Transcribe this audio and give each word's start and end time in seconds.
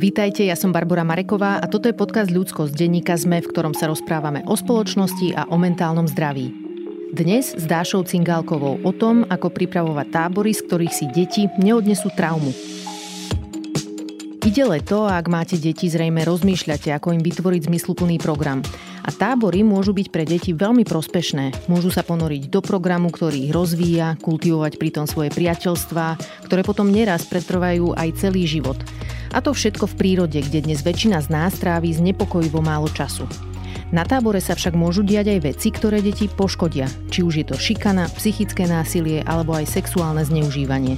Vítajte, 0.00 0.48
ja 0.48 0.56
som 0.56 0.72
Barbara 0.72 1.04
Mareková 1.04 1.60
a 1.60 1.68
toto 1.68 1.84
je 1.84 1.92
podcast 1.92 2.32
Ľudsko 2.32 2.72
z 2.72 2.72
denníka 2.72 3.20
ZME, 3.20 3.44
v 3.44 3.52
ktorom 3.52 3.76
sa 3.76 3.84
rozprávame 3.84 4.40
o 4.48 4.56
spoločnosti 4.56 5.36
a 5.36 5.44
o 5.52 5.60
mentálnom 5.60 6.08
zdraví. 6.08 6.56
Dnes 7.12 7.52
s 7.52 7.68
Dášou 7.68 8.08
Cingálkovou 8.08 8.80
o 8.80 8.92
tom, 8.96 9.28
ako 9.28 9.52
pripravovať 9.52 10.08
tábory, 10.08 10.56
z 10.56 10.64
ktorých 10.64 10.94
si 10.96 11.04
deti 11.12 11.52
neodnesú 11.60 12.08
traumu. 12.16 12.48
Ide 14.40 14.64
leto 14.64 15.04
a 15.04 15.20
ak 15.20 15.28
máte 15.28 15.60
deti, 15.60 15.92
zrejme 15.92 16.24
rozmýšľate, 16.24 16.96
ako 16.96 17.12
im 17.12 17.20
vytvoriť 17.20 17.68
zmysluplný 17.68 18.16
program. 18.16 18.64
A 19.10 19.18
tábory 19.18 19.66
môžu 19.66 19.90
byť 19.90 20.06
pre 20.14 20.22
deti 20.22 20.54
veľmi 20.54 20.86
prospešné. 20.86 21.66
Môžu 21.66 21.90
sa 21.90 22.06
ponoriť 22.06 22.46
do 22.46 22.62
programu, 22.62 23.10
ktorý 23.10 23.50
ich 23.50 23.50
rozvíja, 23.50 24.14
kultivovať 24.22 24.78
pritom 24.78 25.10
svoje 25.10 25.34
priateľstvá, 25.34 26.14
ktoré 26.46 26.62
potom 26.62 26.86
neraz 26.86 27.26
pretrvajú 27.26 27.90
aj 27.98 28.22
celý 28.22 28.46
život. 28.46 28.78
A 29.34 29.42
to 29.42 29.50
všetko 29.50 29.90
v 29.90 29.98
prírode, 29.98 30.38
kde 30.38 30.62
dnes 30.62 30.86
väčšina 30.86 31.26
z 31.26 31.26
nás 31.26 31.58
tráví 31.58 31.90
znepokojivo 31.90 32.62
málo 32.62 32.86
času. 32.86 33.26
Na 33.90 34.06
tábore 34.06 34.38
sa 34.38 34.54
však 34.54 34.78
môžu 34.78 35.02
diať 35.02 35.34
aj 35.34 35.40
veci, 35.42 35.74
ktoré 35.74 35.98
deti 35.98 36.30
poškodia, 36.30 36.86
či 37.10 37.26
už 37.26 37.42
je 37.42 37.46
to 37.50 37.58
šikana, 37.58 38.06
psychické 38.14 38.70
násilie 38.70 39.26
alebo 39.26 39.58
aj 39.58 39.74
sexuálne 39.74 40.22
zneužívanie. 40.22 40.94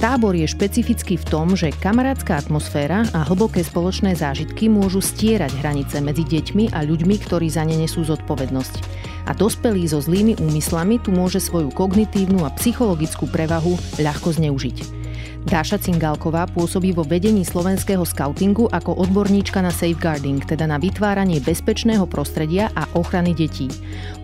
Tábor 0.00 0.32
je 0.32 0.48
špecifický 0.48 1.20
v 1.20 1.28
tom, 1.28 1.52
že 1.52 1.76
kamarátska 1.76 2.40
atmosféra 2.40 3.04
a 3.12 3.20
hlboké 3.20 3.60
spoločné 3.60 4.16
zážitky 4.16 4.64
môžu 4.72 5.04
stierať 5.04 5.52
hranice 5.60 6.00
medzi 6.00 6.24
deťmi 6.24 6.72
a 6.72 6.80
ľuďmi, 6.88 7.20
ktorí 7.20 7.52
za 7.52 7.68
ne 7.68 7.76
nesú 7.76 8.00
zodpovednosť. 8.08 8.80
A 9.28 9.36
dospelý 9.36 9.84
so 9.84 10.00
zlými 10.00 10.40
úmyslami 10.40 11.04
tu 11.04 11.12
môže 11.12 11.36
svoju 11.44 11.68
kognitívnu 11.76 12.48
a 12.48 12.50
psychologickú 12.56 13.28
prevahu 13.28 13.76
ľahko 14.00 14.40
zneužiť. 14.40 15.00
Dáša 15.40 15.80
Cingálková 15.80 16.48
pôsobí 16.52 16.92
vo 16.92 17.00
vedení 17.00 17.48
slovenského 17.48 18.04
skautingu 18.04 18.68
ako 18.68 18.92
odborníčka 19.04 19.64
na 19.64 19.72
safeguarding, 19.72 20.44
teda 20.44 20.68
na 20.68 20.76
vytváranie 20.76 21.40
bezpečného 21.40 22.04
prostredia 22.04 22.68
a 22.76 22.84
ochrany 22.92 23.32
detí. 23.32 23.72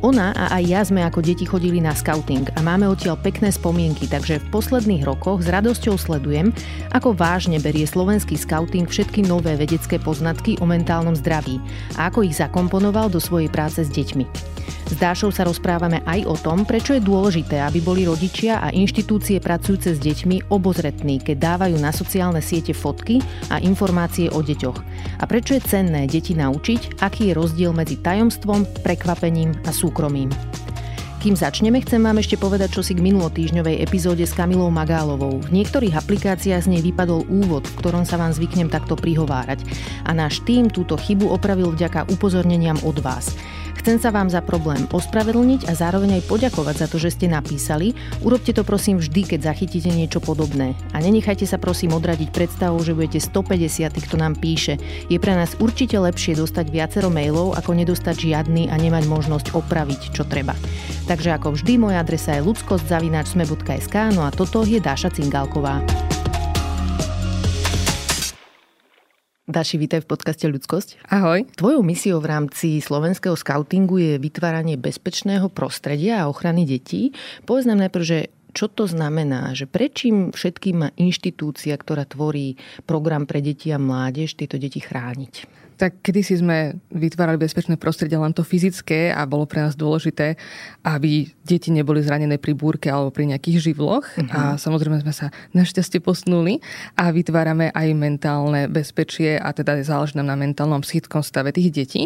Ona 0.05 0.37
a 0.37 0.61
aj 0.61 0.65
ja 0.69 0.81
sme 0.85 1.01
ako 1.01 1.25
deti 1.25 1.49
chodili 1.49 1.81
na 1.81 1.97
skauting 1.97 2.53
a 2.53 2.61
máme 2.61 2.85
odtiaľ 2.85 3.17
pekné 3.17 3.49
spomienky, 3.49 4.05
takže 4.05 4.45
v 4.45 4.51
posledných 4.53 5.09
rokoch 5.09 5.41
s 5.41 5.49
radosťou 5.49 5.97
sledujem, 5.97 6.53
ako 6.93 7.17
vážne 7.17 7.57
berie 7.57 7.89
slovenský 7.89 8.37
skauting 8.37 8.85
všetky 8.85 9.25
nové 9.25 9.57
vedecké 9.57 9.97
poznatky 9.97 10.61
o 10.61 10.69
mentálnom 10.69 11.17
zdraví 11.17 11.57
a 11.97 12.13
ako 12.13 12.29
ich 12.29 12.37
zakomponoval 12.37 13.09
do 13.09 13.17
svojej 13.17 13.49
práce 13.49 13.89
s 13.89 13.89
deťmi. 13.89 14.57
S 14.87 14.95
Dášou 14.95 15.35
sa 15.35 15.43
rozprávame 15.43 15.99
aj 16.07 16.31
o 16.31 16.39
tom, 16.39 16.63
prečo 16.63 16.95
je 16.95 17.03
dôležité, 17.03 17.59
aby 17.59 17.83
boli 17.83 18.07
rodičia 18.07 18.63
a 18.63 18.71
inštitúcie 18.71 19.43
pracujúce 19.43 19.99
s 19.99 19.99
deťmi 19.99 20.47
obozretní, 20.47 21.19
keď 21.19 21.37
dávajú 21.59 21.77
na 21.83 21.91
sociálne 21.91 22.39
siete 22.39 22.71
fotky 22.71 23.19
a 23.51 23.59
informácie 23.59 24.31
o 24.31 24.39
deťoch. 24.39 24.79
A 25.19 25.25
prečo 25.27 25.59
je 25.59 25.67
cenné 25.67 26.07
deti 26.07 26.39
naučiť, 26.39 27.03
aký 27.03 27.31
je 27.31 27.35
rozdiel 27.35 27.75
medzi 27.75 27.99
tajomstvom, 27.99 28.63
prekvapením 28.87 29.59
a 29.67 29.75
súkromím. 29.87 30.35
Kým 31.23 31.39
začneme, 31.39 31.83
chcem 31.83 32.03
vám 32.03 32.23
ešte 32.23 32.39
povedať, 32.39 32.79
čo 32.79 32.83
si 32.87 32.95
k 32.95 33.03
minulotýžňovej 33.03 33.83
epizóde 33.83 34.23
s 34.23 34.35
Kamilou 34.35 34.71
Magálovou. 34.71 35.43
V 35.43 35.51
niektorých 35.51 35.99
aplikáciách 35.99 36.67
z 36.67 36.71
nej 36.71 36.83
vypadol 36.87 37.27
úvod, 37.27 37.67
v 37.67 37.79
ktorom 37.83 38.07
sa 38.07 38.15
vám 38.15 38.31
zvyknem 38.31 38.71
takto 38.71 38.95
prihovárať. 38.95 39.63
A 40.07 40.15
náš 40.15 40.43
tým 40.47 40.71
túto 40.71 40.95
chybu 40.95 41.27
opravil 41.27 41.75
vďaka 41.75 42.07
upozorneniam 42.15 42.79
od 42.87 43.03
vás. 43.03 43.35
Chcem 43.77 44.01
sa 44.01 44.11
vám 44.11 44.33
za 44.33 44.41
problém 44.41 44.89
ospravedlniť 44.89 45.69
a 45.69 45.73
zároveň 45.77 46.19
aj 46.21 46.27
poďakovať 46.27 46.75
za 46.81 46.87
to, 46.89 46.97
že 46.97 47.15
ste 47.15 47.27
napísali. 47.29 47.93
Urobte 48.25 48.57
to 48.57 48.65
prosím 48.65 48.99
vždy, 48.99 49.37
keď 49.37 49.53
zachytíte 49.53 49.93
niečo 49.93 50.19
podobné. 50.19 50.73
A 50.97 51.05
nenechajte 51.05 51.45
sa 51.45 51.61
prosím 51.61 51.95
odradiť 51.95 52.33
predstavou, 52.33 52.81
že 52.81 52.97
budete 52.97 53.21
150, 53.21 53.93
kto 53.93 54.17
nám 54.17 54.35
píše. 54.41 54.81
Je 55.13 55.21
pre 55.21 55.37
nás 55.37 55.55
určite 55.61 56.01
lepšie 56.01 56.41
dostať 56.41 56.73
viacero 56.73 57.13
mailov, 57.13 57.55
ako 57.55 57.77
nedostať 57.77 58.17
žiadny 58.33 58.73
a 58.73 58.75
nemať 58.81 59.05
možnosť 59.07 59.47
opraviť, 59.55 60.17
čo 60.17 60.25
treba. 60.25 60.57
Takže 61.07 61.37
ako 61.37 61.55
vždy, 61.55 61.79
moja 61.79 62.03
adresa 62.03 62.35
je 62.35 62.47
ludskostzavináčsme.sk, 62.49 63.95
no 64.17 64.27
a 64.27 64.31
toto 64.35 64.67
je 64.67 64.83
Dáša 64.83 65.15
Cingálková. 65.15 65.85
Daši, 69.47 69.79
vítaj 69.79 70.03
v 70.03 70.11
podcaste 70.11 70.43
Ľudskosť. 70.51 71.07
Ahoj. 71.07 71.47
Tvojou 71.55 71.79
misiou 71.87 72.19
v 72.19 72.35
rámci 72.35 72.83
slovenského 72.83 73.39
skautingu 73.39 73.95
je 73.95 74.19
vytváranie 74.19 74.75
bezpečného 74.75 75.47
prostredia 75.55 76.19
a 76.19 76.27
ochrany 76.27 76.67
detí. 76.67 77.15
Povedz 77.47 77.71
nám 77.71 77.87
najprv, 77.87 78.03
že 78.03 78.19
čo 78.51 78.67
to 78.67 78.91
znamená, 78.91 79.55
že 79.55 79.71
prečím 79.71 80.35
všetkým 80.35 80.75
má 80.75 80.89
inštitúcia, 80.99 81.79
ktorá 81.79 82.11
tvorí 82.11 82.59
program 82.91 83.23
pre 83.23 83.39
deti 83.39 83.71
a 83.71 83.79
mládež, 83.79 84.35
tieto 84.35 84.59
deti 84.59 84.83
chrániť? 84.83 85.47
Tak 85.77 86.01
kedysi 86.01 86.41
sme 86.41 86.81
vytvárali 86.89 87.37
bezpečné 87.37 87.77
prostredie 87.77 88.17
len 88.17 88.33
to 88.33 88.41
fyzické 88.41 89.13
a 89.13 89.29
bolo 89.29 89.45
pre 89.45 89.61
nás 89.61 89.77
dôležité, 89.77 90.41
aby 90.83 91.29
deti 91.45 91.69
neboli 91.69 92.01
zranené 92.01 92.41
pri 92.41 92.57
búrke 92.57 92.89
alebo 92.89 93.13
pri 93.13 93.29
nejakých 93.29 93.71
živloch. 93.71 94.09
Uh-huh. 94.17 94.33
A 94.33 94.41
samozrejme 94.57 95.05
sme 95.05 95.13
sa 95.13 95.29
našťastie 95.53 96.01
posunuli 96.01 96.65
a 96.97 97.13
vytvárame 97.13 97.71
aj 97.77 97.89
mentálne 97.93 98.73
bezpečie 98.73 99.37
a 99.37 99.53
teda 99.53 99.77
záleží 99.85 100.17
nám 100.17 100.33
na 100.33 100.37
mentálnom 100.41 100.81
psychickom 100.81 101.21
stave 101.21 101.53
tých 101.53 101.69
detí. 101.71 102.03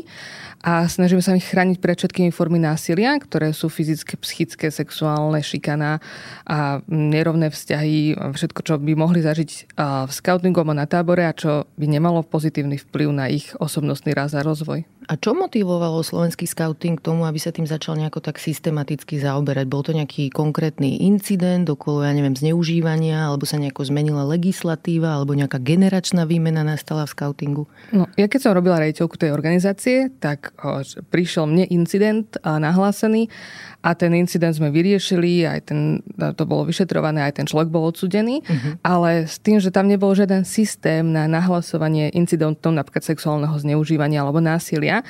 A 0.61 0.85
snažíme 0.91 1.25
sa 1.25 1.39
ich 1.39 1.47
chrániť 1.49 1.81
pred 1.81 1.97
všetkými 1.97 2.35
formy 2.35 2.61
násilia, 2.61 3.17
ktoré 3.17 3.55
sú 3.57 3.73
fyzické, 3.73 4.19
psychické, 4.21 4.69
sexuálne, 4.69 5.41
šikana 5.41 6.05
a 6.45 6.85
nerovné 6.91 7.49
vzťahy, 7.49 8.19
všetko, 8.19 8.61
čo 8.67 8.75
by 8.77 8.93
mohli 8.93 9.25
zažiť 9.25 9.79
v 9.79 10.11
scoutingu 10.11 10.61
alebo 10.61 10.77
na 10.77 10.85
tábore 10.85 11.25
a 11.25 11.33
čo 11.33 11.65
by 11.81 11.87
nemalo 11.89 12.21
pozitívny 12.27 12.77
vplyv 12.77 13.09
na 13.09 13.33
ich 13.33 13.57
osobnostný 13.61 14.17
raz 14.17 14.33
a 14.33 14.41
rozvoj. 14.41 14.89
A 15.11 15.19
čo 15.21 15.37
motivovalo 15.37 16.01
slovenský 16.01 16.49
scouting 16.49 16.97
k 16.97 17.05
tomu, 17.05 17.29
aby 17.29 17.37
sa 17.37 17.53
tým 17.53 17.69
začal 17.69 18.01
nejako 18.01 18.25
tak 18.25 18.41
systematicky 18.41 19.21
zaoberať? 19.21 19.67
Bol 19.69 19.85
to 19.85 19.93
nejaký 19.93 20.33
konkrétny 20.33 21.05
incident 21.05 21.69
okolo, 21.69 22.07
ja 22.07 22.17
neviem, 22.17 22.33
zneužívania, 22.33 23.29
alebo 23.29 23.45
sa 23.45 23.61
nejako 23.61 23.85
zmenila 23.91 24.25
legislatíva, 24.25 25.21
alebo 25.21 25.37
nejaká 25.37 25.61
generačná 25.61 26.25
výmena 26.25 26.65
nastala 26.65 27.05
v 27.05 27.13
scoutingu? 27.13 27.65
No, 27.93 28.09
ja 28.17 28.31
keď 28.31 28.41
som 28.49 28.57
robila 28.57 28.81
rejiteľku 28.81 29.21
tej 29.21 29.35
organizácie, 29.35 30.09
tak 30.23 30.57
prišiel 31.13 31.45
mne 31.45 31.69
incident 31.69 32.41
nahlásený 32.41 33.29
a 33.81 33.97
ten 33.97 34.13
incident 34.13 34.53
sme 34.53 34.69
vyriešili, 34.69 35.49
aj 35.49 35.61
ten, 35.73 36.05
to 36.37 36.45
bolo 36.45 36.69
vyšetrované, 36.69 37.25
aj 37.25 37.41
ten 37.41 37.47
človek 37.49 37.73
bol 37.73 37.89
odsudený, 37.89 38.45
uh-huh. 38.45 38.73
ale 38.85 39.25
s 39.25 39.41
tým, 39.41 39.57
že 39.57 39.73
tam 39.73 39.89
nebol 39.89 40.13
žiaden 40.13 40.45
systém 40.45 41.09
na 41.09 41.25
nahlasovanie 41.25 42.13
incidentov, 42.13 42.77
napríklad 42.77 43.05
sexuálneho 43.05 43.57
zneužívania 43.57 44.21
alebo 44.21 44.39
násilia, 44.45 45.01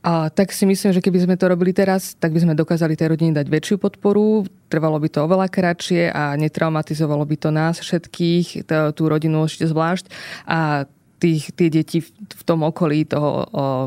a 0.00 0.32
tak 0.32 0.48
si 0.56 0.64
myslím, 0.64 0.96
že 0.96 1.04
keby 1.04 1.28
sme 1.28 1.36
to 1.36 1.52
robili 1.52 1.76
teraz, 1.76 2.16
tak 2.16 2.32
by 2.32 2.40
sme 2.40 2.56
dokázali 2.56 2.96
tej 2.96 3.12
rodine 3.12 3.36
dať 3.36 3.52
väčšiu 3.52 3.76
podporu, 3.76 4.48
trvalo 4.72 4.96
by 4.96 5.08
to 5.12 5.28
oveľa 5.28 5.52
kratšie 5.52 6.08
a 6.08 6.40
netraumatizovalo 6.40 7.20
by 7.28 7.36
to 7.36 7.52
nás 7.52 7.84
všetkých, 7.84 8.64
tú 8.96 9.02
rodinu 9.04 9.44
ešte 9.44 9.68
zvlášť. 9.68 10.08
A 10.48 10.88
tých, 11.20 11.52
tie 11.52 11.68
deti 11.68 12.00
v 12.00 12.42
tom 12.48 12.64
okolí 12.64 13.04
toho 13.04 13.28
o, 13.28 13.42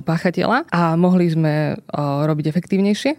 páchateľa 0.05 0.69
a 0.69 0.93
mohli 0.93 1.33
sme 1.33 1.73
o, 1.73 2.29
robiť 2.29 2.45
efektívnejšie. 2.45 3.11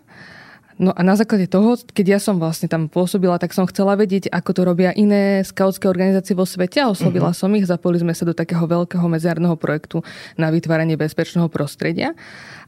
No 0.74 0.90
a 0.90 1.06
na 1.06 1.14
základe 1.14 1.46
toho, 1.46 1.78
keď 1.94 2.18
ja 2.18 2.18
som 2.18 2.42
vlastne 2.42 2.66
tam 2.66 2.90
pôsobila, 2.90 3.38
tak 3.38 3.54
som 3.54 3.62
chcela 3.70 3.94
vedieť, 3.94 4.26
ako 4.26 4.50
to 4.50 4.62
robia 4.66 4.90
iné 4.90 5.46
skautské 5.46 5.86
organizácie 5.86 6.34
vo 6.34 6.42
svete 6.42 6.82
a 6.82 6.90
oslovila 6.90 7.30
uh-huh. 7.30 7.46
som 7.46 7.54
ich, 7.54 7.62
zapojili 7.62 8.02
sme 8.02 8.14
sa 8.14 8.26
do 8.26 8.34
takého 8.34 8.66
veľkého 8.66 9.06
medzinárodného 9.06 9.54
projektu 9.54 10.02
na 10.34 10.50
vytváranie 10.50 10.98
bezpečného 10.98 11.46
prostredia 11.46 12.18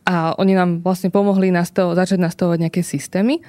a 0.06 0.38
oni 0.38 0.54
nám 0.54 0.86
vlastne 0.86 1.10
pomohli 1.10 1.50
nastav- 1.50 1.98
začať 1.98 2.22
nastavovať 2.22 2.58
nejaké 2.70 2.86
systémy. 2.86 3.42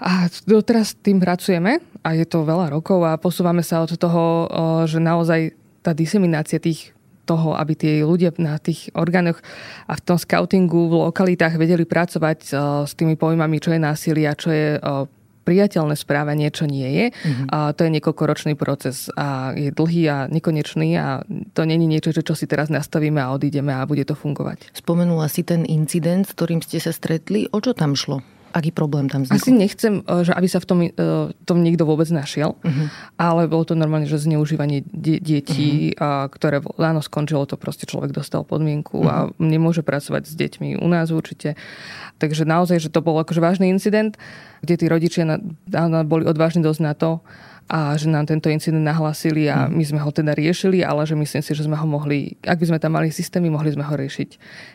A 0.00 0.30
doteraz 0.48 0.96
tým 0.96 1.20
pracujeme 1.20 1.82
a 2.00 2.16
je 2.16 2.24
to 2.24 2.46
veľa 2.46 2.72
rokov 2.72 3.04
a 3.04 3.20
posúvame 3.20 3.60
sa 3.60 3.84
od 3.84 3.92
toho, 4.00 4.48
že 4.88 4.96
naozaj 4.96 5.52
tá 5.84 5.92
diseminácia 5.92 6.56
tých 6.56 6.96
toho, 7.30 7.54
aby 7.54 7.78
tie 7.78 8.02
ľudia 8.02 8.34
na 8.42 8.58
tých 8.58 8.90
orgánoch 8.98 9.38
a 9.86 9.94
v 9.94 10.02
tom 10.02 10.18
scoutingu 10.18 10.90
v 10.90 11.06
lokalitách 11.06 11.54
vedeli 11.54 11.86
pracovať 11.86 12.38
eh, 12.50 12.54
s 12.90 12.92
tými 12.98 13.14
pojmami, 13.14 13.62
čo 13.62 13.70
je 13.70 13.78
násilie 13.78 14.26
a 14.26 14.34
čo 14.34 14.50
je 14.50 14.68
eh, 14.74 15.18
priateľné 15.40 15.96
správanie, 15.96 16.52
čo 16.52 16.68
nie 16.68 16.86
je. 16.86 17.06
Uh-huh. 17.10 17.46
A 17.50 17.58
to 17.74 17.82
je 17.82 17.90
niekoľkoročný 17.98 18.54
proces 18.54 19.10
a 19.18 19.56
je 19.56 19.72
dlhý 19.72 20.02
a 20.06 20.16
nekonečný 20.30 20.94
a 20.94 21.24
to 21.56 21.66
není 21.66 21.90
niečo, 21.90 22.14
čo 22.14 22.34
si 22.36 22.46
teraz 22.46 22.68
nastavíme 22.68 23.18
a 23.18 23.32
odídeme 23.34 23.74
a 23.74 23.88
bude 23.88 24.04
to 24.06 24.14
fungovať. 24.14 24.70
Spomenula 24.76 25.26
si 25.26 25.42
ten 25.42 25.66
incident, 25.66 26.28
s 26.28 26.36
ktorým 26.36 26.60
ste 26.62 26.78
sa 26.78 26.94
stretli. 26.94 27.50
O 27.50 27.58
čo 27.58 27.74
tam 27.74 27.96
šlo? 27.98 28.22
Aký 28.50 28.74
problém 28.74 29.06
tam 29.06 29.22
vznikol? 29.22 29.38
Asi 29.38 29.52
nechcem, 29.54 30.02
e, 30.02 30.26
že 30.26 30.34
aby 30.34 30.48
sa 30.50 30.58
v 30.58 30.66
tom, 30.66 30.78
e, 30.82 30.90
tom 31.46 31.58
niekto 31.62 31.86
vôbec 31.86 32.10
našiel, 32.10 32.58
uh-huh. 32.58 32.86
ale 33.14 33.46
bolo 33.46 33.62
to 33.62 33.78
normálne, 33.78 34.10
že 34.10 34.18
zneužívanie 34.18 34.82
de- 34.90 35.22
detí, 35.22 35.94
uh-huh. 35.94 36.26
a, 36.26 36.26
ktoré 36.26 36.58
áno, 36.82 36.98
skončilo 36.98 37.46
to, 37.46 37.54
proste 37.54 37.86
človek 37.86 38.10
dostal 38.10 38.42
podmienku 38.42 39.06
uh-huh. 39.06 39.10
a 39.10 39.16
nemôže 39.38 39.86
pracovať 39.86 40.26
s 40.26 40.34
deťmi 40.34 40.82
u 40.82 40.88
nás 40.90 41.14
určite. 41.14 41.54
Takže 42.18 42.42
naozaj, 42.42 42.82
že 42.82 42.90
to 42.90 43.00
bol 43.00 43.14
akože 43.22 43.38
vážny 43.38 43.70
incident, 43.70 44.18
kde 44.66 44.74
tí 44.76 44.86
rodičia 44.90 45.22
na, 45.22 45.38
na, 45.70 46.02
boli 46.02 46.26
odvážni 46.26 46.60
dosť 46.60 46.80
na 46.82 46.92
to, 46.98 47.22
a 47.70 47.94
že 47.94 48.10
nám 48.10 48.26
tento 48.26 48.50
incident 48.50 48.82
nahlásili 48.82 49.46
a 49.46 49.70
mhm. 49.70 49.78
my 49.78 49.84
sme 49.86 50.00
ho 50.02 50.10
teda 50.10 50.34
riešili, 50.34 50.82
ale 50.82 51.06
že 51.06 51.14
myslím 51.14 51.38
si, 51.38 51.54
že 51.54 51.70
sme 51.70 51.78
ho 51.78 51.86
mohli, 51.86 52.34
ak 52.42 52.58
by 52.58 52.66
sme 52.66 52.82
tam 52.82 52.98
mali 52.98 53.14
systémy, 53.14 53.46
mohli 53.46 53.70
sme 53.70 53.86
ho 53.86 53.94
riešiť 53.94 54.30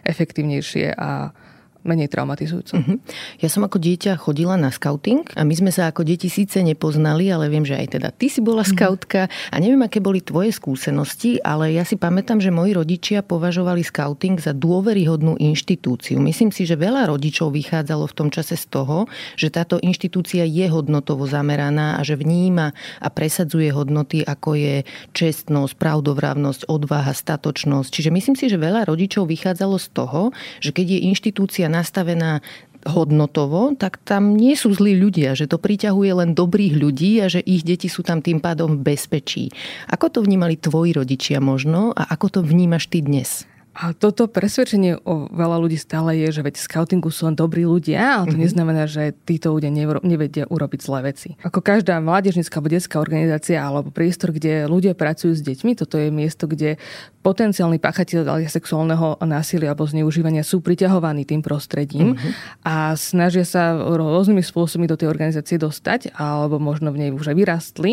efektívnejšie 0.07 0.95
a 0.95 1.35
menej 1.85 2.09
traumatizujúco. 2.09 2.75
Uh-huh. 2.75 2.97
Ja 3.39 3.47
som 3.47 3.63
ako 3.63 3.77
dieťa 3.77 4.17
chodila 4.17 4.57
na 4.57 4.73
scouting 4.73 5.23
a 5.37 5.45
my 5.45 5.53
sme 5.53 5.71
sa 5.71 5.93
ako 5.93 6.01
deti 6.01 6.27
síce 6.27 6.65
nepoznali, 6.65 7.29
ale 7.29 7.47
viem, 7.47 7.63
že 7.63 7.77
aj 7.77 7.87
teda 7.95 8.09
ty 8.09 8.27
si 8.27 8.41
bola 8.41 8.65
uh-huh. 8.65 8.75
scoutka 8.75 9.29
a 9.29 9.55
neviem, 9.61 9.79
aké 9.85 10.01
boli 10.01 10.19
tvoje 10.25 10.51
skúsenosti, 10.51 11.37
ale 11.45 11.77
ja 11.77 11.85
si 11.85 11.95
pamätám, 11.95 12.41
že 12.41 12.49
moji 12.49 12.73
rodičia 12.73 13.21
považovali 13.21 13.85
scouting 13.85 14.41
za 14.41 14.57
dôveryhodnú 14.57 15.37
inštitúciu. 15.37 16.17
Myslím 16.17 16.49
si, 16.49 16.65
že 16.65 16.73
veľa 16.75 17.13
rodičov 17.13 17.53
vychádzalo 17.53 18.09
v 18.09 18.17
tom 18.17 18.29
čase 18.33 18.57
z 18.57 18.65
toho, 18.67 19.05
že 19.37 19.53
táto 19.53 19.77
inštitúcia 19.77 20.43
je 20.43 20.65
hodnotovo 20.65 21.29
zameraná 21.29 21.99
a 21.99 22.01
že 22.01 22.17
vníma 22.17 22.73
a 22.99 23.07
presadzuje 23.13 23.69
hodnoty, 23.69 24.25
ako 24.25 24.57
je 24.57 24.75
čestnosť, 25.13 25.77
pravdovravnosť, 25.77 26.65
odvaha, 26.65 27.13
statočnosť. 27.13 27.89
Čiže 27.93 28.09
myslím 28.09 28.35
si, 28.35 28.49
že 28.49 28.57
veľa 28.57 28.89
rodičov 28.89 29.29
vychádzalo 29.29 29.77
z 29.77 29.87
toho, 29.93 30.21
že 30.63 30.71
keď 30.73 30.97
je 30.97 30.99
inštitúcia 31.11 31.67
nastavená 31.75 32.39
hodnotovo, 32.85 33.73
tak 33.73 33.97
tam 34.05 34.37
nie 34.37 34.53
sú 34.53 34.71
zlí 34.71 34.93
ľudia, 34.95 35.33
že 35.33 35.49
to 35.49 35.57
priťahuje 35.57 36.11
len 36.21 36.37
dobrých 36.37 36.77
ľudí 36.77 37.17
a 37.19 37.27
že 37.27 37.41
ich 37.41 37.65
deti 37.65 37.89
sú 37.89 38.05
tam 38.05 38.21
tým 38.21 38.37
pádom 38.37 38.77
v 38.77 38.93
bezpečí. 38.93 39.49
Ako 39.89 40.13
to 40.13 40.19
vnímali 40.21 40.55
tvoji 40.55 40.93
rodičia 40.93 41.41
možno 41.41 41.91
a 41.97 42.05
ako 42.13 42.39
to 42.39 42.39
vnímaš 42.45 42.87
ty 42.87 43.01
dnes? 43.01 43.49
A 43.75 43.91
toto 43.91 44.31
presvedčenie 44.31 45.03
o 45.03 45.27
veľa 45.27 45.59
ľudí 45.59 45.75
stále 45.75 46.15
je, 46.23 46.39
že 46.39 46.41
veď 46.47 46.55
scoutingu 46.63 47.11
sú 47.11 47.27
len 47.27 47.35
dobrí 47.35 47.67
ľudia, 47.67 48.23
ale 48.23 48.31
to 48.31 48.39
mm-hmm. 48.39 48.45
neznamená, 48.47 48.83
že 48.87 49.11
títo 49.27 49.51
ľudia 49.51 49.67
nevedia 49.99 50.47
urobiť 50.47 50.79
zlé 50.79 51.11
veci. 51.11 51.35
Ako 51.43 51.59
každá 51.59 51.99
mládežnická 51.99 52.55
alebo 52.63 52.71
detská 52.71 53.03
organizácia 53.03 53.59
alebo 53.59 53.91
priestor, 53.91 54.31
kde 54.31 54.63
ľudia 54.71 54.95
pracujú 54.95 55.35
s 55.35 55.43
deťmi, 55.43 55.75
toto 55.75 55.99
je 55.99 56.07
miesto, 56.07 56.47
kde 56.47 56.79
potenciálni 57.19 57.75
páchatelia 57.83 58.47
sexuálneho 58.47 59.19
násilia 59.27 59.75
alebo 59.75 59.83
zneužívania 59.83 60.47
sú 60.47 60.63
priťahovaní 60.63 61.27
tým 61.27 61.43
prostredím 61.43 62.15
mm-hmm. 62.15 62.31
a 62.63 62.95
snažia 62.95 63.43
sa 63.43 63.75
rôznymi 63.75 64.39
spôsobmi 64.39 64.87
do 64.87 64.95
tej 64.95 65.11
organizácie 65.11 65.59
dostať 65.59 66.15
alebo 66.15 66.63
možno 66.63 66.95
v 66.95 67.01
nej 67.03 67.09
už 67.11 67.33
aj 67.33 67.35
vyrastli 67.35 67.91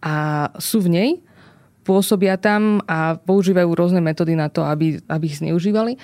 a 0.00 0.48
sú 0.56 0.80
v 0.80 0.88
nej 0.88 1.10
pôsobia 1.88 2.36
tam 2.36 2.84
a 2.84 3.16
používajú 3.16 3.72
rôzne 3.72 4.04
metódy 4.04 4.36
na 4.36 4.52
to, 4.52 4.60
aby, 4.68 5.00
aby 5.08 5.24
ich 5.24 5.40
zneužívali. 5.40 5.96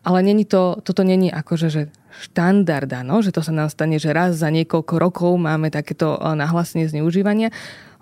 Ale 0.00 0.24
není 0.24 0.48
to, 0.48 0.80
toto 0.80 1.04
není 1.04 1.28
akože 1.28 1.68
že 1.68 1.82
štandard, 2.16 2.88
no? 3.04 3.20
že 3.20 3.34
to 3.34 3.44
sa 3.44 3.52
nám 3.52 3.68
stane, 3.68 4.00
že 4.00 4.16
raz 4.16 4.40
za 4.40 4.48
niekoľko 4.48 4.94
rokov 4.96 5.32
máme 5.36 5.68
takéto 5.68 6.16
eh, 6.16 6.32
nahlásenie 6.32 6.88
zneužívania. 6.88 7.52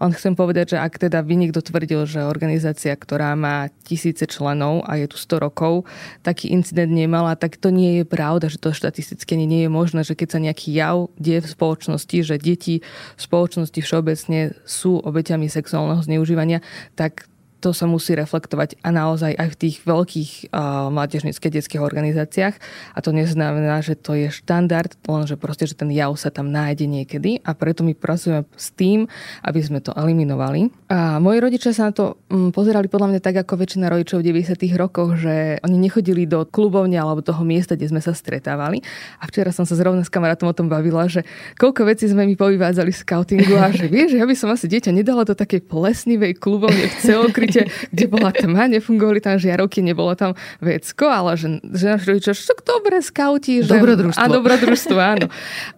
On 0.02 0.10
chcem 0.10 0.34
povedať, 0.34 0.74
že 0.74 0.78
ak 0.82 0.98
teda 0.98 1.22
by 1.22 1.34
niekto 1.38 1.62
tvrdil, 1.62 2.06
že 2.08 2.26
organizácia, 2.26 2.94
ktorá 2.94 3.34
má 3.38 3.70
tisíce 3.86 4.26
členov 4.26 4.82
a 4.88 4.98
je 4.98 5.06
tu 5.06 5.18
100 5.20 5.44
rokov, 5.44 5.86
taký 6.24 6.50
incident 6.50 6.90
nemala, 6.90 7.38
tak 7.38 7.60
to 7.60 7.70
nie 7.70 8.02
je 8.02 8.04
pravda, 8.06 8.50
že 8.50 8.58
to 8.58 8.74
štatisticky 8.74 9.38
nie 9.38 9.66
je 9.66 9.70
možné, 9.70 10.00
že 10.02 10.16
keď 10.16 10.28
sa 10.30 10.42
nejaký 10.42 10.74
jav 10.74 11.12
deje 11.20 11.44
v 11.44 11.52
spoločnosti, 11.52 12.16
že 12.24 12.40
deti 12.40 12.80
v 13.14 13.20
spoločnosti 13.20 13.78
všeobecne 13.78 14.56
sú 14.64 14.98
obeťami 15.02 15.46
sexuálneho 15.46 16.02
zneužívania, 16.02 16.64
tak 16.96 17.28
to 17.64 17.72
sa 17.72 17.88
musí 17.88 18.12
reflektovať 18.12 18.76
a 18.84 18.92
naozaj 18.92 19.32
aj 19.32 19.48
v 19.56 19.56
tých 19.56 19.76
veľkých 19.88 20.52
uh, 20.52 20.92
mládežnických 20.92 21.54
detských 21.56 21.80
organizáciách. 21.80 22.60
A 22.92 22.98
to 23.00 23.16
neznamená, 23.16 23.80
že 23.80 23.96
to 23.96 24.12
je 24.12 24.28
štandard, 24.28 24.92
len 25.08 25.24
že 25.24 25.40
proste, 25.40 25.64
že 25.64 25.72
ten 25.72 25.88
jav 25.88 26.12
sa 26.20 26.28
tam 26.28 26.52
nájde 26.52 26.84
niekedy 26.84 27.40
a 27.40 27.56
preto 27.56 27.80
my 27.80 27.96
pracujeme 27.96 28.44
s 28.52 28.68
tým, 28.76 29.08
aby 29.40 29.60
sme 29.64 29.80
to 29.80 29.96
eliminovali. 29.96 30.68
A 30.92 31.16
moji 31.16 31.40
rodičia 31.40 31.72
sa 31.72 31.88
na 31.88 31.92
to 31.96 32.20
um, 32.28 32.52
pozerali 32.52 32.92
podľa 32.92 33.16
mňa 33.16 33.20
tak, 33.24 33.40
ako 33.40 33.56
väčšina 33.56 33.88
rodičov 33.88 34.20
v 34.20 34.36
90. 34.36 34.60
rokoch, 34.76 35.16
že 35.16 35.56
oni 35.64 35.80
nechodili 35.80 36.28
do 36.28 36.44
klubovne 36.44 37.00
alebo 37.00 37.24
toho 37.24 37.40
miesta, 37.48 37.80
kde 37.80 37.88
sme 37.88 38.04
sa 38.04 38.12
stretávali. 38.12 38.84
A 39.18 39.24
včera 39.24 39.56
som 39.56 39.64
sa 39.64 39.72
zrovna 39.72 40.04
s 40.04 40.12
kamarátom 40.12 40.52
o 40.52 40.54
tom 40.54 40.68
bavila, 40.68 41.08
že 41.08 41.24
koľko 41.56 41.88
vecí 41.88 42.04
sme 42.12 42.28
mi 42.28 42.36
povyvádzali 42.36 42.92
z 42.92 43.00
scoutingu 43.00 43.56
a 43.56 43.72
že 43.72 43.88
vieš, 43.88 44.20
ja 44.20 44.28
by 44.28 44.36
som 44.36 44.52
asi 44.52 44.68
dieťa 44.68 44.92
nedala 44.92 45.24
do 45.24 45.32
takej 45.32 45.64
plesnivej 45.64 46.36
klubovne 46.36 46.90
v 46.90 46.96
celokryte 47.00 47.53
svete, 47.54 47.70
kde 47.94 48.04
bola 48.10 48.30
tma, 48.34 48.66
nefungovali 48.66 49.22
tam 49.22 49.38
žiarovky, 49.38 49.80
nebolo 49.80 50.12
tam 50.18 50.34
vecko, 50.58 51.06
ale 51.06 51.38
že, 51.38 51.62
že 51.62 51.84
náš 51.94 52.02
rodičia, 52.06 52.32
že 52.34 52.54
dobre 52.66 52.98
skauti. 53.00 53.62
Že, 53.62 53.78
dobrodružstvo. 53.78 54.22
A 54.22 54.26
dobrodružstvo, 54.26 54.98
áno. 54.98 55.26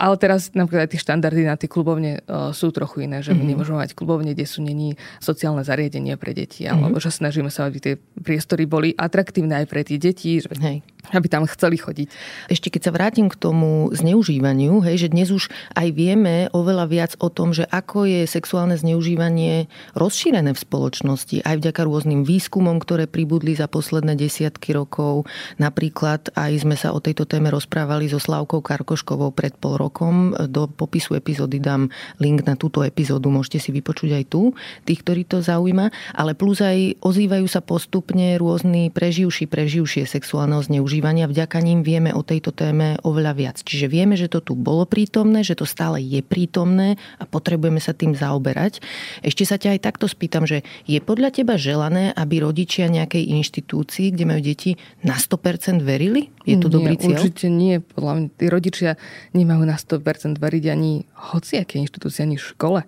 Ale 0.00 0.14
teraz 0.16 0.52
napríklad 0.56 0.88
aj 0.88 0.90
tie 0.96 1.00
štandardy 1.00 1.42
na 1.44 1.56
tie 1.60 1.68
klubovne 1.68 2.24
uh, 2.24 2.50
sú 2.56 2.72
trochu 2.72 3.04
iné, 3.04 3.20
že 3.20 3.36
my 3.36 3.42
mm-hmm. 3.42 3.48
nemôžeme 3.52 3.78
mať 3.78 3.92
klubovne, 3.92 4.32
kde 4.32 4.48
sú 4.48 4.64
není 4.64 4.96
sociálne 5.20 5.62
zariadenie 5.62 6.16
pre 6.16 6.32
deti, 6.32 6.64
mm-hmm. 6.64 6.72
alebo 6.80 6.96
že 6.96 7.12
snažíme 7.12 7.52
sa, 7.52 7.68
aby 7.68 7.78
tie 7.82 7.94
priestory 8.16 8.64
boli 8.64 8.96
atraktívne 8.96 9.60
aj 9.60 9.66
pre 9.68 9.84
tie 9.84 10.00
deti. 10.00 10.40
Že... 10.40 10.56
Hej 10.62 10.78
aby 11.14 11.26
tam 11.30 11.46
chceli 11.46 11.78
chodiť. 11.78 12.08
Ešte 12.50 12.72
keď 12.72 12.90
sa 12.90 12.94
vrátim 12.94 13.30
k 13.30 13.38
tomu 13.38 13.92
zneužívaniu, 13.94 14.82
hej, 14.82 15.06
že 15.06 15.12
dnes 15.12 15.30
už 15.30 15.52
aj 15.76 15.88
vieme 15.94 16.50
oveľa 16.50 16.86
viac 16.90 17.12
o 17.22 17.30
tom, 17.30 17.54
že 17.54 17.68
ako 17.68 18.08
je 18.08 18.22
sexuálne 18.26 18.74
zneužívanie 18.74 19.70
rozšírené 19.94 20.50
v 20.56 20.62
spoločnosti, 20.62 21.46
aj 21.46 21.54
vďaka 21.66 21.82
rôznym 21.82 22.22
výskumom, 22.22 22.78
ktoré 22.78 23.10
pribudli 23.10 23.58
za 23.58 23.66
posledné 23.66 24.14
desiatky 24.14 24.70
rokov. 24.70 25.26
Napríklad 25.58 26.30
aj 26.38 26.62
sme 26.62 26.78
sa 26.78 26.94
o 26.94 27.02
tejto 27.02 27.26
téme 27.26 27.50
rozprávali 27.50 28.06
so 28.06 28.22
Slavkou 28.22 28.62
Karkoškovou 28.62 29.34
pred 29.34 29.50
pol 29.58 29.74
rokom. 29.74 30.30
Do 30.46 30.70
popisu 30.70 31.18
epizódy 31.18 31.58
dám 31.58 31.90
link 32.22 32.46
na 32.46 32.54
túto 32.54 32.86
epizódu, 32.86 33.34
môžete 33.34 33.58
si 33.58 33.70
vypočuť 33.74 34.10
aj 34.14 34.24
tu, 34.30 34.54
tých, 34.86 35.02
ktorí 35.02 35.26
to 35.26 35.42
zaujíma. 35.42 35.90
Ale 36.14 36.38
plus 36.38 36.62
aj 36.62 37.02
ozývajú 37.02 37.50
sa 37.50 37.58
postupne 37.58 38.38
rôzni 38.38 38.94
preživší, 38.94 39.50
preživšie 39.50 40.06
sexuálneho 40.06 40.62
zneužívania 40.62 41.26
vďaka 41.26 41.58
ním 41.58 41.82
vieme 41.82 42.14
o 42.14 42.22
tejto 42.22 42.54
téme 42.54 42.94
oveľa 43.02 43.32
viac. 43.34 43.56
Čiže 43.62 43.90
vieme, 43.90 44.14
že 44.14 44.30
to 44.30 44.38
tu 44.38 44.54
bolo 44.54 44.86
prítomné, 44.86 45.42
že 45.42 45.58
to 45.58 45.66
stále 45.66 45.98
je 45.98 46.22
prítomné 46.22 46.94
a 47.18 47.26
potrebujeme 47.26 47.82
sa 47.82 47.90
tým 47.90 48.14
zaoberať. 48.14 48.78
Ešte 49.26 49.42
sa 49.42 49.58
ťa 49.58 49.76
aj 49.76 49.80
takto 49.82 50.06
spýtam, 50.06 50.46
že 50.46 50.62
je 50.86 50.98
podľa 51.02 51.30
teba 51.30 51.45
želané, 51.54 52.10
aby 52.10 52.42
rodičia 52.42 52.90
nejakej 52.90 53.30
inštitúcii, 53.38 54.10
kde 54.10 54.26
majú 54.26 54.42
deti, 54.42 54.74
na 55.06 55.14
100% 55.14 55.78
verili? 55.86 56.34
Je 56.42 56.58
to 56.58 56.66
nie, 56.66 56.74
dobrý 56.74 56.94
cieľ? 56.98 57.22
Určite 57.22 57.46
nie. 57.46 57.78
Podľa 57.78 58.12
mňa 58.18 58.26
tí 58.34 58.46
rodičia 58.50 58.90
nemajú 59.30 59.62
na 59.62 59.78
100% 59.78 60.42
veriť 60.42 60.64
ani 60.66 61.06
hociaké 61.30 61.78
inštitúcie, 61.78 62.26
ani 62.26 62.34
škole 62.34 62.82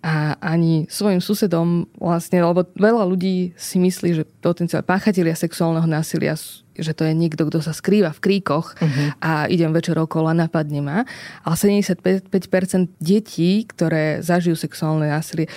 a 0.00 0.38
ani 0.40 0.88
svojim 0.88 1.20
susedom 1.20 1.90
vlastne, 1.98 2.40
lebo 2.40 2.64
veľa 2.78 3.04
ľudí 3.04 3.52
si 3.58 3.76
myslí, 3.82 4.16
že 4.16 4.24
potenciál 4.40 4.86
páchatelia 4.86 5.36
sexuálneho 5.36 5.84
násilia 5.84 6.38
že 6.78 6.94
to 6.94 7.02
je 7.02 7.10
niekto, 7.10 7.42
kto 7.50 7.58
sa 7.58 7.74
skrýva 7.74 8.14
v 8.14 8.22
kríkoch 8.22 8.78
uh-huh. 8.78 9.18
a 9.18 9.50
idem 9.50 9.74
večer 9.74 9.98
okolo 9.98 10.30
a 10.30 10.38
napadne 10.38 10.78
ma. 10.78 10.98
Ale 11.42 11.54
75% 11.58 12.30
detí, 13.02 13.66
ktoré 13.66 14.22
zažijú 14.22 14.54
sexuálne 14.54 15.10
násilie, 15.10 15.50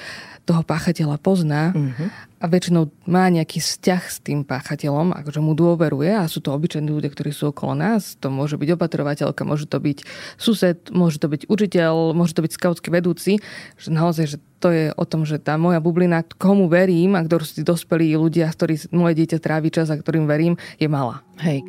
toho 0.45 0.65
páchateľa 0.65 1.21
pozná 1.21 1.71
uh-huh. 1.71 2.07
a 2.41 2.45
väčšinou 2.49 2.89
má 3.05 3.29
nejaký 3.29 3.61
vzťah 3.61 4.03
s 4.09 4.17
tým 4.19 4.41
páchateľom, 4.41 5.13
akože 5.13 5.39
mu 5.39 5.53
dôveruje 5.53 6.11
a 6.11 6.25
sú 6.25 6.41
to 6.41 6.49
obyčajní 6.51 6.89
ľudia, 6.89 7.13
ktorí 7.13 7.29
sú 7.29 7.53
okolo 7.53 7.77
nás. 7.77 8.17
To 8.19 8.33
môže 8.33 8.57
byť 8.57 8.69
opatrovateľka, 8.73 9.45
môže 9.45 9.69
to 9.69 9.77
byť 9.77 10.03
sused, 10.41 10.89
môže 10.89 11.21
to 11.21 11.29
byť 11.29 11.45
učiteľ, 11.45 12.17
môže 12.17 12.33
to 12.33 12.41
byť 12.41 12.51
skautský 12.57 12.89
vedúci. 12.89 13.37
Že 13.77 13.89
naozaj, 13.93 14.25
že 14.25 14.37
to 14.61 14.69
je 14.73 14.85
o 14.93 15.05
tom, 15.05 15.25
že 15.25 15.41
tá 15.41 15.57
moja 15.57 15.81
bublina, 15.81 16.25
komu 16.37 16.69
verím 16.69 17.17
a 17.17 17.25
ktorú 17.25 17.45
sú 17.45 17.61
dospelí 17.61 18.13
ľudia, 18.17 18.49
ktorí 18.49 18.93
moje 18.93 19.23
dieťa 19.23 19.37
trávi 19.41 19.69
čas 19.69 19.89
a 19.89 19.97
ktorým 19.97 20.25
verím, 20.25 20.57
je 20.77 20.89
malá. 20.89 21.25
Hej. 21.41 21.65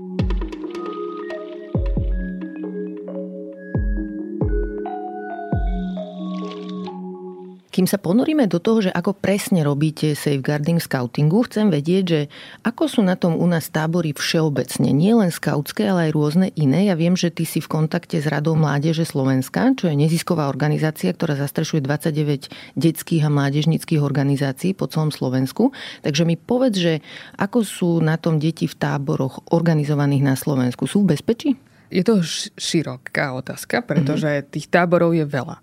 Kým 7.73 7.88
sa 7.88 7.97
ponoríme 7.97 8.52
do 8.52 8.61
toho, 8.61 8.85
že 8.85 8.93
ako 8.93 9.17
presne 9.17 9.64
robíte 9.64 10.12
safeguarding 10.12 10.76
scoutingu, 10.76 11.41
chcem 11.49 11.73
vedieť, 11.73 12.05
že 12.05 12.21
ako 12.69 12.85
sú 12.85 13.00
na 13.00 13.17
tom 13.17 13.33
u 13.33 13.49
nás 13.49 13.73
tábory 13.73 14.12
všeobecne. 14.12 14.93
Nie 14.93 15.17
len 15.17 15.33
skautské, 15.33 15.88
ale 15.88 16.09
aj 16.09 16.11
rôzne 16.12 16.49
iné. 16.52 16.93
Ja 16.93 17.00
viem, 17.00 17.17
že 17.17 17.33
ty 17.33 17.49
si 17.49 17.64
v 17.64 17.73
kontakte 17.73 18.21
s 18.21 18.29
Radou 18.29 18.61
Mládeže 18.61 19.09
Slovenska, 19.09 19.73
čo 19.73 19.88
je 19.88 19.97
nezisková 19.97 20.52
organizácia, 20.52 21.17
ktorá 21.17 21.33
zastrešuje 21.41 21.81
29 21.81 22.52
detských 22.76 23.25
a 23.25 23.33
mládežnických 23.33 24.05
organizácií 24.05 24.76
po 24.76 24.85
celom 24.93 25.09
Slovensku. 25.09 25.73
Takže 26.05 26.29
mi 26.29 26.37
povedz, 26.37 26.76
že 26.76 26.95
ako 27.41 27.64
sú 27.64 27.91
na 28.05 28.21
tom 28.21 28.37
deti 28.37 28.69
v 28.69 28.76
táboroch 28.76 29.49
organizovaných 29.49 30.21
na 30.29 30.37
Slovensku? 30.37 30.85
Sú 30.85 31.09
v 31.09 31.17
bezpečí? 31.17 31.57
Je 31.88 32.05
to 32.05 32.21
široká 32.61 33.33
otázka, 33.33 33.81
pretože 33.81 34.29
mm-hmm. 34.29 34.49
tých 34.52 34.69
táborov 34.69 35.17
je 35.17 35.25
veľa. 35.25 35.57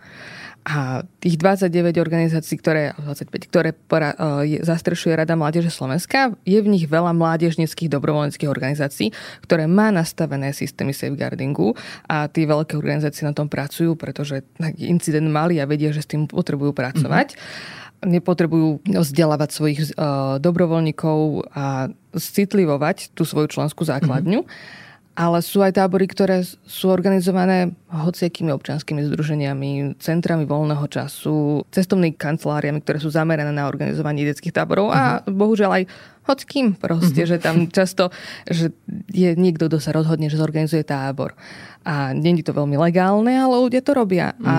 A 0.67 1.07
tých 1.23 1.39
29 1.39 1.95
organizácií, 1.97 2.59
ktoré, 2.59 2.91
25, 2.99 3.49
ktoré 3.49 3.71
pora, 3.71 4.11
uh, 4.13 4.43
zastrešuje 4.43 5.15
Rada 5.15 5.33
Mládeže 5.39 5.71
Slovenska, 5.71 6.35
je 6.43 6.59
v 6.59 6.67
nich 6.67 6.85
veľa 6.85 7.15
mládežnických 7.15 7.87
dobrovoľníckých 7.87 8.51
organizácií, 8.51 9.15
ktoré 9.43 9.65
má 9.65 9.89
nastavené 9.89 10.51
systémy 10.51 10.91
safeguardingu 10.91 11.73
a 12.05 12.27
tie 12.27 12.43
veľké 12.43 12.75
organizácie 12.75 13.23
na 13.23 13.31
tom 13.31 13.47
pracujú, 13.47 13.95
pretože 13.95 14.43
incident 14.77 15.31
mali 15.31 15.63
a 15.63 15.65
vedia, 15.65 15.95
že 15.95 16.03
s 16.03 16.11
tým 16.11 16.27
potrebujú 16.27 16.75
pracovať. 16.75 17.33
Mm-hmm. 17.33 17.87
nepotrebujú 17.99 18.79
vzdelávať 18.95 19.49
svojich 19.51 19.79
uh, 19.95 20.39
dobrovoľníkov 20.39 21.51
a 21.51 21.91
citlivovať 22.15 23.11
tú 23.11 23.27
svoju 23.27 23.51
členskú 23.51 23.83
základňu. 23.83 24.43
Mm-hmm 24.43 24.87
ale 25.19 25.43
sú 25.43 25.59
aj 25.59 25.75
tábory, 25.75 26.07
ktoré 26.07 26.47
sú 26.47 26.87
organizované 26.87 27.75
hociakými 27.91 28.55
občanskými 28.55 29.03
združeniami, 29.11 29.99
centrami 29.99 30.47
voľného 30.47 30.87
času, 30.87 31.67
cestovnými 31.75 32.15
kanceláriami, 32.15 32.79
ktoré 32.79 33.03
sú 33.03 33.11
zamerané 33.11 33.51
na 33.51 33.67
organizovanie 33.67 34.23
detských 34.23 34.55
táborov 34.55 34.95
uh-huh. 34.95 34.95
a 34.95 35.03
mhm. 35.27 35.35
bohužiaľ 35.35 35.71
aj 35.75 35.83
hockým 36.23 36.79
proste, 36.79 37.27
uh-huh. 37.27 37.35
že 37.35 37.43
tam 37.43 37.67
často 37.67 38.15
že 38.47 38.71
je 39.11 39.35
niekto, 39.35 39.67
kto 39.67 39.83
sa 39.83 39.91
rozhodne, 39.91 40.31
že 40.31 40.39
zorganizuje 40.39 40.87
tábor. 40.87 41.35
A 41.83 42.15
nie 42.15 42.39
je 42.39 42.47
to 42.47 42.55
veľmi 42.55 42.79
legálne, 42.79 43.35
ale 43.35 43.59
ľudia 43.59 43.83
to 43.83 43.91
robia. 43.91 44.31
Uh-huh. 44.39 44.47
A 44.47 44.55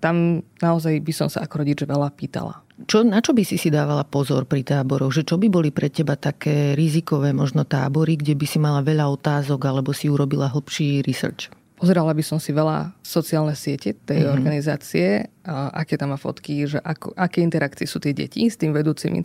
tam 0.00 0.40
naozaj 0.64 0.96
by 1.04 1.12
som 1.12 1.28
sa 1.28 1.44
ako 1.44 1.60
rodič 1.60 1.84
veľa 1.84 2.08
pýtala. 2.16 2.64
Čo, 2.88 3.04
na 3.04 3.20
čo 3.20 3.36
by 3.36 3.42
si 3.44 3.60
si 3.60 3.68
dávala 3.68 4.08
pozor 4.08 4.48
pri 4.48 4.64
táboroch? 4.64 5.12
Že 5.12 5.22
čo 5.28 5.36
by 5.36 5.48
boli 5.52 5.68
pre 5.68 5.92
teba 5.92 6.16
také 6.16 6.72
rizikové 6.72 7.36
možno 7.36 7.68
tábory, 7.68 8.16
kde 8.16 8.32
by 8.38 8.46
si 8.48 8.56
mala 8.56 8.80
veľa 8.80 9.04
otázok 9.10 9.60
alebo 9.68 9.92
si 9.92 10.08
urobila 10.08 10.48
hlbší 10.48 11.04
research? 11.04 11.52
Pozerala 11.80 12.12
by 12.12 12.20
som 12.20 12.36
si 12.36 12.52
veľa 12.52 12.92
sociálne 13.00 13.56
siete 13.56 13.96
tej 13.96 14.24
mm-hmm. 14.24 14.36
organizácie, 14.36 15.32
a 15.48 15.72
aké 15.80 15.96
tam 15.96 16.12
má 16.12 16.20
fotky, 16.20 16.68
že 16.68 16.76
ako, 16.76 17.16
aké 17.16 17.40
interakcie 17.40 17.88
sú 17.88 17.96
tie 17.96 18.12
deti 18.12 18.44
s 18.44 18.60
tým 18.60 18.76
vedúcimi. 18.76 19.24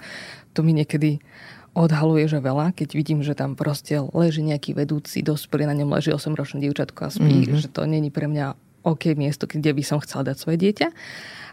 To 0.56 0.64
mi 0.64 0.72
niekedy 0.72 1.20
odhaluje, 1.76 2.32
že 2.32 2.40
veľa, 2.40 2.72
keď 2.72 2.96
vidím, 2.96 3.20
že 3.20 3.36
tam 3.36 3.60
proste 3.60 4.00
leží 4.16 4.40
nejaký 4.40 4.72
vedúci, 4.72 5.20
dospelý, 5.20 5.68
na 5.68 5.76
ňom 5.76 5.92
leží 5.92 6.16
8-ročné 6.16 6.64
dievčatko 6.64 7.00
a 7.04 7.10
spí, 7.12 7.44
mm-hmm. 7.44 7.60
že 7.60 7.68
to 7.68 7.84
není 7.84 8.08
pre 8.08 8.32
mňa 8.32 8.56
OK 8.88 9.12
miesto, 9.20 9.52
kde 9.52 9.76
by 9.76 9.84
som 9.84 10.00
chcela 10.00 10.32
dať 10.32 10.40
svoje 10.40 10.58
dieťa. 10.64 10.88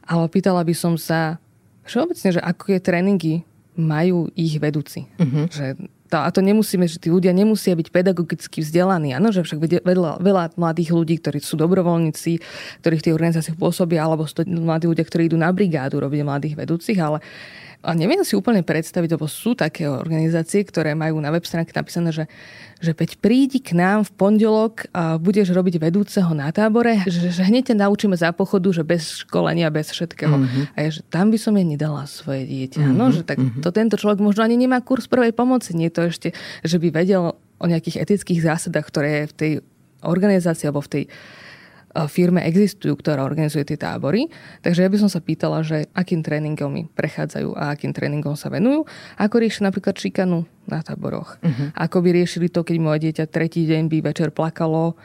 Ale 0.07 0.25
pýtala 0.31 0.63
by 0.63 0.75
som 0.79 0.95
sa, 0.95 1.43
všeobecne, 1.87 2.29
že 2.35 2.41
je 2.43 2.81
tréningy 2.81 3.35
majú 3.77 4.29
ich 4.37 4.61
vedúci. 4.61 5.09
Uh-huh. 5.17 5.49
Že 5.49 5.89
to, 6.13 6.21
a 6.21 6.29
to 6.29 6.45
nemusíme, 6.45 6.85
že 6.85 7.01
tí 7.01 7.09
ľudia 7.09 7.33
nemusia 7.33 7.73
byť 7.73 7.89
pedagogicky 7.89 8.61
vzdelaní. 8.61 9.17
Áno, 9.17 9.33
že 9.33 9.41
však 9.41 9.81
veľa, 9.81 10.21
veľa 10.21 10.45
mladých 10.61 10.93
ľudí, 10.93 11.17
ktorí 11.17 11.41
sú 11.41 11.57
dobrovoľníci, 11.57 12.37
ktorí 12.85 12.95
v 13.01 13.05
tých 13.09 13.17
organizáciách 13.17 13.57
pôsobia, 13.57 14.05
alebo 14.05 14.29
sú 14.29 14.45
to 14.45 14.45
mladí 14.45 14.93
ľudia, 14.93 15.09
ktorí 15.09 15.33
idú 15.33 15.41
na 15.41 15.49
brigádu 15.49 16.05
robiť 16.05 16.21
mladých 16.21 16.55
vedúcich, 16.61 17.01
ale 17.01 17.25
a 17.83 17.99
neviem 17.99 18.23
si 18.23 18.39
úplne 18.39 18.63
predstaviť, 18.63 19.19
lebo 19.19 19.27
sú 19.27 19.59
také 19.59 19.91
organizácie, 19.91 20.63
ktoré 20.63 20.95
majú 20.95 21.19
na 21.19 21.35
web 21.35 21.43
stránke 21.43 21.75
napísané, 21.75 22.15
že, 22.15 22.31
že 22.79 22.95
Peť 22.95 23.19
prídi 23.19 23.59
k 23.59 23.75
nám 23.75 24.07
v 24.07 24.15
pondelok 24.15 24.87
a 24.95 25.19
budeš 25.19 25.51
robiť 25.51 25.83
vedúceho 25.83 26.31
na 26.31 26.55
tábore, 26.55 27.03
že, 27.11 27.35
že 27.35 27.43
hneď 27.43 27.75
ťa 27.75 27.83
naučíme 27.83 28.15
za 28.15 28.31
pochodu, 28.31 28.71
že 28.71 28.87
bez 28.87 29.27
školenia, 29.27 29.75
bez 29.75 29.91
všetkého. 29.91 30.31
Mm-hmm. 30.31 30.65
A 30.73 30.79
ja, 30.79 30.91
že 30.95 31.03
tam 31.11 31.35
by 31.35 31.39
som 31.43 31.59
jej 31.59 31.67
nedala 31.67 32.07
svoje 32.07 32.47
dieťa. 32.47 32.87
Mm-hmm. 32.87 32.97
No, 32.97 33.11
že 33.11 33.27
tak 33.27 33.43
mm-hmm. 33.43 33.63
to 33.67 33.69
tento 33.75 33.99
človek 33.99 34.23
možno 34.23 34.47
ani 34.47 34.55
nemá 34.55 34.79
kurz 34.79 35.11
prvej 35.11 35.35
pomoci. 35.35 35.75
Nie 35.75 35.91
to 35.91 36.07
ešte, 36.07 36.31
že 36.63 36.79
by 36.79 36.95
vedel 36.95 37.35
o 37.35 37.67
nejakých 37.67 37.99
etických 37.99 38.47
zásadách, 38.47 38.87
ktoré 38.87 39.27
v 39.27 39.35
tej 39.35 39.53
organizácii 40.07 40.71
alebo 40.71 40.87
v 40.87 40.91
tej 40.91 41.05
firme 42.09 42.45
existujú, 42.45 42.97
ktorá 42.99 43.23
organizuje 43.25 43.69
tie 43.69 43.79
tábory. 43.79 44.29
Takže 44.65 44.85
ja 44.85 44.91
by 44.93 44.99
som 45.01 45.11
sa 45.13 45.21
pýtala, 45.21 45.61
že 45.61 45.89
akým 45.93 46.25
tréningom 46.25 46.89
prechádzajú 46.97 47.53
a 47.57 47.73
akým 47.73 47.93
tréningom 47.93 48.37
sa 48.37 48.49
venujú. 48.49 48.89
Ako 49.21 49.41
riešia 49.41 49.69
napríklad 49.69 49.97
šikanu 49.97 50.49
na 50.65 50.81
táboroch. 50.81 51.37
Uh-huh. 51.43 51.69
Ako 51.77 52.01
by 52.01 52.17
riešili 52.17 52.49
to, 52.49 52.65
keď 52.65 52.77
moje 52.81 52.99
dieťa 53.09 53.25
tretí 53.29 53.69
deň 53.69 53.91
by 53.93 53.99
večer 54.13 54.33
plakalo 54.33 54.97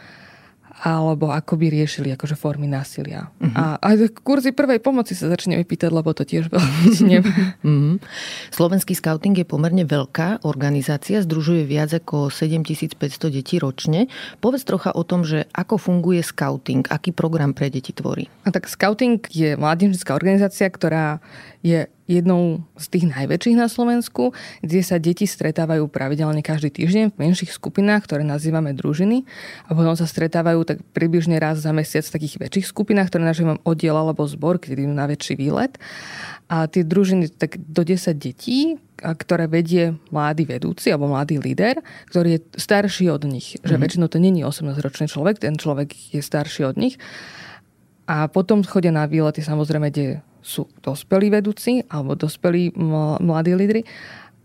alebo 0.78 1.34
ako 1.34 1.58
by 1.58 1.74
riešili 1.74 2.14
akože 2.14 2.38
formy 2.38 2.70
násilia. 2.70 3.34
Uh-huh. 3.42 3.50
A, 3.58 3.64
a 3.82 3.88
kurzy 4.22 4.54
prvej 4.54 4.78
pomoci 4.78 5.18
sa 5.18 5.26
začneme 5.26 5.66
pýtať, 5.66 5.90
lebo 5.90 6.14
to 6.14 6.22
tiež 6.22 6.54
veľmi 6.54 6.90
uh-huh. 7.66 7.96
Slovenský 8.54 8.94
scouting 8.94 9.34
je 9.42 9.46
pomerne 9.48 9.82
veľká 9.90 10.46
organizácia, 10.46 11.26
združuje 11.26 11.66
viac 11.66 11.90
ako 11.98 12.30
7500 12.30 12.98
detí 13.34 13.58
ročne. 13.58 14.06
Povedz 14.38 14.70
trocha 14.70 14.94
o 14.94 15.02
tom, 15.02 15.26
že 15.26 15.50
ako 15.50 15.82
funguje 15.82 16.22
scouting, 16.22 16.86
aký 16.94 17.10
program 17.10 17.58
pre 17.58 17.74
deti 17.74 17.90
tvorí. 17.90 18.30
A 18.46 18.54
tak 18.54 18.70
scouting 18.70 19.18
je 19.34 19.58
mládežnická 19.58 20.14
organizácia, 20.14 20.70
ktorá 20.70 21.18
je 21.66 21.90
jednou 22.08 22.64
z 22.80 22.86
tých 22.88 23.06
najväčších 23.12 23.60
na 23.60 23.68
Slovensku, 23.68 24.32
kde 24.64 24.82
sa 24.82 24.96
deti 24.98 25.28
stretávajú 25.28 25.92
pravidelne 25.92 26.40
každý 26.40 26.72
týždeň 26.72 27.14
v 27.14 27.20
menších 27.20 27.52
skupinách, 27.52 28.08
ktoré 28.08 28.24
nazývame 28.24 28.72
družiny 28.72 29.28
a 29.68 29.76
potom 29.76 29.94
sa 29.94 30.08
stretávajú 30.08 30.64
tak 30.64 30.80
približne 30.96 31.36
raz 31.38 31.60
za 31.60 31.76
mesiac 31.76 32.08
v 32.08 32.16
takých 32.16 32.36
väčších 32.40 32.66
skupinách, 32.72 33.12
ktoré 33.12 33.28
nazývam 33.28 33.60
oddiel 33.68 33.94
alebo 33.94 34.24
zbor, 34.24 34.58
keď 34.58 34.80
idú 34.80 34.96
na 34.96 35.06
väčší 35.06 35.36
výlet. 35.36 35.76
A 36.48 36.72
tie 36.72 36.88
družiny 36.88 37.28
tak 37.28 37.60
do 37.60 37.84
10 37.84 38.16
detí, 38.16 38.80
ktoré 38.98 39.52
vedie 39.52 40.00
mladý 40.10 40.48
vedúci 40.48 40.90
alebo 40.90 41.12
mladý 41.12 41.38
líder, 41.38 41.84
ktorý 42.10 42.40
je 42.40 42.42
starší 42.56 43.12
od 43.12 43.28
nich. 43.28 43.60
Mm-hmm. 43.60 43.68
Že 43.68 43.76
mhm. 43.76 43.82
väčšinou 43.84 44.08
to 44.08 44.18
není 44.18 44.42
18-ročný 44.48 45.06
človek, 45.12 45.44
ten 45.44 45.60
človek 45.60 45.92
je 46.16 46.24
starší 46.24 46.72
od 46.72 46.80
nich. 46.80 46.96
A 48.08 48.32
potom 48.32 48.64
chodia 48.64 48.96
na 48.96 49.04
výlety 49.04 49.44
samozrejme, 49.44 49.92
kde 49.92 50.24
sú 50.48 50.72
dospelí 50.80 51.27
vedúci 51.27 51.84
alebo 51.92 52.16
dospelí 52.16 52.72
mladí 53.20 53.51
lídry, 53.51 53.82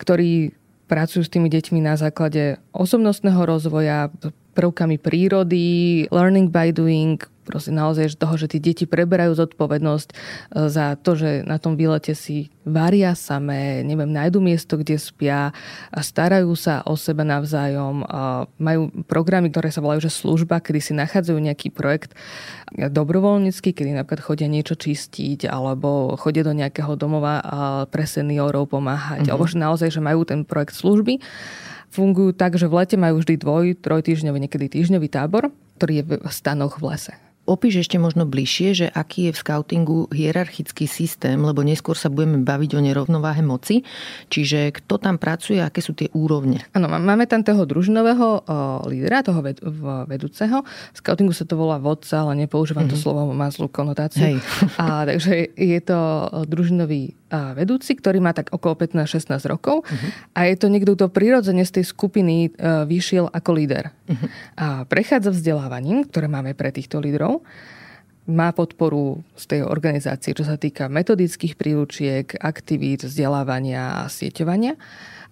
ktorí 0.03 0.51
pracujú 0.91 1.23
s 1.23 1.31
tými 1.31 1.47
deťmi 1.47 1.79
na 1.79 1.95
základe 1.95 2.59
osobnostného 2.75 3.39
rozvoja, 3.47 4.11
prvkami 4.53 4.99
prírody, 4.99 6.05
learning 6.11 6.51
by 6.51 6.75
doing, 6.75 7.17
proste 7.43 7.75
naozaj 7.75 8.17
toho, 8.17 8.35
že 8.39 8.47
tí 8.51 8.59
deti 8.63 8.85
preberajú 8.87 9.35
zodpovednosť 9.35 10.09
e, 10.11 10.15
za 10.71 10.95
to, 10.99 11.19
že 11.19 11.43
na 11.43 11.59
tom 11.59 11.75
výlete 11.75 12.15
si 12.15 12.49
varia 12.63 13.13
samé, 13.19 13.83
neviem, 13.83 14.07
nájdu 14.07 14.39
miesto, 14.39 14.79
kde 14.79 14.95
spia, 14.99 15.51
a 15.91 16.01
starajú 16.01 16.55
sa 16.55 16.87
o 16.87 16.95
seba 16.95 17.27
navzájom, 17.27 18.07
a 18.07 18.47
majú 18.63 18.89
programy, 19.11 19.51
ktoré 19.51 19.75
sa 19.75 19.83
volajú, 19.83 20.07
že 20.07 20.15
služba, 20.15 20.63
kedy 20.63 20.81
si 20.81 20.93
nachádzajú 20.95 21.39
nejaký 21.39 21.75
projekt 21.75 22.15
dobrovoľnícky, 22.73 23.75
kedy 23.75 23.99
napríklad 23.99 24.23
chodia 24.23 24.47
niečo 24.47 24.79
čistiť, 24.79 25.51
alebo 25.51 26.15
chodia 26.17 26.47
do 26.47 26.55
nejakého 26.55 26.95
domova 26.95 27.43
pre 27.91 28.07
seniorov 28.07 28.71
pomáhať, 28.71 29.27
mm-hmm. 29.27 29.33
alebo 29.35 29.51
že 29.51 29.59
naozaj, 29.59 29.89
že 29.91 30.01
majú 30.01 30.23
ten 30.23 30.47
projekt 30.47 30.79
služby 30.79 31.19
fungujú 31.93 32.33
tak, 32.33 32.57
že 32.57 32.67
v 32.67 32.81
lete 32.81 32.97
majú 32.97 33.21
vždy 33.21 33.37
dvoj, 33.37 33.65
trojtýždňový, 33.85 34.39
niekedy 34.41 34.73
týždňový 34.73 35.13
tábor, 35.13 35.53
ktorý 35.77 35.93
je 36.01 36.05
v 36.25 36.33
stanoch 36.33 36.81
v 36.81 36.97
lese. 36.97 37.13
Opíš 37.43 37.83
ešte 37.83 37.99
možno 37.99 38.23
bližšie, 38.23 38.69
že 38.71 38.87
aký 38.87 39.27
je 39.27 39.33
v 39.35 39.41
scoutingu 39.43 40.07
hierarchický 40.15 40.87
systém, 40.87 41.35
lebo 41.43 41.67
neskôr 41.67 41.99
sa 41.99 42.07
budeme 42.07 42.39
baviť 42.47 42.71
o 42.79 42.81
nerovnováhe 42.81 43.43
moci. 43.43 43.83
Čiže 44.31 44.71
kto 44.71 45.03
tam 45.03 45.19
pracuje, 45.19 45.59
aké 45.59 45.83
sú 45.83 45.91
tie 45.91 46.07
úrovne? 46.15 46.63
Áno, 46.71 46.87
máme 46.87 47.27
tam 47.27 47.43
toho 47.43 47.67
družinového 47.67 48.47
lídra, 48.87 49.27
toho 49.27 49.43
ved, 49.43 49.59
vedúceho. 50.07 50.63
V 50.95 50.99
scoutingu 51.03 51.35
sa 51.35 51.43
to 51.43 51.59
volá 51.59 51.83
vodca, 51.83 52.23
ale 52.23 52.47
nepoužívam 52.47 52.87
mm-hmm. 52.87 52.95
to 52.95 52.99
mhm. 52.99 53.03
slovo, 53.03 53.35
má 53.35 53.51
zlú 53.51 53.67
konotáciu. 53.67 54.23
Hej. 54.23 54.37
A, 54.79 55.03
takže 55.03 55.51
je 55.59 55.81
to 55.83 55.99
družinový 56.47 57.19
vedúci, 57.57 57.97
ktorý 57.97 58.21
má 58.21 58.37
tak 58.37 58.53
okolo 58.53 58.77
15-16 58.77 59.33
rokov 59.49 59.89
uh-huh. 59.89 60.09
a 60.37 60.53
je 60.53 60.57
to 60.61 60.69
niekto, 60.69 60.93
kto 60.95 61.09
prirodzene 61.09 61.65
z 61.65 61.81
tej 61.81 61.85
skupiny 61.89 62.53
uh, 62.53 62.85
vyšiel 62.85 63.33
ako 63.33 63.51
líder. 63.57 63.89
Uh-huh. 64.07 64.29
A 64.61 64.67
prechádza 64.85 65.33
vzdelávaním, 65.33 66.05
ktoré 66.05 66.29
máme 66.29 66.53
pre 66.53 66.69
týchto 66.69 67.01
lídrov, 67.01 67.41
má 68.31 68.55
podporu 68.55 69.27
z 69.35 69.45
tej 69.51 69.61
organizácie, 69.67 70.31
čo 70.31 70.47
sa 70.47 70.55
týka 70.55 70.87
metodických 70.87 71.59
príručiek, 71.59 72.27
aktivít, 72.39 73.03
vzdelávania 73.03 74.07
a 74.07 74.11
sieťovania. 74.11 74.79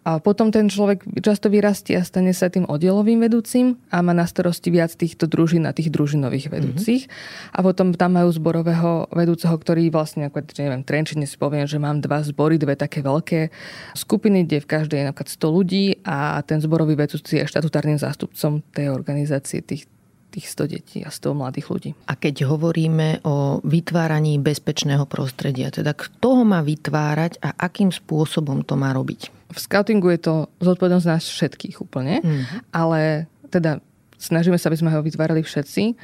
A 0.00 0.16
potom 0.16 0.48
ten 0.48 0.64
človek 0.72 1.04
často 1.20 1.52
vyrastie 1.52 2.00
a 2.00 2.08
stane 2.08 2.32
sa 2.32 2.48
tým 2.48 2.64
oddielovým 2.64 3.20
vedúcim 3.20 3.76
a 3.92 4.00
má 4.00 4.16
na 4.16 4.24
starosti 4.24 4.72
viac 4.72 4.96
týchto 4.96 5.28
družín 5.28 5.68
a 5.68 5.76
tých 5.76 5.92
družinových 5.92 6.48
mhm. 6.48 6.52
vedúcich. 6.56 7.02
Mm-hmm. 7.04 7.54
A 7.54 7.58
potom 7.60 7.92
tam 7.92 8.16
majú 8.16 8.32
zborového 8.32 9.12
vedúceho, 9.12 9.52
ktorý 9.52 9.92
vlastne, 9.92 10.32
ako 10.32 10.40
neviem, 10.56 10.80
Trenčine 10.88 11.28
si 11.28 11.36
poviem, 11.36 11.68
že 11.68 11.76
mám 11.76 12.00
dva 12.00 12.24
zbory, 12.24 12.56
dve 12.56 12.80
také 12.80 13.04
veľké 13.04 13.52
skupiny, 13.92 14.48
kde 14.48 14.64
v 14.64 14.70
každej 14.72 14.98
je 15.04 15.06
napríklad 15.12 15.30
100 15.36 15.56
ľudí 15.60 15.84
a 16.02 16.40
ten 16.48 16.64
zborový 16.64 16.96
vedúci 16.96 17.36
je 17.36 17.44
štatutárnym 17.44 18.00
zástupcom 18.00 18.64
tej 18.72 18.88
organizácie 18.88 19.60
tých 19.60 19.84
tých 20.30 20.46
100 20.46 20.72
detí 20.72 20.98
a 21.02 21.10
100 21.10 21.34
mladých 21.34 21.66
ľudí. 21.68 21.90
A 22.06 22.14
keď 22.14 22.46
hovoríme 22.46 23.26
o 23.26 23.58
vytváraní 23.66 24.38
bezpečného 24.38 25.04
prostredia, 25.10 25.74
teda 25.74 25.92
kto 25.92 26.40
ho 26.40 26.44
má 26.46 26.62
vytvárať 26.62 27.42
a 27.42 27.52
akým 27.58 27.90
spôsobom 27.90 28.62
to 28.62 28.78
má 28.78 28.94
robiť? 28.94 29.50
V 29.50 29.58
scoutingu 29.58 30.14
je 30.14 30.20
to 30.22 30.34
zodpovednosť 30.62 31.06
nás 31.10 31.26
všetkých 31.26 31.82
úplne, 31.82 32.22
mm-hmm. 32.22 32.70
ale 32.70 33.26
teda 33.50 33.82
snažíme 34.14 34.54
sa, 34.54 34.70
aby 34.70 34.78
sme 34.78 34.94
ho 34.94 35.02
vytvárali 35.02 35.42
všetci, 35.42 35.98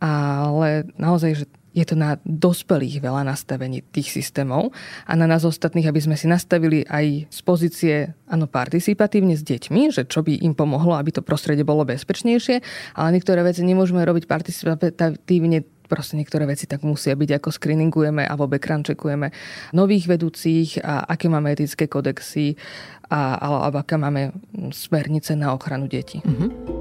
ale 0.00 0.88
naozaj, 0.96 1.44
že 1.44 1.46
je 1.70 1.84
to 1.86 1.94
na 1.94 2.18
dospelých 2.26 2.98
veľa 2.98 3.22
nastavení 3.22 3.86
tých 3.94 4.10
systémov 4.10 4.74
a 5.06 5.12
na 5.14 5.26
nás 5.30 5.46
ostatných, 5.46 5.86
aby 5.86 6.00
sme 6.02 6.16
si 6.18 6.26
nastavili 6.26 6.82
aj 6.86 7.30
z 7.30 7.40
pozície, 7.46 7.94
áno, 8.26 8.50
participatívne 8.50 9.38
s 9.38 9.46
deťmi, 9.46 9.94
že 9.94 10.02
čo 10.06 10.26
by 10.26 10.42
im 10.42 10.54
pomohlo, 10.58 10.98
aby 10.98 11.14
to 11.14 11.22
prostredie 11.22 11.62
bolo 11.62 11.86
bezpečnejšie, 11.86 12.62
ale 12.98 13.08
niektoré 13.14 13.46
veci 13.46 13.62
nemôžeme 13.62 14.02
robiť 14.02 14.26
participatívne 14.26 15.62
proste 15.90 16.14
niektoré 16.14 16.46
veci 16.46 16.70
tak 16.70 16.86
musia 16.86 17.18
byť, 17.18 17.42
ako 17.42 17.50
screeningujeme 17.50 18.22
a 18.22 18.38
vo 18.38 18.46
background 18.46 18.86
checkujeme 18.86 19.34
nových 19.74 20.06
vedúcich 20.06 20.78
a 20.86 21.02
aké 21.02 21.26
máme 21.26 21.50
etické 21.50 21.90
kodexy 21.90 22.54
a, 23.10 23.34
alebo 23.42 23.82
aké 23.82 23.98
máme 23.98 24.30
smernice 24.70 25.34
na 25.34 25.50
ochranu 25.50 25.90
detí. 25.90 26.22
Mm-hmm. 26.22 26.79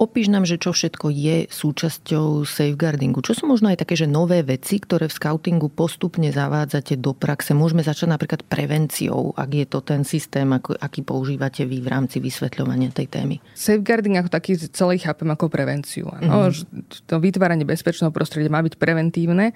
Opíš 0.00 0.32
nám, 0.32 0.48
že 0.48 0.56
čo 0.56 0.72
všetko 0.72 1.12
je 1.12 1.44
súčasťou 1.52 2.48
safeguardingu. 2.48 3.20
Čo 3.20 3.36
sú 3.36 3.44
možno 3.44 3.68
aj 3.68 3.84
také, 3.84 4.00
že 4.00 4.08
nové 4.08 4.40
veci, 4.40 4.80
ktoré 4.80 5.12
v 5.12 5.12
scoutingu 5.12 5.68
postupne 5.68 6.32
zavádzate 6.32 6.96
do 6.96 7.12
praxe? 7.12 7.52
Môžeme 7.52 7.84
začať 7.84 8.08
napríklad 8.08 8.40
prevenciou, 8.48 9.36
ak 9.36 9.50
je 9.52 9.66
to 9.68 9.84
ten 9.84 10.00
systém, 10.08 10.48
aký 10.56 11.04
používate 11.04 11.68
vy 11.68 11.84
v 11.84 11.88
rámci 11.92 12.16
vysvetľovania 12.16 12.88
tej 12.96 13.12
témy. 13.12 13.44
Safeguarding 13.52 14.16
ako 14.24 14.32
taký 14.32 14.56
celý 14.72 14.96
chápem 14.96 15.28
ako 15.28 15.52
prevenciu. 15.52 16.08
Ano? 16.08 16.48
Mm-hmm. 16.48 17.04
To 17.04 17.20
vytváranie 17.20 17.68
bezpečného 17.68 18.08
prostredia 18.08 18.48
má 18.48 18.64
byť 18.64 18.80
preventívne 18.80 19.52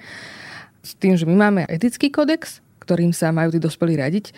s 0.85 0.93
tým, 1.01 1.17
že 1.17 1.25
my 1.25 1.33
máme 1.41 1.65
etický 1.65 2.13
kodex, 2.13 2.61
ktorým 2.85 3.17
sa 3.17 3.33
majú 3.33 3.49
tí 3.49 3.57
dospelí 3.57 3.97
radiť 3.97 4.29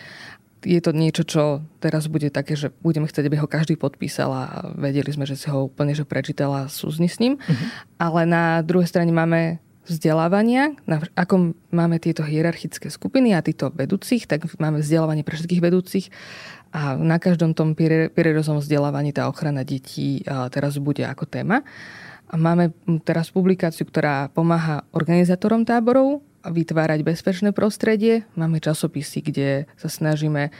je 0.62 0.80
to 0.82 0.90
niečo, 0.90 1.22
čo 1.22 1.42
teraz 1.78 2.10
bude 2.10 2.30
také, 2.30 2.58
že 2.58 2.74
budeme 2.82 3.06
chcieť, 3.06 3.26
aby 3.26 3.38
ho 3.38 3.46
každý 3.46 3.78
podpísal 3.78 4.30
a 4.30 4.44
vedeli 4.74 5.10
sme, 5.10 5.26
že 5.26 5.38
si 5.38 5.46
ho 5.50 5.70
úplne 5.70 5.94
že 5.94 6.02
prečítal 6.02 6.50
a 6.54 6.62
súzni 6.66 7.06
s 7.06 7.22
ním. 7.22 7.38
Uh-huh. 7.38 7.66
Ale 7.98 8.26
na 8.26 8.62
druhej 8.66 8.90
strane 8.90 9.14
máme 9.14 9.62
vzdelávania, 9.88 10.76
ako 11.16 11.56
máme 11.72 11.96
tieto 11.96 12.20
hierarchické 12.20 12.92
skupiny 12.92 13.32
a 13.32 13.40
týchto 13.40 13.72
vedúcich, 13.72 14.28
tak 14.28 14.44
máme 14.60 14.84
vzdelávanie 14.84 15.24
pre 15.24 15.40
všetkých 15.40 15.64
vedúcich 15.64 16.12
a 16.76 17.00
na 17.00 17.16
každom 17.16 17.56
tom 17.56 17.72
prierezom 17.72 18.60
vzdelávaní 18.60 19.16
tá 19.16 19.32
ochrana 19.32 19.64
detí 19.64 20.20
teraz 20.52 20.76
bude 20.76 21.08
ako 21.08 21.24
téma. 21.24 21.64
A 22.28 22.36
máme 22.36 22.76
teraz 23.08 23.32
publikáciu, 23.32 23.88
ktorá 23.88 24.28
pomáha 24.28 24.84
organizátorom 24.92 25.64
táborov 25.64 26.20
vytvárať 26.46 27.02
bezpečné 27.02 27.50
prostredie. 27.50 28.28
Máme 28.38 28.62
časopisy, 28.62 29.18
kde 29.24 29.48
sa 29.74 29.90
snažíme 29.90 30.54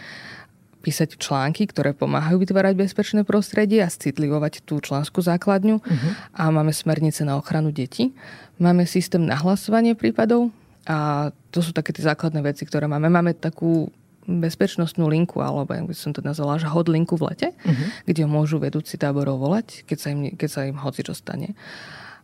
písať 0.79 1.19
články, 1.19 1.67
ktoré 1.67 1.91
pomáhajú 1.93 2.39
vytvárať 2.39 2.75
bezpečné 2.79 3.21
prostredie 3.27 3.83
a 3.83 3.91
citlivovať 3.91 4.63
tú 4.63 4.79
členskú 4.79 5.19
základňu. 5.21 5.83
Uh-huh. 5.83 6.11
A 6.39 6.55
máme 6.55 6.71
smernice 6.71 7.27
na 7.27 7.35
ochranu 7.35 7.75
detí. 7.75 8.15
Máme 8.63 8.87
systém 8.87 9.23
nahlasovania 9.27 9.99
prípadov 9.99 10.55
a 10.87 11.31
to 11.51 11.61
sú 11.61 11.75
také 11.75 11.91
tie 11.91 12.07
základné 12.07 12.41
veci, 12.47 12.63
ktoré 12.63 12.87
máme. 12.87 13.11
Máme 13.11 13.35
takú 13.35 13.91
bezpečnostnú 14.29 15.09
linku, 15.09 15.41
alebo 15.41 15.73
jak 15.73 15.89
by 15.89 15.95
som 15.97 16.13
to 16.13 16.21
nazvala, 16.21 16.61
že 16.61 16.69
linku 16.69 17.17
v 17.17 17.33
lete, 17.33 17.49
uh-huh. 17.57 17.87
kde 18.05 18.29
môžu 18.29 18.61
vedúci 18.61 19.01
táborov 19.01 19.41
volať, 19.41 19.89
keď 19.89 19.99
sa 19.99 20.09
im, 20.13 20.21
keď 20.37 20.49
sa 20.53 20.61
im 20.69 20.77
hoci 20.77 21.01
čo 21.01 21.17
stane. 21.17 21.57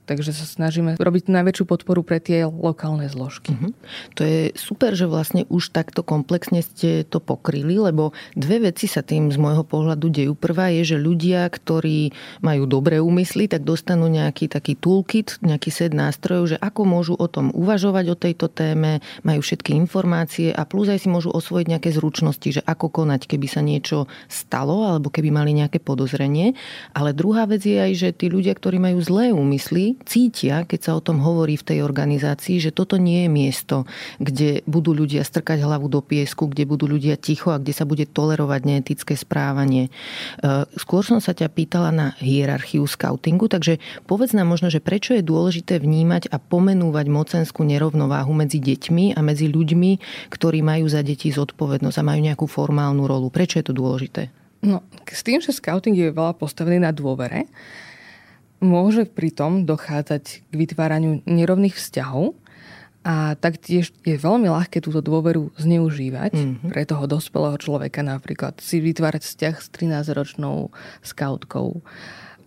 Takže 0.05 0.37
sa 0.37 0.45
snažíme 0.45 1.01
robiť 1.01 1.33
najväčšiu 1.33 1.65
podporu 1.65 2.05
pre 2.05 2.21
tie 2.21 2.45
lokálne 2.45 3.09
zložky. 3.09 3.57
Uh-huh. 3.57 3.73
To 4.21 4.23
je 4.23 4.53
super, 4.53 4.93
že 4.93 5.09
vlastne 5.09 5.49
už 5.49 5.73
takto 5.73 6.05
komplexne 6.05 6.61
ste 6.61 7.09
to 7.09 7.25
pokryli, 7.25 7.81
lebo 7.81 8.13
dve 8.37 8.69
veci 8.69 8.85
sa 8.85 9.01
tým 9.01 9.33
z 9.33 9.41
môjho 9.41 9.65
pohľadu 9.65 10.13
dejú. 10.13 10.37
Prvá 10.37 10.69
je, 10.77 10.93
že 10.95 10.97
ľudia, 11.01 11.49
ktorí 11.49 12.13
majú 12.45 12.69
dobré 12.69 13.01
úmysly, 13.01 13.49
tak 13.49 13.65
dostanú 13.65 14.13
nejaký 14.13 14.53
taký 14.53 14.77
toolkit, 14.77 15.41
nejaký 15.41 15.73
set 15.73 15.97
nástrojov, 15.97 16.53
že 16.53 16.57
ako 16.61 16.85
môžu 16.85 17.15
o 17.17 17.25
tom 17.25 17.49
uvažovať 17.57 18.05
o 18.13 18.17
tejto 18.21 18.53
téme, 18.53 19.01
majú 19.25 19.41
všetky 19.41 19.73
informácie 19.73 20.53
a 20.53 20.69
plus 20.69 20.93
aj 20.93 21.01
si 21.01 21.09
môžu 21.09 21.33
osvojiť 21.33 21.67
nejaké 21.73 21.91
zručnosti, 21.97 22.61
že 22.61 22.63
ako 22.63 22.93
konať, 22.93 23.25
keby 23.25 23.47
sa 23.49 23.65
niečo 23.65 24.05
stalo 24.29 24.85
alebo 24.85 25.09
keby 25.09 25.33
mali 25.33 25.57
nejaké 25.57 25.81
podozrenie. 25.81 26.53
Ale 26.93 27.17
druhá 27.17 27.49
vec 27.49 27.65
je 27.65 27.81
aj, 27.81 27.93
že 27.97 28.09
tí 28.13 28.29
ľudia, 28.29 28.53
ktorí 28.53 28.77
majú 28.77 29.01
zlé 29.01 29.33
úmysly, 29.33 29.94
cítia, 30.03 30.67
keď 30.67 30.81
sa 30.83 30.93
o 30.99 31.05
tom 31.05 31.23
hovorí 31.23 31.55
v 31.55 31.67
tej 31.71 31.79
organizácii, 31.87 32.59
že 32.59 32.75
toto 32.75 32.99
nie 32.99 33.27
je 33.27 33.31
miesto, 33.31 33.77
kde 34.19 34.67
budú 34.67 34.91
ľudia 34.91 35.23
strkať 35.23 35.63
hlavu 35.63 35.87
do 35.87 36.03
piesku, 36.03 36.51
kde 36.51 36.67
budú 36.67 36.91
ľudia 36.91 37.15
ticho 37.15 37.55
a 37.55 37.63
kde 37.63 37.71
sa 37.71 37.87
bude 37.87 38.03
tolerovať 38.11 38.61
neetické 38.67 39.15
správanie. 39.15 39.89
E, 39.89 39.91
skôr 40.75 41.07
som 41.07 41.23
sa 41.23 41.31
ťa 41.31 41.49
pýtala 41.55 41.95
na 41.95 42.07
hierarchiu 42.19 42.85
scoutingu, 42.91 43.47
takže 43.47 43.79
povedz 44.11 44.35
nám 44.35 44.51
možno, 44.51 44.69
že 44.69 44.83
prečo 44.83 45.15
je 45.15 45.23
dôležité 45.23 45.79
vnímať 45.79 46.35
a 46.35 46.43
pomenúvať 46.43 47.07
mocenskú 47.07 47.63
nerovnováhu 47.63 48.35
medzi 48.35 48.59
deťmi 48.59 49.15
a 49.15 49.21
medzi 49.23 49.47
ľuďmi, 49.47 49.91
ktorí 50.35 50.61
majú 50.61 50.91
za 50.91 51.07
deti 51.07 51.31
zodpovednosť 51.31 51.97
a 52.03 52.07
majú 52.07 52.21
nejakú 52.21 52.47
formálnu 52.51 53.07
rolu. 53.07 53.31
Prečo 53.31 53.63
je 53.63 53.67
to 53.71 53.75
dôležité? 53.75 54.35
No, 54.65 54.81
s 55.05 55.21
tým, 55.21 55.45
že 55.45 55.53
scouting 55.53 55.93
je 55.93 56.09
veľa 56.09 56.41
postavený 56.41 56.81
na 56.81 56.89
dôvere, 56.89 57.45
môže 58.65 59.05
pritom 59.05 59.69
dochádzať 59.69 60.49
k 60.49 60.55
vytváraniu 60.57 61.21
nerovných 61.29 61.77
vzťahov 61.77 62.33
a 63.05 63.37
taktiež 63.37 63.93
je 64.01 64.17
veľmi 64.17 64.49
ľahké 64.49 64.81
túto 64.81 65.05
dôveru 65.05 65.53
zneužívať 65.61 66.33
mm-hmm. 66.33 66.73
pre 66.73 66.89
toho 66.89 67.05
dospelého 67.05 67.61
človeka 67.61 68.01
napríklad 68.01 68.57
si 68.65 68.81
vytvárať 68.81 69.29
vzťah 69.29 69.55
s 69.61 69.69
13-ročnou 69.69 70.73
skautkou. 71.05 71.85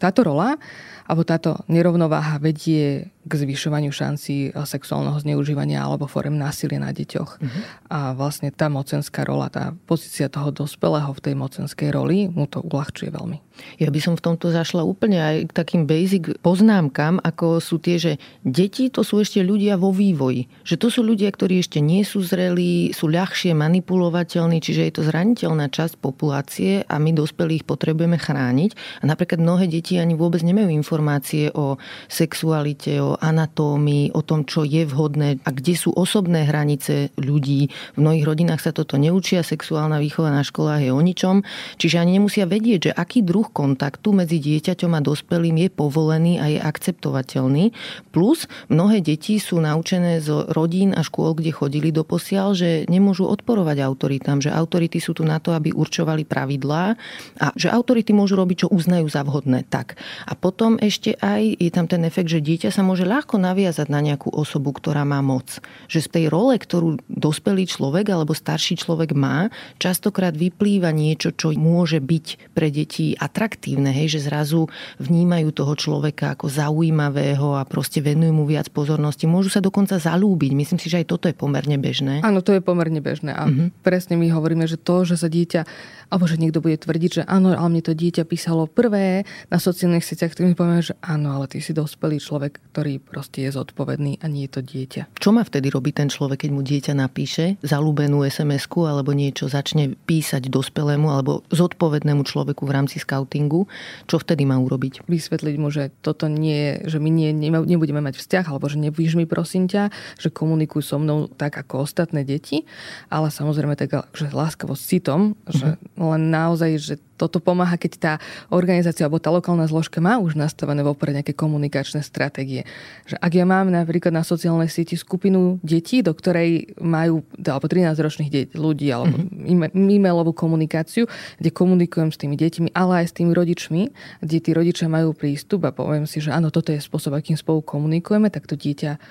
Táto 0.01 0.25
rola 0.25 0.57
alebo 1.05 1.21
táto 1.21 1.61
nerovnováha 1.69 2.41
vedie 2.41 3.13
k 3.27 3.31
zvyšovaniu 3.35 3.91
šancí 3.91 4.55
sexuálneho 4.55 5.19
zneužívania 5.19 5.83
alebo 5.83 6.07
forem 6.07 6.39
násilia 6.39 6.79
na 6.79 6.95
deťoch. 6.95 7.31
Uh-huh. 7.37 7.61
A 7.91 8.15
vlastne 8.15 8.49
tá 8.49 8.71
mocenská 8.71 9.27
rola, 9.27 9.51
tá 9.51 9.75
pozícia 9.85 10.31
toho 10.31 10.49
dospelého 10.55 11.11
v 11.11 11.23
tej 11.23 11.35
mocenskej 11.35 11.91
roli 11.91 12.31
mu 12.31 12.47
to 12.47 12.63
uľahčuje 12.63 13.11
veľmi. 13.11 13.43
Ja 13.81 13.89
by 13.89 13.99
som 13.99 14.13
v 14.13 14.21
tomto 14.21 14.53
zašla 14.53 14.85
úplne 14.85 15.17
aj 15.17 15.35
k 15.49 15.51
takým 15.51 15.83
basic 15.89 16.37
poznámkam, 16.45 17.17
ako 17.25 17.57
sú 17.57 17.81
tie, 17.81 17.97
že 17.97 18.21
deti 18.45 18.93
to 18.93 19.01
sú 19.01 19.17
ešte 19.17 19.41
ľudia 19.41 19.81
vo 19.81 19.89
vývoji. 19.89 20.45
Že 20.61 20.75
to 20.77 20.87
sú 20.93 21.01
ľudia, 21.01 21.33
ktorí 21.33 21.57
ešte 21.57 21.81
nie 21.81 22.05
sú 22.05 22.21
zrelí, 22.21 22.93
sú 22.93 23.09
ľahšie 23.09 23.57
manipulovateľní, 23.57 24.61
čiže 24.61 24.81
je 24.85 24.93
to 24.93 25.01
zraniteľná 25.09 25.73
časť 25.73 25.97
populácie 25.97 26.85
a 26.85 27.01
my 27.01 27.17
dospelých 27.17 27.65
potrebujeme 27.65 28.21
chrániť. 28.21 29.01
A 29.01 29.09
napríklad 29.09 29.41
mnohé 29.41 29.65
deti 29.65 29.97
ani 29.97 30.13
vôbec 30.13 30.45
nemajú 30.45 30.69
informácie 30.69 31.49
o 31.57 31.81
sexualite, 32.05 33.01
o 33.01 33.16
anatómii, 33.19 34.13
o 34.13 34.21
tom, 34.21 34.45
čo 34.45 34.63
je 34.63 34.85
vhodné 34.85 35.41
a 35.43 35.49
kde 35.49 35.73
sú 35.73 35.93
osobné 35.93 36.45
hranice 36.45 37.09
ľudí. 37.17 37.69
V 37.95 37.99
mnohých 37.99 38.25
rodinách 38.25 38.61
sa 38.61 38.71
toto 38.71 39.01
neučia, 39.01 39.41
sexuálna 39.41 39.97
výchova 39.97 40.29
na 40.29 40.45
školách 40.45 40.85
je 40.85 40.91
o 40.93 41.01
ničom, 41.01 41.41
čiže 41.81 41.97
ani 41.97 42.21
nemusia 42.21 42.45
vedieť, 42.45 42.91
že 42.91 42.95
aký 42.95 43.25
druh 43.25 43.49
kontaktu 43.49 44.13
medzi 44.13 44.37
dieťaťom 44.37 44.91
a 44.93 45.01
dospelým 45.01 45.65
je 45.65 45.69
povolený 45.73 46.33
a 46.37 46.45
je 46.51 46.59
akceptovateľný. 46.61 47.73
Plus 48.13 48.45
mnohé 48.69 49.01
deti 49.01 49.41
sú 49.41 49.57
naučené 49.57 50.21
z 50.21 50.51
rodín 50.53 50.93
a 50.93 51.01
škôl, 51.01 51.33
kde 51.33 51.55
chodili 51.55 51.89
do 51.89 52.05
posiaľ, 52.05 52.53
že 52.53 52.85
nemôžu 52.85 53.25
odporovať 53.25 53.81
autoritám, 53.81 54.43
že 54.43 54.53
autority 54.53 55.01
sú 55.01 55.17
tu 55.17 55.23
na 55.23 55.41
to, 55.41 55.55
aby 55.55 55.73
určovali 55.73 56.27
pravidlá 56.27 56.93
a 57.41 57.47
že 57.55 57.71
autority 57.71 58.11
môžu 58.11 58.35
robiť, 58.37 58.67
čo 58.67 58.67
uznajú 58.69 59.07
za 59.07 59.23
vhodné. 59.23 59.63
Tak. 59.65 59.95
A 60.27 60.35
potom 60.35 60.75
ešte 60.77 61.15
aj 61.17 61.57
je 61.57 61.71
tam 61.71 61.87
ten 61.87 62.03
efekt, 62.03 62.29
že 62.29 62.43
dieťa 62.43 62.69
sa 62.69 62.83
môže 62.83 63.06
ľahko 63.07 63.39
naviazať 63.39 63.87
na 63.87 64.03
nejakú 64.03 64.27
osobu, 64.35 64.75
ktorá 64.75 65.07
má 65.07 65.23
moc. 65.23 65.63
Že 65.87 65.99
z 66.03 66.09
tej 66.11 66.25
role, 66.27 66.59
ktorú 66.59 66.99
dospelý 67.07 67.63
človek 67.63 68.11
alebo 68.11 68.35
starší 68.35 68.83
človek 68.83 69.15
má, 69.15 69.47
častokrát 69.79 70.35
vyplýva 70.35 70.91
niečo, 70.91 71.31
čo 71.31 71.55
môže 71.55 72.03
byť 72.03 72.51
pre 72.51 72.67
deti 72.67 73.15
atraktívne, 73.15 73.95
hej, 73.95 74.19
že 74.19 74.27
zrazu 74.27 74.67
vnímajú 74.99 75.55
toho 75.55 75.73
človeka 75.79 76.35
ako 76.35 76.51
zaujímavého 76.51 77.55
a 77.55 77.63
proste 77.63 78.03
venujú 78.03 78.33
mu 78.35 78.43
viac 78.43 78.67
pozornosti. 78.69 79.25
Môžu 79.25 79.47
sa 79.47 79.63
dokonca 79.63 79.95
zalúbiť. 79.95 80.51
Myslím 80.51 80.79
si, 80.83 80.91
že 80.91 80.99
aj 81.01 81.07
toto 81.07 81.25
je 81.31 81.35
pomerne 81.37 81.79
bežné. 81.79 82.19
Áno, 82.27 82.43
to 82.43 82.51
je 82.51 82.61
pomerne 82.61 82.99
bežné. 82.99 83.31
A 83.31 83.47
mm-hmm. 83.47 83.79
presne 83.79 84.19
my 84.19 84.27
hovoríme, 84.27 84.67
že 84.67 84.75
to, 84.75 85.07
že 85.07 85.15
sa 85.15 85.31
dieťa, 85.31 85.63
alebo 86.11 86.27
že 86.27 86.35
niekto 86.35 86.59
bude 86.59 86.75
tvrdiť, 86.75 87.11
že 87.21 87.23
áno, 87.23 87.55
ale 87.55 87.69
mne 87.71 87.83
to 87.83 87.95
dieťa 87.95 88.27
písalo 88.27 88.67
prvé 88.67 89.23
na 89.47 89.57
sociálnych 89.61 90.03
sieťach, 90.03 90.35
tak 90.35 90.43
my 90.43 90.55
povieme, 90.57 90.83
že 90.83 90.95
áno, 90.99 91.37
ale 91.37 91.47
ty 91.47 91.63
si 91.63 91.71
dospelý 91.71 92.19
človek, 92.19 92.59
ktorý 92.73 92.96
proste 92.99 93.45
je 93.45 93.51
zodpovedný 93.53 94.19
a 94.21 94.25
nie 94.29 94.45
je 94.49 94.51
to 94.57 94.61
dieťa. 94.61 95.01
Čo 95.17 95.29
má 95.33 95.41
vtedy 95.45 95.71
robiť 95.71 95.93
ten 96.05 96.09
človek, 96.09 96.45
keď 96.47 96.51
mu 96.53 96.61
dieťa 96.61 96.93
napíše 96.97 97.57
zalúbenú 97.65 98.25
sms 98.25 98.69
alebo 98.87 99.15
niečo 99.15 99.47
začne 99.47 99.95
písať 100.05 100.51
dospelému 100.51 101.09
alebo 101.09 101.41
zodpovednému 101.49 102.25
človeku 102.27 102.67
v 102.67 102.75
rámci 102.75 102.99
scoutingu? 102.99 103.65
Čo 104.05 104.21
vtedy 104.21 104.43
má 104.43 104.59
urobiť? 104.59 105.07
Vysvetliť 105.07 105.55
mu, 105.57 105.71
že 105.71 105.89
toto 106.03 106.27
nie, 106.27 106.83
že 106.85 106.99
my 106.99 107.09
nie, 107.09 107.29
nebudeme 107.47 108.03
mať 108.03 108.19
vzťah 108.19 108.45
alebo 108.49 108.67
že 108.67 108.77
nebudeš 108.77 109.15
mi 109.17 109.25
prosím 109.25 109.65
ťa, 109.71 109.89
že 110.19 110.29
komunikuj 110.29 110.83
so 110.83 110.99
mnou 110.99 111.31
tak 111.31 111.57
ako 111.57 111.87
ostatné 111.87 112.27
deti, 112.27 112.67
ale 113.07 113.31
samozrejme 113.31 113.79
tak, 113.79 114.07
že 114.13 114.29
láskavosť 114.29 114.83
citom, 114.83 115.33
uh-huh. 115.33 115.53
že 115.53 115.67
mhm. 115.75 116.07
len 116.13 116.23
naozaj, 116.29 116.71
že 116.77 116.95
toto 117.17 117.41
pomáha, 117.41 117.75
keď 117.75 117.91
tá 117.97 118.13
organizácia 118.53 119.03
alebo 119.03 119.17
tá 119.17 119.33
lokálna 119.33 119.65
zložka 119.65 119.97
má 119.97 120.21
už 120.21 120.37
nastavené 120.37 120.85
vopred 120.85 121.17
nejaké 121.17 121.33
komunikačné 121.33 122.05
stratégie. 122.05 122.63
Že 123.09 123.17
ak 123.17 123.31
ja 123.33 123.45
mám 123.49 123.73
napríklad 123.73 124.13
na 124.13 124.21
sociálnej 124.21 124.69
sieti 124.69 124.93
skupinu 124.93 125.57
detí, 125.65 126.05
do 126.05 126.13
ktorej 126.13 126.77
majú, 126.77 127.25
alebo 127.41 127.65
13-ročných 127.65 128.29
de- 128.29 128.49
ľudí, 128.53 128.93
alebo 128.93 129.17
mm-hmm. 129.17 129.73
e-mailovú 129.73 130.37
komunikáciu, 130.37 131.09
kde 131.41 131.49
komunikujem 131.49 132.13
s 132.13 132.21
tými 132.21 132.37
deťmi, 132.37 132.67
ale 132.77 133.03
aj 133.03 133.05
s 133.09 133.13
tými 133.17 133.33
rodičmi, 133.33 133.81
kde 134.21 134.37
tí 134.37 134.51
rodičia 134.53 134.85
majú 134.85 135.17
prístup 135.17 135.65
a 135.65 135.73
poviem 135.73 136.05
si, 136.05 136.21
že 136.21 136.29
áno, 136.29 136.53
toto 136.53 136.69
je 136.69 136.77
spôsob, 136.77 137.17
akým 137.17 137.35
spolu 137.35 137.65
komunikujeme, 137.65 138.29
tak 138.29 138.45
to 138.45 138.53
dieťa 138.53 139.01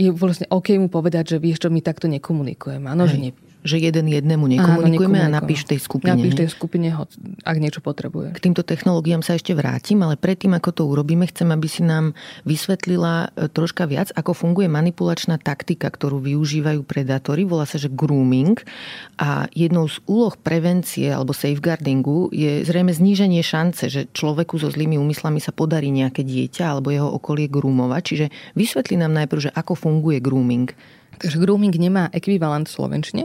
je 0.00 0.08
vlastne 0.16 0.48
OK 0.48 0.72
mu 0.80 0.88
povedať, 0.88 1.36
že 1.36 1.42
vieš 1.42 1.60
čo, 1.60 1.68
my 1.68 1.84
takto 1.84 2.08
nekomunikujeme. 2.08 2.88
Áno, 2.88 3.04
že 3.04 3.20
nepíš 3.20 3.49
že 3.60 3.76
jeden 3.76 4.08
jednému 4.08 4.48
nekomunikujeme 4.48 5.20
Áno, 5.20 5.36
a 5.36 5.36
napíš 5.40 5.68
tej 5.68 5.80
skupine. 5.84 6.16
Napíš 6.16 6.34
tej 6.36 6.48
skupine, 6.48 6.96
ak 7.44 7.56
niečo 7.60 7.84
potrebuje. 7.84 8.32
K 8.32 8.40
týmto 8.40 8.64
technológiám 8.64 9.20
sa 9.20 9.36
ešte 9.36 9.52
vrátim, 9.52 10.00
ale 10.00 10.16
predtým, 10.16 10.56
ako 10.56 10.70
to 10.72 10.82
urobíme, 10.88 11.28
chcem, 11.28 11.52
aby 11.52 11.68
si 11.68 11.84
nám 11.84 12.16
vysvetlila 12.48 13.32
e, 13.36 13.48
troška 13.52 13.84
viac, 13.84 14.08
ako 14.16 14.32
funguje 14.32 14.68
manipulačná 14.72 15.36
taktika, 15.36 15.92
ktorú 15.92 16.24
využívajú 16.24 16.80
predátori. 16.88 17.44
Volá 17.44 17.68
sa, 17.68 17.76
že 17.76 17.92
grooming. 17.92 18.56
A 19.20 19.44
jednou 19.52 19.84
z 19.88 20.00
úloh 20.08 20.32
prevencie 20.40 21.12
alebo 21.12 21.36
safeguardingu 21.36 22.32
je 22.32 22.64
zrejme 22.64 22.90
zníženie 22.96 23.44
šance, 23.44 23.92
že 23.92 24.08
človeku 24.10 24.56
so 24.56 24.72
zlými 24.72 24.96
úmyslami 24.96 25.42
sa 25.42 25.52
podarí 25.52 25.92
nejaké 25.92 26.24
dieťa 26.24 26.64
alebo 26.72 26.88
jeho 26.88 27.08
okolie 27.12 27.46
groomovať. 27.52 28.02
Čiže 28.02 28.26
vysvetli 28.56 28.96
nám 28.96 29.12
najprv, 29.12 29.50
že 29.50 29.50
ako 29.52 29.76
funguje 29.76 30.18
grooming. 30.24 30.72
Takže 31.20 31.36
grooming 31.36 31.76
nemá 31.76 32.08
ekvivalent 32.16 32.64
v 32.64 32.74
Slovenčine. 32.80 33.24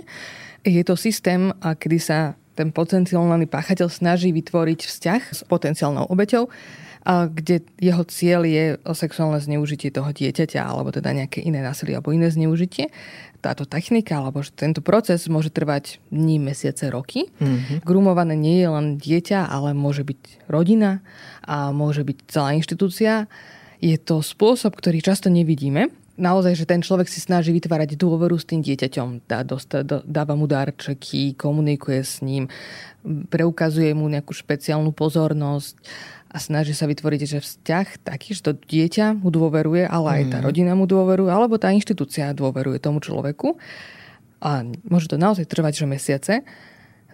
Je 0.68 0.84
to 0.84 1.00
systém, 1.00 1.56
kedy 1.64 1.98
sa 1.98 2.36
ten 2.56 2.72
potenciálny 2.76 3.48
páchateľ 3.48 3.88
snaží 3.88 4.36
vytvoriť 4.36 4.80
vzťah 4.84 5.22
s 5.32 5.44
potenciálnou 5.48 6.08
obeťou, 6.12 6.52
kde 7.06 7.62
jeho 7.78 8.02
cieľ 8.10 8.42
je 8.50 8.82
sexuálne 8.98 9.38
zneužitie 9.38 9.94
toho 9.94 10.10
dieťaťa 10.10 10.58
alebo 10.58 10.90
teda 10.90 11.14
nejaké 11.14 11.44
iné 11.46 11.62
násilie 11.62 11.94
alebo 11.94 12.10
iné 12.16 12.34
zneužitie. 12.34 12.90
Táto 13.46 13.70
technika 13.70 14.18
alebo 14.18 14.42
tento 14.42 14.82
proces 14.82 15.30
môže 15.30 15.54
trvať 15.54 16.02
dní, 16.10 16.42
mesiace, 16.42 16.90
roky. 16.90 17.30
Mm-hmm. 17.38 17.86
Grumované 17.86 18.34
nie 18.34 18.58
je 18.58 18.70
len 18.74 18.88
dieťa, 18.98 19.46
ale 19.46 19.78
môže 19.78 20.02
byť 20.02 20.50
rodina 20.50 21.06
a 21.46 21.70
môže 21.70 22.02
byť 22.02 22.18
celá 22.26 22.58
inštitúcia. 22.58 23.30
Je 23.78 24.02
to 24.02 24.26
spôsob, 24.26 24.74
ktorý 24.74 25.06
často 25.06 25.30
nevidíme, 25.30 25.94
naozaj, 26.16 26.54
že 26.56 26.66
ten 26.66 26.80
človek 26.80 27.08
si 27.08 27.20
snaží 27.20 27.52
vytvárať 27.52 28.00
dôveru 28.00 28.36
s 28.40 28.48
tým 28.48 28.64
dieťaťom, 28.64 29.28
dá, 29.28 29.44
dosta, 29.44 29.84
dáva 29.84 30.34
mu 30.36 30.48
darčeky, 30.48 31.36
komunikuje 31.36 32.02
s 32.02 32.24
ním, 32.24 32.48
preukazuje 33.30 33.92
mu 33.94 34.08
nejakú 34.08 34.32
špeciálnu 34.32 34.96
pozornosť 34.96 35.76
a 36.36 36.38
snaží 36.42 36.76
sa 36.76 36.88
vytvoriť 36.88 37.22
že 37.24 37.40
vzťah 37.40 37.88
taký, 38.04 38.36
že 38.36 38.52
to 38.52 38.52
dieťa 38.60 39.16
mu 39.16 39.32
dôveruje, 39.32 39.88
ale 39.88 40.22
aj 40.22 40.24
tá 40.36 40.38
mhm. 40.40 40.46
rodina 40.46 40.74
mu 40.76 40.84
dôveruje, 40.84 41.32
alebo 41.32 41.56
tá 41.56 41.72
inštitúcia 41.72 42.36
dôveruje 42.36 42.84
tomu 42.84 43.00
človeku. 43.00 43.56
A 44.44 44.68
môže 44.86 45.08
to 45.08 45.16
naozaj 45.16 45.48
trvať, 45.48 45.80
že 45.80 45.86
mesiace. 45.88 46.34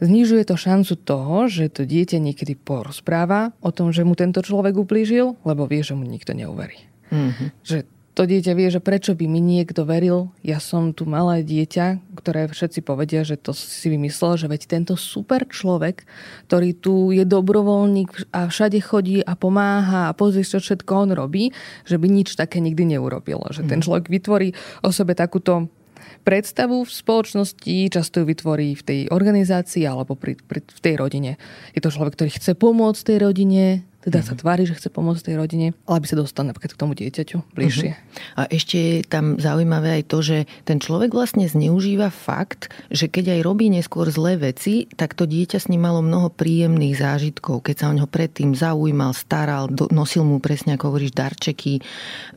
Znižuje 0.01 0.49
to 0.49 0.57
šancu 0.57 0.97
toho, 1.05 1.45
že 1.45 1.69
to 1.69 1.85
dieťa 1.85 2.17
niekedy 2.17 2.57
porozpráva 2.57 3.53
o 3.61 3.69
tom, 3.69 3.93
že 3.93 4.01
mu 4.01 4.17
tento 4.17 4.41
človek 4.41 4.73
ublížil, 4.73 5.37
lebo 5.45 5.69
vie, 5.69 5.85
že 5.85 5.93
mu 5.93 6.01
nikto 6.01 6.33
neuverí. 6.33 6.81
Mm-hmm. 7.13 7.47
Že 7.61 7.85
to 8.21 8.29
dieťa 8.29 8.53
vie, 8.53 8.69
že 8.69 8.77
prečo 8.77 9.17
by 9.17 9.25
mi 9.25 9.41
niekto 9.41 9.81
veril. 9.81 10.29
Ja 10.45 10.61
som 10.61 10.93
tu 10.93 11.09
malé 11.09 11.41
dieťa, 11.41 12.13
ktoré 12.13 12.45
všetci 12.45 12.85
povedia, 12.85 13.25
že 13.25 13.33
to 13.33 13.49
si 13.49 13.89
vymyslel, 13.89 14.37
že 14.37 14.45
veď 14.45 14.61
tento 14.69 14.93
super 14.93 15.49
človek, 15.49 16.05
ktorý 16.45 16.77
tu 16.77 17.09
je 17.09 17.25
dobrovoľník 17.25 18.29
a 18.29 18.45
všade 18.45 18.77
chodí 18.85 19.25
a 19.25 19.33
pomáha 19.33 20.05
a 20.05 20.13
pozri, 20.13 20.45
čo 20.45 20.61
všetko 20.61 21.09
on 21.09 21.17
robí, 21.17 21.49
že 21.89 21.97
by 21.97 22.05
nič 22.13 22.37
také 22.37 22.61
nikdy 22.61 22.93
neurobil. 22.93 23.41
Že 23.49 23.65
ten 23.65 23.81
mhm. 23.81 23.85
človek 23.89 24.05
vytvorí 24.13 24.53
o 24.85 24.93
sebe 24.93 25.17
takúto 25.17 25.73
predstavu 26.21 26.85
v 26.85 26.91
spoločnosti, 26.93 27.89
často 27.89 28.21
ju 28.21 28.29
vytvorí 28.29 28.77
v 28.77 28.83
tej 28.85 28.99
organizácii 29.09 29.81
alebo 29.89 30.13
pri, 30.13 30.37
pri, 30.37 30.61
v 30.61 30.79
tej 30.79 30.93
rodine. 31.01 31.41
Je 31.73 31.81
to 31.81 31.89
človek, 31.89 32.13
ktorý 32.13 32.29
chce 32.37 32.53
pomôcť 32.53 33.01
tej 33.01 33.17
rodine, 33.17 33.81
teda 34.05 34.21
uh-huh. 34.21 34.29
sa 34.31 34.39
tvári, 34.39 34.63
že 34.63 34.77
chce 34.77 34.89
pomôcť 34.93 35.33
tej 35.33 35.35
rodine, 35.35 35.67
ale 35.89 36.01
aby 36.01 36.07
sa 36.07 36.17
dostal 36.17 36.47
napríklad 36.47 36.71
k 36.73 36.79
tomu 36.79 36.93
dieťaťu 36.95 37.53
bližšie. 37.53 37.91
Uh-huh. 37.91 38.39
A 38.39 38.41
ešte 38.47 38.77
je 38.79 38.95
tam 39.03 39.35
zaujímavé 39.35 40.01
aj 40.01 40.03
to, 40.07 40.17
že 40.23 40.37
ten 40.63 40.79
človek 40.79 41.11
vlastne 41.11 41.43
zneužíva 41.45 42.07
fakt, 42.07 42.71
že 42.87 43.11
keď 43.11 43.35
aj 43.35 43.41
robí 43.43 43.67
neskôr 43.67 44.07
zlé 44.07 44.39
veci, 44.39 44.87
tak 44.95 45.13
to 45.13 45.27
dieťa 45.27 45.59
s 45.59 45.67
ním 45.67 45.83
malo 45.83 45.99
mnoho 45.99 46.31
príjemných 46.31 46.95
zážitkov, 46.95 47.67
keď 47.67 47.75
sa 47.75 47.89
o 47.91 47.95
neho 47.99 48.07
predtým 48.07 48.55
zaujímal, 48.55 49.11
staral, 49.11 49.67
nosil 49.91 50.23
mu 50.23 50.39
presne, 50.39 50.79
ako 50.79 50.95
hovoríš, 50.95 51.11
darčeky, 51.11 51.83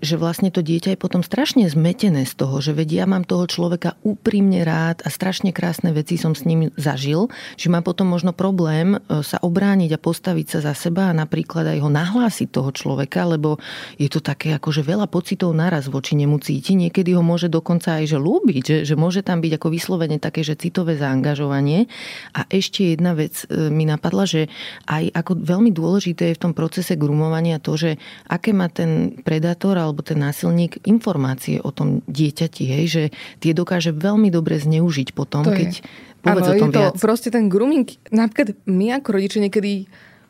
že 0.03 0.14
vlastne 0.18 0.50
to 0.50 0.61
dieťa 0.61 0.94
je 0.94 0.98
potom 0.98 1.22
strašne 1.22 1.64
zmetené 1.70 2.27
z 2.27 2.35
toho, 2.35 2.59
že 2.59 2.74
vedia, 2.74 3.05
ja 3.05 3.11
mám 3.12 3.29
toho 3.29 3.44
človeka 3.44 4.00
úprimne 4.00 4.64
rád 4.64 5.05
a 5.05 5.12
strašne 5.12 5.53
krásne 5.53 5.92
veci 5.92 6.16
som 6.16 6.33
s 6.33 6.48
ním 6.48 6.72
zažil, 6.81 7.29
že 7.61 7.68
má 7.68 7.85
potom 7.85 8.09
možno 8.09 8.33
problém 8.33 8.96
e, 8.96 9.20
sa 9.20 9.37
obrániť 9.44 9.92
a 9.92 10.00
postaviť 10.00 10.46
sa 10.48 10.59
za 10.70 10.72
seba 10.72 11.12
a 11.12 11.16
napríklad 11.16 11.54
napríklad 11.55 11.79
aj 11.79 11.87
ho 11.87 11.90
nahlásiť 11.95 12.49
toho 12.51 12.71
človeka, 12.75 13.31
lebo 13.31 13.62
je 13.95 14.11
to 14.11 14.19
také 14.19 14.59
akože 14.59 14.83
veľa 14.83 15.07
pocitov 15.07 15.55
naraz 15.55 15.87
voči 15.87 16.19
nemu 16.19 16.43
cíti. 16.43 16.75
Niekedy 16.75 17.14
ho 17.14 17.23
môže 17.23 17.47
dokonca 17.47 18.03
aj 18.03 18.11
že 18.11 18.19
ľúbiť, 18.19 18.62
že, 18.67 18.77
že 18.83 18.95
môže 18.99 19.23
tam 19.23 19.38
byť 19.38 19.62
ako 19.62 19.69
vyslovene 19.71 20.19
také, 20.19 20.43
že 20.43 20.59
citové 20.59 20.99
zaangažovanie. 20.99 21.87
A 22.35 22.51
ešte 22.51 22.99
jedna 22.99 23.14
vec 23.14 23.47
e, 23.47 23.71
mi 23.71 23.87
napadla, 23.87 24.27
že 24.27 24.51
aj 24.90 25.14
ako 25.14 25.47
veľmi 25.47 25.71
dôležité 25.71 26.35
je 26.35 26.37
v 26.37 26.43
tom 26.43 26.53
procese 26.59 26.99
grumovania 26.99 27.62
to, 27.62 27.79
že 27.79 28.03
aké 28.27 28.51
má 28.51 28.67
ten 28.67 29.14
predátor 29.23 29.79
alebo 29.79 30.03
ten 30.03 30.19
násilník 30.19 30.83
informácie 30.90 31.62
o 31.62 31.71
tom 31.71 32.03
dieťati, 32.11 32.67
hej, 32.67 32.85
že 32.90 33.03
tie 33.38 33.55
dokáže 33.55 33.95
veľmi 33.95 34.27
dobre 34.35 34.59
zneužiť 34.59 35.14
potom, 35.14 35.47
to 35.47 35.55
keď 35.55 35.87
Povedz 36.25 36.49
Áno, 36.49 36.57
o 36.57 36.61
tom 36.64 36.71
je 36.73 36.77
to 36.81 36.83
viac. 36.88 36.97
proste 37.05 37.29
ten 37.29 37.53
grooming. 37.53 37.85
Napríklad 38.09 38.57
my 38.64 38.97
ako 38.97 39.09
rodičia 39.12 39.45
niekedy 39.45 39.85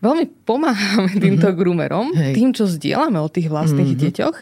veľmi 0.05 0.45
pomáhame 0.45 1.17
týmto 1.17 1.49
mm-hmm. 1.49 1.59
groomerom, 1.59 2.07
Hej. 2.13 2.35
tým, 2.37 2.51
čo 2.53 2.69
zdieľame 2.69 3.17
o 3.17 3.33
tých 3.33 3.49
vlastných 3.49 3.97
mm-hmm. 3.97 4.05
deťoch. 4.13 4.39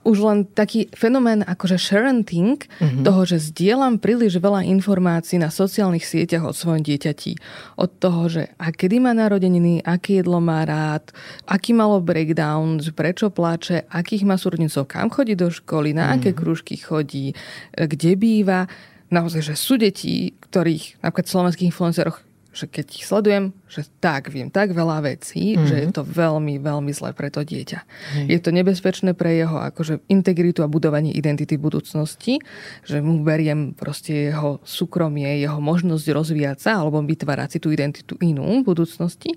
Už 0.00 0.16
len 0.24 0.48
taký 0.48 0.88
fenomén 0.96 1.44
akože 1.44 1.76
sharenting, 1.76 2.56
mm-hmm. 2.56 3.04
toho, 3.04 3.20
že 3.28 3.52
zdieľam 3.52 4.00
príliš 4.00 4.40
veľa 4.40 4.64
informácií 4.64 5.36
na 5.36 5.52
sociálnych 5.52 6.08
sieťach 6.08 6.40
o 6.40 6.56
svojom 6.56 6.80
dieťati. 6.80 7.36
Od 7.76 7.90
toho, 8.00 8.32
že 8.32 8.48
a 8.56 8.72
kedy 8.72 8.96
má 8.96 9.12
narodeniny, 9.12 9.84
aké 9.84 10.24
jedlo 10.24 10.40
má 10.40 10.64
rád, 10.64 11.12
aký 11.44 11.76
malo 11.76 12.00
breakdown, 12.00 12.80
prečo 12.96 13.28
pláče, 13.28 13.84
akých 13.92 14.24
má 14.24 14.40
súrodnicov, 14.40 14.88
kam 14.88 15.12
chodí 15.12 15.36
do 15.36 15.52
školy, 15.52 15.92
na 15.92 16.16
mm-hmm. 16.16 16.16
aké 16.16 16.30
krúžky 16.32 16.80
chodí, 16.80 17.36
kde 17.76 18.16
býva. 18.16 18.72
Naozaj, 19.12 19.52
že 19.52 19.54
sú 19.58 19.76
deti, 19.76 20.32
ktorých 20.48 21.04
napríklad 21.04 21.28
v 21.28 21.34
slovenských 21.36 21.68
influenceroch 21.76 22.24
že 22.50 22.66
keď 22.66 22.86
ich 22.98 23.06
sledujem, 23.06 23.54
že 23.70 23.86
tak 24.02 24.26
viem 24.26 24.50
tak 24.50 24.74
veľa 24.74 25.06
vecí, 25.06 25.54
mm-hmm. 25.54 25.66
že 25.70 25.76
je 25.86 25.88
to 25.94 26.02
veľmi, 26.02 26.58
veľmi 26.58 26.90
zlé 26.90 27.14
pre 27.14 27.30
to 27.30 27.46
dieťa. 27.46 27.78
Mm-hmm. 27.78 28.26
Je 28.26 28.38
to 28.42 28.50
nebezpečné 28.50 29.14
pre 29.14 29.38
jeho 29.38 29.54
akože 29.70 30.02
integritu 30.10 30.66
a 30.66 30.70
budovanie 30.70 31.14
identity 31.14 31.54
v 31.54 31.70
budúcnosti, 31.70 32.42
že 32.82 32.98
mu 32.98 33.22
beriem 33.22 33.70
proste 33.70 34.34
jeho 34.34 34.58
súkromie, 34.66 35.38
jeho 35.38 35.62
možnosť 35.62 36.06
rozvíjať 36.10 36.58
sa 36.58 36.82
alebo 36.82 36.98
vytvárať 37.06 37.56
si 37.56 37.58
tú 37.62 37.70
identitu 37.70 38.18
inú 38.18 38.42
v 38.60 38.66
budúcnosti. 38.66 39.30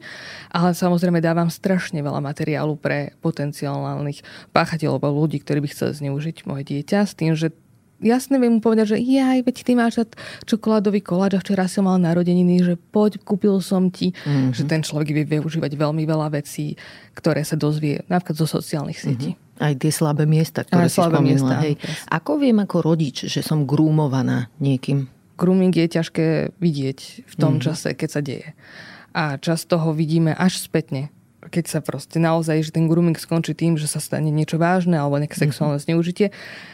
Ale 0.49 0.73
samozrejme 0.73 1.21
dávam 1.21 1.54
strašne 1.54 2.02
veľa 2.02 2.17
materiálu 2.17 2.73
pre 2.82 3.13
potenciálnych 3.21 4.26
páchateľov 4.49 4.97
alebo 4.97 5.21
ľudí, 5.26 5.38
ktorí 5.38 5.62
by 5.62 5.69
chceli 5.69 5.91
zneužiť 6.02 6.49
moje 6.49 6.63
dieťa 6.65 6.99
s 7.06 7.13
tým, 7.13 7.38
že 7.38 7.54
jasne 8.03 8.37
viem 8.37 8.59
mu 8.59 8.61
povedať, 8.61 8.93
že 8.93 8.97
jaj, 8.99 9.47
veď 9.47 9.55
ty 9.63 9.73
máš 9.73 10.03
čokoládový 10.45 10.99
koláč 11.01 11.39
a 11.39 11.41
včera 11.41 11.65
som 11.71 11.87
mal 11.87 11.97
narodeniny, 11.97 12.61
že 12.61 12.73
poď, 12.75 13.23
kúpil 13.23 13.57
som 13.63 13.87
ti. 13.89 14.11
Mm-hmm. 14.13 14.51
Že 14.53 14.63
ten 14.67 14.81
človek 14.83 15.09
vie 15.15 15.25
využívať 15.25 15.71
veľmi 15.73 16.03
veľa 16.03 16.35
vecí, 16.35 16.75
ktoré 17.15 17.41
sa 17.47 17.55
dozvie 17.55 18.03
napríklad 18.11 18.35
zo 18.37 18.45
sociálnych 18.45 18.99
sietí. 18.99 19.33
Mm-hmm. 19.33 19.63
Aj 19.63 19.73
tie 19.79 19.91
slabé 19.93 20.27
miesta, 20.27 20.67
ktoré 20.67 20.85
Aj, 20.85 20.91
si 20.91 20.99
slabé 20.99 21.17
spomínala. 21.17 21.33
Miesta, 21.33 21.55
Hej. 21.63 21.73
Ako 22.11 22.31
viem 22.37 22.57
ako 22.59 22.77
rodič, 22.83 23.17
že 23.31 23.39
som 23.39 23.63
grúmovaná 23.63 24.51
niekým? 24.59 25.07
Grooming 25.39 25.73
je 25.73 25.87
ťažké 25.87 26.57
vidieť 26.61 26.99
v 27.25 27.35
tom 27.39 27.57
mm-hmm. 27.57 27.65
čase, 27.65 27.89
keď 27.95 28.09
sa 28.09 28.21
deje. 28.21 28.53
A 29.13 29.37
často 29.37 29.77
ho 29.77 29.93
vidíme 29.93 30.33
až 30.33 30.57
spätne 30.57 31.13
keď 31.49 31.65
sa 31.67 31.79
proste 31.79 32.21
naozaj, 32.21 32.69
že 32.69 32.75
ten 32.75 32.88
grooming 32.88 33.17
skončí 33.17 33.56
tým, 33.58 33.75
že 33.79 33.89
sa 33.89 34.03
stane 34.03 34.29
niečo 34.29 34.62
vážne 34.62 34.95
alebo 34.99 35.19
nejaké 35.19 35.39
mhm. 35.39 35.43
sexuálne 35.49 35.79
zneužitie 35.79 36.32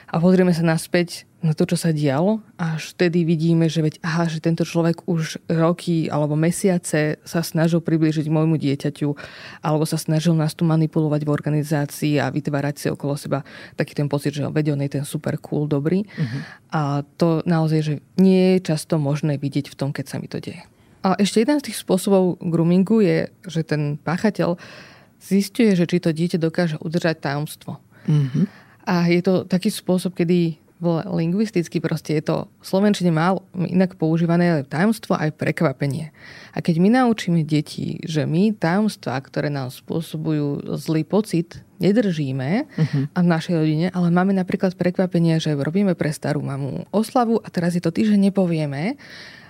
a 0.10 0.16
pozrieme 0.18 0.54
sa 0.54 0.66
naspäť 0.66 1.30
na 1.40 1.56
to, 1.56 1.64
čo 1.64 1.80
sa 1.80 1.96
dialo 1.96 2.44
a 2.60 2.76
až 2.76 2.92
vtedy 2.92 3.24
vidíme, 3.24 3.72
že 3.72 3.80
veď 3.80 4.04
aha, 4.04 4.28
že 4.28 4.44
tento 4.44 4.68
človek 4.68 5.08
už 5.08 5.40
roky 5.48 6.12
alebo 6.12 6.36
mesiace 6.36 7.16
sa 7.24 7.40
snažil 7.40 7.80
priblížiť 7.80 8.28
môjmu 8.28 8.60
dieťaťu 8.60 9.10
alebo 9.64 9.88
sa 9.88 9.96
snažil 9.96 10.36
nás 10.36 10.52
tu 10.52 10.68
manipulovať 10.68 11.24
v 11.24 11.32
organizácii 11.32 12.14
a 12.20 12.28
vytvárať 12.28 12.76
si 12.76 12.88
okolo 12.92 13.16
seba 13.16 13.48
taký 13.80 13.96
ten 13.96 14.12
pocit, 14.12 14.36
že 14.36 14.44
veď 14.52 14.76
on 14.76 14.84
je 14.84 15.00
ten 15.00 15.06
super 15.08 15.40
cool, 15.40 15.64
dobrý. 15.64 16.04
Mm-hmm. 16.04 16.42
A 16.76 17.08
to 17.16 17.40
naozaj, 17.48 17.80
že 17.88 17.94
nie 18.20 18.60
je 18.60 18.76
často 18.76 19.00
možné 19.00 19.40
vidieť 19.40 19.72
v 19.72 19.78
tom, 19.80 19.96
keď 19.96 20.06
sa 20.12 20.20
mi 20.20 20.28
to 20.28 20.44
deje. 20.44 20.68
A 21.00 21.16
ešte 21.16 21.44
jeden 21.44 21.58
z 21.60 21.72
tých 21.72 21.80
spôsobov 21.80 22.40
groomingu 22.44 23.00
je, 23.00 23.32
že 23.48 23.64
ten 23.64 23.96
páchateľ 24.00 24.60
zistuje, 25.20 25.76
že 25.76 25.88
či 25.88 26.04
to 26.04 26.12
dieťa 26.12 26.40
dokáže 26.40 26.76
udržať 26.80 27.24
tajomstvo. 27.24 27.80
Mm-hmm. 28.08 28.46
A 28.88 29.08
je 29.12 29.22
to 29.22 29.46
taký 29.46 29.72
spôsob, 29.72 30.16
kedy 30.16 30.60
lingvisticky 30.88 31.84
proste 31.84 32.16
je 32.16 32.24
to 32.24 32.36
v 32.48 32.66
Slovenčine 32.66 33.12
málo 33.12 33.44
inak 33.52 34.00
používané 34.00 34.64
tajomstvo 34.64 35.20
aj 35.20 35.36
prekvapenie. 35.36 36.16
A 36.56 36.64
keď 36.64 36.80
my 36.80 36.90
naučíme 37.04 37.44
deti, 37.44 38.00
že 38.08 38.24
my 38.24 38.56
tajomstvá, 38.56 39.20
ktoré 39.20 39.52
nám 39.52 39.76
spôsobujú 39.76 40.72
zlý 40.80 41.04
pocit, 41.04 41.60
nedržíme 41.84 42.64
uh-huh. 42.64 43.12
a 43.12 43.20
v 43.20 43.28
našej 43.28 43.56
rodine, 43.60 43.88
ale 43.92 44.08
máme 44.08 44.32
napríklad 44.32 44.80
prekvapenie, 44.80 45.44
že 45.44 45.52
robíme 45.52 46.00
pre 46.00 46.16
starú 46.16 46.40
mamu 46.40 46.88
oslavu 46.96 47.44
a 47.44 47.48
teraz 47.52 47.76
je 47.76 47.84
to 47.84 47.92
týždeň 47.92 48.32
nepovieme, 48.32 48.96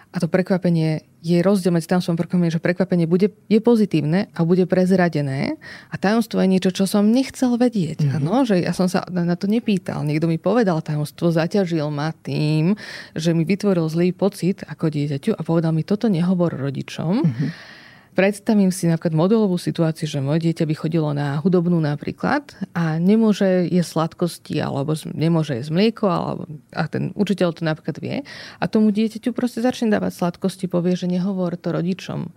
a 0.10 0.18
to 0.18 0.26
prekvapenie 0.26 1.06
je 1.22 1.38
rozdiel 1.44 1.70
medzi 1.70 1.92
tajomstvom 1.92 2.18
a 2.18 2.22
prekvapením, 2.26 2.56
že 2.56 2.64
prekvapenie 2.64 3.06
bude, 3.06 3.30
je 3.46 3.60
pozitívne 3.62 4.32
a 4.34 4.42
bude 4.42 4.66
prezradené 4.66 5.60
a 5.92 5.96
tajomstvo 6.00 6.42
je 6.42 6.48
niečo, 6.50 6.72
čo 6.74 6.90
som 6.90 7.12
nechcel 7.12 7.60
vedieť. 7.60 8.02
Mm-hmm. 8.02 8.18
Ano, 8.18 8.42
že 8.48 8.58
ja 8.64 8.74
som 8.74 8.90
sa 8.90 9.06
na 9.12 9.36
to 9.38 9.46
nepýtal. 9.46 10.02
Niekto 10.02 10.26
mi 10.26 10.42
povedal 10.42 10.82
tajomstvo, 10.82 11.30
zaťažil 11.30 11.86
ma 11.94 12.16
tým, 12.16 12.74
že 13.14 13.36
mi 13.38 13.46
vytvoril 13.46 13.86
zlý 13.86 14.16
pocit 14.16 14.66
ako 14.66 14.90
dieťaťu 14.90 15.38
a 15.38 15.42
povedal 15.46 15.76
mi, 15.76 15.86
toto 15.86 16.10
nehovor 16.10 16.58
rodičom. 16.58 17.14
Mm-hmm 17.22 17.79
Predstavím 18.20 18.68
si 18.68 18.84
napríklad 18.84 19.16
modelovú 19.16 19.56
situáciu, 19.56 20.04
že 20.04 20.20
moje 20.20 20.44
dieťa 20.44 20.68
by 20.68 20.76
chodilo 20.76 21.08
na 21.16 21.40
hudobnú 21.40 21.80
napríklad 21.80 22.52
a 22.76 23.00
nemôže 23.00 23.72
jesť 23.72 23.96
sladkosti 23.96 24.60
alebo 24.60 24.92
nemôže 25.16 25.56
jesť 25.56 25.72
mlieko 25.72 26.12
alebo, 26.12 26.44
a 26.76 26.84
ten 26.92 27.16
učiteľ 27.16 27.56
to 27.56 27.64
napríklad 27.64 27.96
vie 28.04 28.28
a 28.60 28.64
tomu 28.68 28.92
dieťaťu 28.92 29.32
proste 29.32 29.64
začne 29.64 29.88
dávať 29.88 30.20
sladkosti, 30.20 30.68
povie, 30.68 31.00
že 31.00 31.08
nehovor 31.08 31.56
to 31.56 31.72
rodičom. 31.72 32.36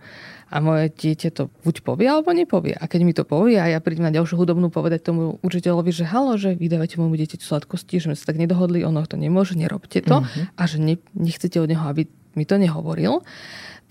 A 0.55 0.63
moje 0.63 0.87
dieťa 0.87 1.29
to 1.35 1.51
buď 1.67 1.83
povie 1.83 2.07
alebo 2.07 2.31
nepovie. 2.31 2.79
A 2.79 2.87
keď 2.87 3.01
mi 3.03 3.11
to 3.11 3.27
povie 3.27 3.59
a 3.59 3.67
ja 3.67 3.83
prídem 3.83 4.07
na 4.07 4.15
ďalšiu 4.15 4.39
hudobnú 4.39 4.71
povedať 4.71 5.11
tomu 5.11 5.35
učiteľovi, 5.43 5.91
že 5.91 6.07
halo, 6.07 6.39
že 6.39 6.55
vydávate 6.55 6.95
môjmu 6.95 7.19
dieťaťu 7.19 7.43
sladkosti, 7.43 7.99
že 7.99 8.07
sme 8.07 8.15
sa 8.15 8.31
tak 8.31 8.39
nedohodli, 8.39 8.87
ono 8.87 9.03
to 9.03 9.19
nemôže, 9.19 9.59
nerobte 9.59 9.99
to 9.99 10.23
mm-hmm. 10.23 10.55
a 10.55 10.63
že 10.63 10.79
ne, 10.79 10.95
nechcete 11.11 11.59
od 11.59 11.67
neho, 11.67 11.83
aby 11.91 12.07
mi 12.39 12.47
to 12.47 12.55
nehovoril 12.55 13.19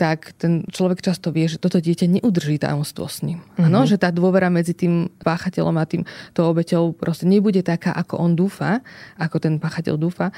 tak 0.03 0.35
ten 0.35 0.67
človek 0.67 0.99
často 0.99 1.31
vie, 1.31 1.47
že 1.47 1.63
toto 1.63 1.79
dieťa 1.79 2.19
neudrží 2.19 2.59
tajomstvo 2.59 3.07
s 3.07 3.23
ním. 3.23 3.39
Mm-hmm. 3.39 3.67
Ano, 3.71 3.87
že 3.87 4.03
tá 4.03 4.11
dôvera 4.11 4.51
medzi 4.51 4.75
tým 4.75 5.07
páchateľom 5.23 5.79
a 5.79 5.87
tým 5.87 6.03
tou 6.35 6.51
obeťou 6.51 6.91
proste 6.99 7.23
nebude 7.23 7.63
taká, 7.63 7.95
ako 7.95 8.19
on 8.19 8.35
dúfa, 8.35 8.83
ako 9.15 9.39
ten 9.39 9.63
páchateľ 9.63 9.95
dúfa, 9.95 10.35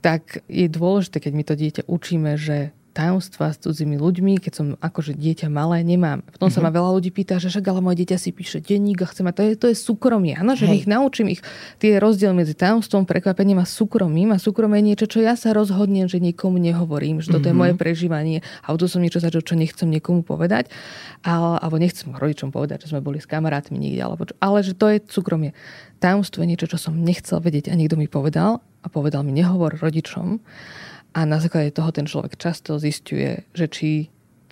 tak 0.00 0.40
je 0.48 0.64
dôležité, 0.64 1.20
keď 1.20 1.32
my 1.36 1.44
to 1.44 1.54
dieťa 1.60 1.82
učíme, 1.92 2.40
že 2.40 2.72
tajomstva 2.92 3.56
s 3.56 3.58
cudzími 3.64 3.96
ľuďmi, 3.96 4.36
keď 4.36 4.52
som 4.52 4.66
akože 4.76 5.16
dieťa 5.16 5.48
malé, 5.48 5.80
nemám. 5.80 6.20
Potom 6.28 6.52
mm-hmm. 6.52 6.54
sa 6.54 6.60
mhm. 6.60 6.66
ma 6.68 6.76
veľa 6.76 6.90
ľudí 7.00 7.10
pýta, 7.10 7.40
že 7.40 7.48
však 7.48 7.64
ale 7.72 7.80
moje 7.80 8.04
dieťa 8.04 8.16
si 8.20 8.30
píše 8.30 8.60
denník 8.60 9.00
a 9.00 9.08
chce 9.08 9.24
mať, 9.24 9.34
to 9.34 9.42
je, 9.42 9.52
to 9.56 9.66
je 9.72 9.76
súkromie. 9.76 10.36
Áno, 10.36 10.52
že 10.52 10.68
ich 10.68 10.84
naučím 10.84 11.32
ich 11.32 11.40
tie 11.80 11.96
rozdiel 11.96 12.36
medzi 12.36 12.52
tajomstvom, 12.52 13.08
prekvapením 13.08 13.64
a 13.64 13.66
súkromím. 13.66 14.36
A 14.36 14.38
súkromie 14.38 14.84
je 14.84 14.88
niečo, 14.92 15.06
čo 15.08 15.18
ja 15.24 15.34
sa 15.34 15.56
rozhodnem, 15.56 16.06
že 16.06 16.20
nikomu 16.20 16.60
nehovorím, 16.60 17.24
že 17.24 17.32
toto 17.32 17.48
mm-hmm. 17.48 17.56
je 17.56 17.60
moje 17.64 17.74
mhm. 17.74 17.80
prežívanie 17.80 18.38
a 18.62 18.76
to 18.76 18.86
som 18.86 19.00
niečo 19.00 19.18
zažil, 19.18 19.40
čo 19.40 19.56
nechcem 19.56 19.88
niekomu 19.88 20.22
povedať. 20.22 20.68
Ale, 21.24 21.56
alebo 21.58 21.80
nechcem 21.80 22.12
rodičom 22.12 22.52
povedať, 22.52 22.84
že 22.84 22.92
sme 22.92 23.00
boli 23.00 23.18
s 23.18 23.26
kamarátmi 23.26 23.80
niekde, 23.80 24.02
alebo 24.04 24.28
čo. 24.28 24.36
ale 24.38 24.60
že 24.60 24.76
to 24.76 24.92
je 24.92 25.00
súkromie. 25.08 25.56
Tajomstvo 26.02 26.42
je 26.42 26.50
niečo, 26.50 26.66
čo 26.66 26.78
som 26.82 26.98
nechcel 26.98 27.38
vedieť 27.38 27.70
a 27.70 27.78
niekto 27.78 27.94
mi 27.94 28.10
povedal 28.10 28.58
a 28.82 28.86
povedal 28.90 29.22
mi, 29.22 29.30
nehovor 29.30 29.78
rodičom. 29.78 30.42
A 31.12 31.28
na 31.28 31.38
základe 31.40 31.76
toho 31.76 31.92
ten 31.92 32.08
človek 32.08 32.40
často 32.40 32.80
zistuje, 32.80 33.44
že 33.52 33.66
či 33.68 33.90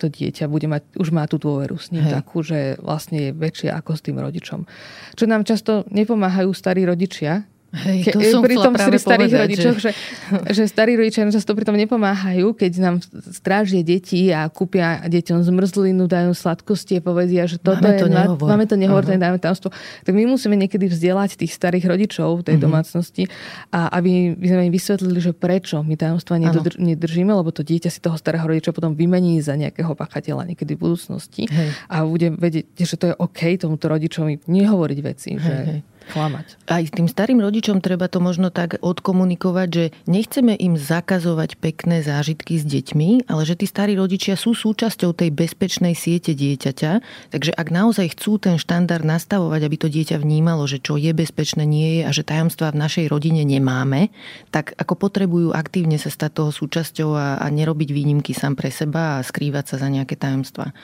to 0.01 0.09
dieťa 0.09 0.49
bude 0.49 0.65
mať, 0.65 0.97
už 0.97 1.13
má 1.13 1.29
tú 1.29 1.37
dôveru 1.37 1.77
s 1.77 1.93
ním 1.93 2.09
Hej. 2.09 2.13
takú, 2.17 2.41
že 2.41 2.73
vlastne 2.81 3.29
je 3.29 3.37
väčšia 3.37 3.77
ako 3.77 3.93
s 3.93 4.01
tým 4.01 4.17
rodičom. 4.17 4.65
Čo 5.13 5.25
nám 5.29 5.45
často 5.45 5.85
nepomáhajú 5.93 6.49
starí 6.57 6.81
rodičia, 6.89 7.45
Hej, 7.71 8.11
to 8.11 8.19
Ke, 8.19 8.35
som 8.35 8.43
pri 8.43 8.59
tom 8.59 8.75
pri 8.75 8.99
starých 8.99 9.31
povedať, 9.31 9.43
rodičoch, 9.47 9.77
že... 9.79 9.91
Že, 9.95 10.51
že 10.51 10.63
starí 10.67 10.99
rodičia 10.99 11.23
často 11.31 11.55
pri 11.55 11.63
tom 11.63 11.79
nepomáhajú, 11.79 12.51
keď 12.51 12.71
nám 12.83 12.95
strážia 13.31 13.79
deti 13.79 14.27
a 14.27 14.51
kúpia 14.51 14.99
deťom 15.07 15.39
zmrzlinu, 15.39 16.03
dajú 16.03 16.35
sladkosti 16.35 16.99
a 16.99 17.01
povedia, 17.01 17.47
že 17.47 17.63
toto 17.63 17.79
máme 17.79 17.95
je, 17.95 18.01
to 18.03 18.07
nehovor. 18.11 18.47
máme 18.51 18.65
to 18.67 18.75
nehovor, 18.75 19.03
uh-huh. 19.07 19.15
dáme 19.15 19.39
tamstvo. 19.39 19.71
Tak 20.03 20.11
my 20.11 20.27
musíme 20.27 20.59
niekedy 20.59 20.91
vzdelať 20.91 21.39
tých 21.39 21.55
starých 21.55 21.87
rodičov 21.87 22.43
tej 22.43 22.59
uh-huh. 22.59 22.65
domácnosti 22.67 23.31
a 23.71 23.87
aby 23.95 24.35
by 24.35 24.47
sme 24.51 24.61
im 24.67 24.73
vysvetlili, 24.75 25.19
že 25.23 25.31
prečo 25.31 25.79
my 25.79 25.95
tajomstva 25.95 26.43
nedodr- 26.43 26.75
nedržíme, 26.75 27.31
lebo 27.31 27.55
to 27.55 27.63
dieťa 27.63 27.87
si 27.87 28.03
toho 28.03 28.19
starého 28.19 28.43
rodiča 28.43 28.75
potom 28.75 28.99
vymení 28.99 29.39
za 29.39 29.55
nejakého 29.55 29.95
pachateľa 29.95 30.43
niekedy 30.43 30.75
v 30.75 30.91
budúcnosti 30.91 31.47
hej. 31.47 31.71
a 31.87 32.03
bude 32.03 32.35
vedieť, 32.35 32.67
že 32.83 32.99
to 32.99 33.05
je 33.11 33.15
OK 33.15 33.55
tomuto 33.55 33.87
rodičovi 33.87 34.43
nehovoriť 34.43 34.99
veci. 34.99 35.39
Hej, 35.39 35.39
že... 35.39 35.55
hej 35.71 35.81
klamať. 36.11 36.59
Aj 36.67 36.83
tým 36.83 37.07
starým 37.07 37.39
rodičom 37.39 37.79
treba 37.79 38.11
to 38.11 38.19
možno 38.19 38.51
tak 38.51 38.75
odkomunikovať, 38.83 39.67
že 39.71 39.85
nechceme 40.11 40.53
im 40.59 40.75
zakazovať 40.75 41.55
pekné 41.57 42.03
zážitky 42.03 42.59
s 42.59 42.67
deťmi, 42.67 43.31
ale 43.31 43.41
že 43.47 43.55
tí 43.55 43.65
starí 43.65 43.95
rodičia 43.95 44.35
sú 44.35 44.51
súčasťou 44.51 45.15
tej 45.15 45.31
bezpečnej 45.31 45.95
siete 45.95 46.35
dieťaťa. 46.35 46.91
Takže 47.31 47.51
ak 47.55 47.67
naozaj 47.71 48.11
chcú 48.19 48.37
ten 48.37 48.59
štandard 48.59 49.07
nastavovať, 49.07 49.61
aby 49.63 49.77
to 49.79 49.87
dieťa 49.87 50.19
vnímalo, 50.19 50.67
že 50.67 50.83
čo 50.83 50.99
je 50.99 51.15
bezpečné, 51.15 51.63
nie 51.63 51.99
je 51.99 52.01
a 52.03 52.11
že 52.11 52.27
tajomstvá 52.27 52.75
v 52.75 52.81
našej 52.83 53.05
rodine 53.07 53.47
nemáme, 53.47 54.11
tak 54.51 54.75
ako 54.75 54.99
potrebujú 54.99 55.55
aktívne 55.55 55.95
sa 55.95 56.11
stať 56.11 56.43
toho 56.43 56.51
súčasťou 56.51 57.09
a, 57.15 57.27
a 57.39 57.45
nerobiť 57.47 57.89
výnimky 57.95 58.35
sám 58.35 58.59
pre 58.59 58.67
seba 58.67 59.17
a 59.17 59.23
skrývať 59.23 59.73
sa 59.73 59.75
za 59.79 59.87
nejaké 59.87 60.19
tajomstvá. 60.19 60.75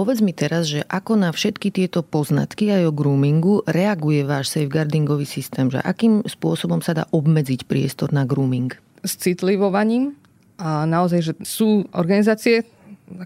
Povedz 0.00 0.24
mi 0.24 0.32
teraz, 0.32 0.64
že 0.64 0.80
ako 0.88 1.12
na 1.12 1.28
všetky 1.28 1.68
tieto 1.68 2.00
poznatky 2.00 2.72
aj 2.72 2.88
o 2.88 2.96
groomingu 2.96 3.68
reaguje 3.68 4.24
váš 4.24 4.48
safeguardingový 4.48 5.28
systém, 5.28 5.68
že 5.68 5.76
akým 5.76 6.24
spôsobom 6.24 6.80
sa 6.80 6.96
dá 6.96 7.04
obmedziť 7.12 7.68
priestor 7.68 8.08
na 8.08 8.24
grooming? 8.24 8.72
S 9.04 9.20
citlivovaním 9.20 10.16
a 10.56 10.88
naozaj, 10.88 11.20
že 11.20 11.32
sú 11.44 11.84
organizácie, 11.92 12.64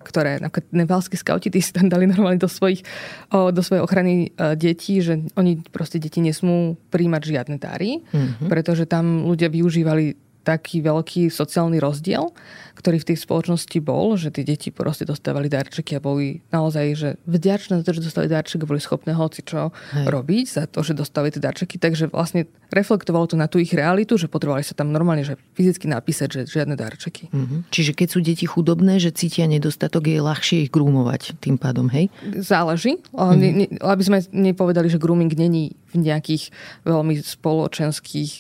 ktoré 0.03 0.43
napríklad 0.43 0.67
nepálsky 0.75 1.15
skauti, 1.15 1.47
tí 1.47 1.63
si 1.63 1.71
tam 1.71 1.87
dali 1.87 2.11
normálne 2.11 2.43
do, 2.43 2.51
svojich, 2.51 2.83
do 3.31 3.63
svojej 3.63 3.79
ochrany 3.79 4.35
e, 4.35 4.59
detí, 4.59 4.99
že 4.99 5.31
oni 5.39 5.63
proste 5.71 6.03
deti 6.03 6.19
nesmú 6.19 6.75
príjmať 6.91 7.23
žiadne 7.23 7.57
dary, 7.63 8.03
mm-hmm. 8.03 8.51
pretože 8.51 8.91
tam 8.91 9.23
ľudia 9.31 9.47
využívali 9.47 10.24
taký 10.45 10.85
veľký 10.85 11.33
sociálny 11.33 11.81
rozdiel, 11.81 12.31
ktorý 12.75 13.01
v 13.01 13.09
tej 13.15 13.19
spoločnosti 13.25 13.79
bol, 13.81 14.19
že 14.21 14.29
tie 14.29 14.45
deti 14.45 14.69
proste 14.69 15.09
dostávali 15.09 15.49
darčeky 15.49 15.97
a 15.97 16.05
boli 16.05 16.45
naozaj 16.53 16.85
že 16.93 17.11
vďačné 17.25 17.81
za 17.81 17.85
to, 17.87 17.97
že 17.97 18.05
dostali 18.05 18.27
darček 18.29 18.61
a 18.63 18.69
boli 18.69 18.83
schopné 18.83 19.17
hoci 19.17 19.41
čo 19.41 19.73
Hej. 19.95 20.07
robiť 20.11 20.45
za 20.45 20.65
to, 20.69 20.85
že 20.85 20.93
dostali 20.93 21.33
tie 21.33 21.41
darčeky. 21.41 21.81
Takže 21.81 22.13
vlastne 22.13 22.45
reflektovalo 22.69 23.31
to 23.31 23.41
na 23.41 23.47
tú 23.47 23.63
ich 23.63 23.73
realitu, 23.73 24.19
že 24.21 24.29
potrebovali 24.29 24.67
sa 24.67 24.77
tam 24.77 24.91
normálne 24.91 25.25
že 25.25 25.41
fyzicky 25.55 25.87
napísať, 25.89 26.29
že 26.29 26.41
žiadne 26.51 26.75
darčeky. 26.75 27.31
Mm-hmm. 27.31 27.61
Čiže 27.71 27.93
keď 27.95 28.09
sú 28.11 28.19
deti 28.21 28.45
chudobné, 28.45 28.99
že 28.99 29.15
cítia 29.15 29.47
nedostatok, 29.47 30.11
je 30.11 30.19
ľahšie 30.21 30.69
ich 30.69 30.71
grúmovať 30.75 31.39
tým 31.39 31.57
pádom, 31.57 31.89
hej? 31.89 32.11
Záleží. 32.37 32.99
Mm-hmm. 33.15 33.39
Ne, 33.39 33.49
ne, 33.55 33.67
aby 33.81 34.03
sme 34.03 34.19
nepovedali, 34.35 34.91
že 34.91 35.01
grooming 35.01 35.33
není 35.39 35.79
v 35.95 36.03
nejakých 36.03 36.51
veľmi 36.83 37.23
spoločenských, 37.23 38.33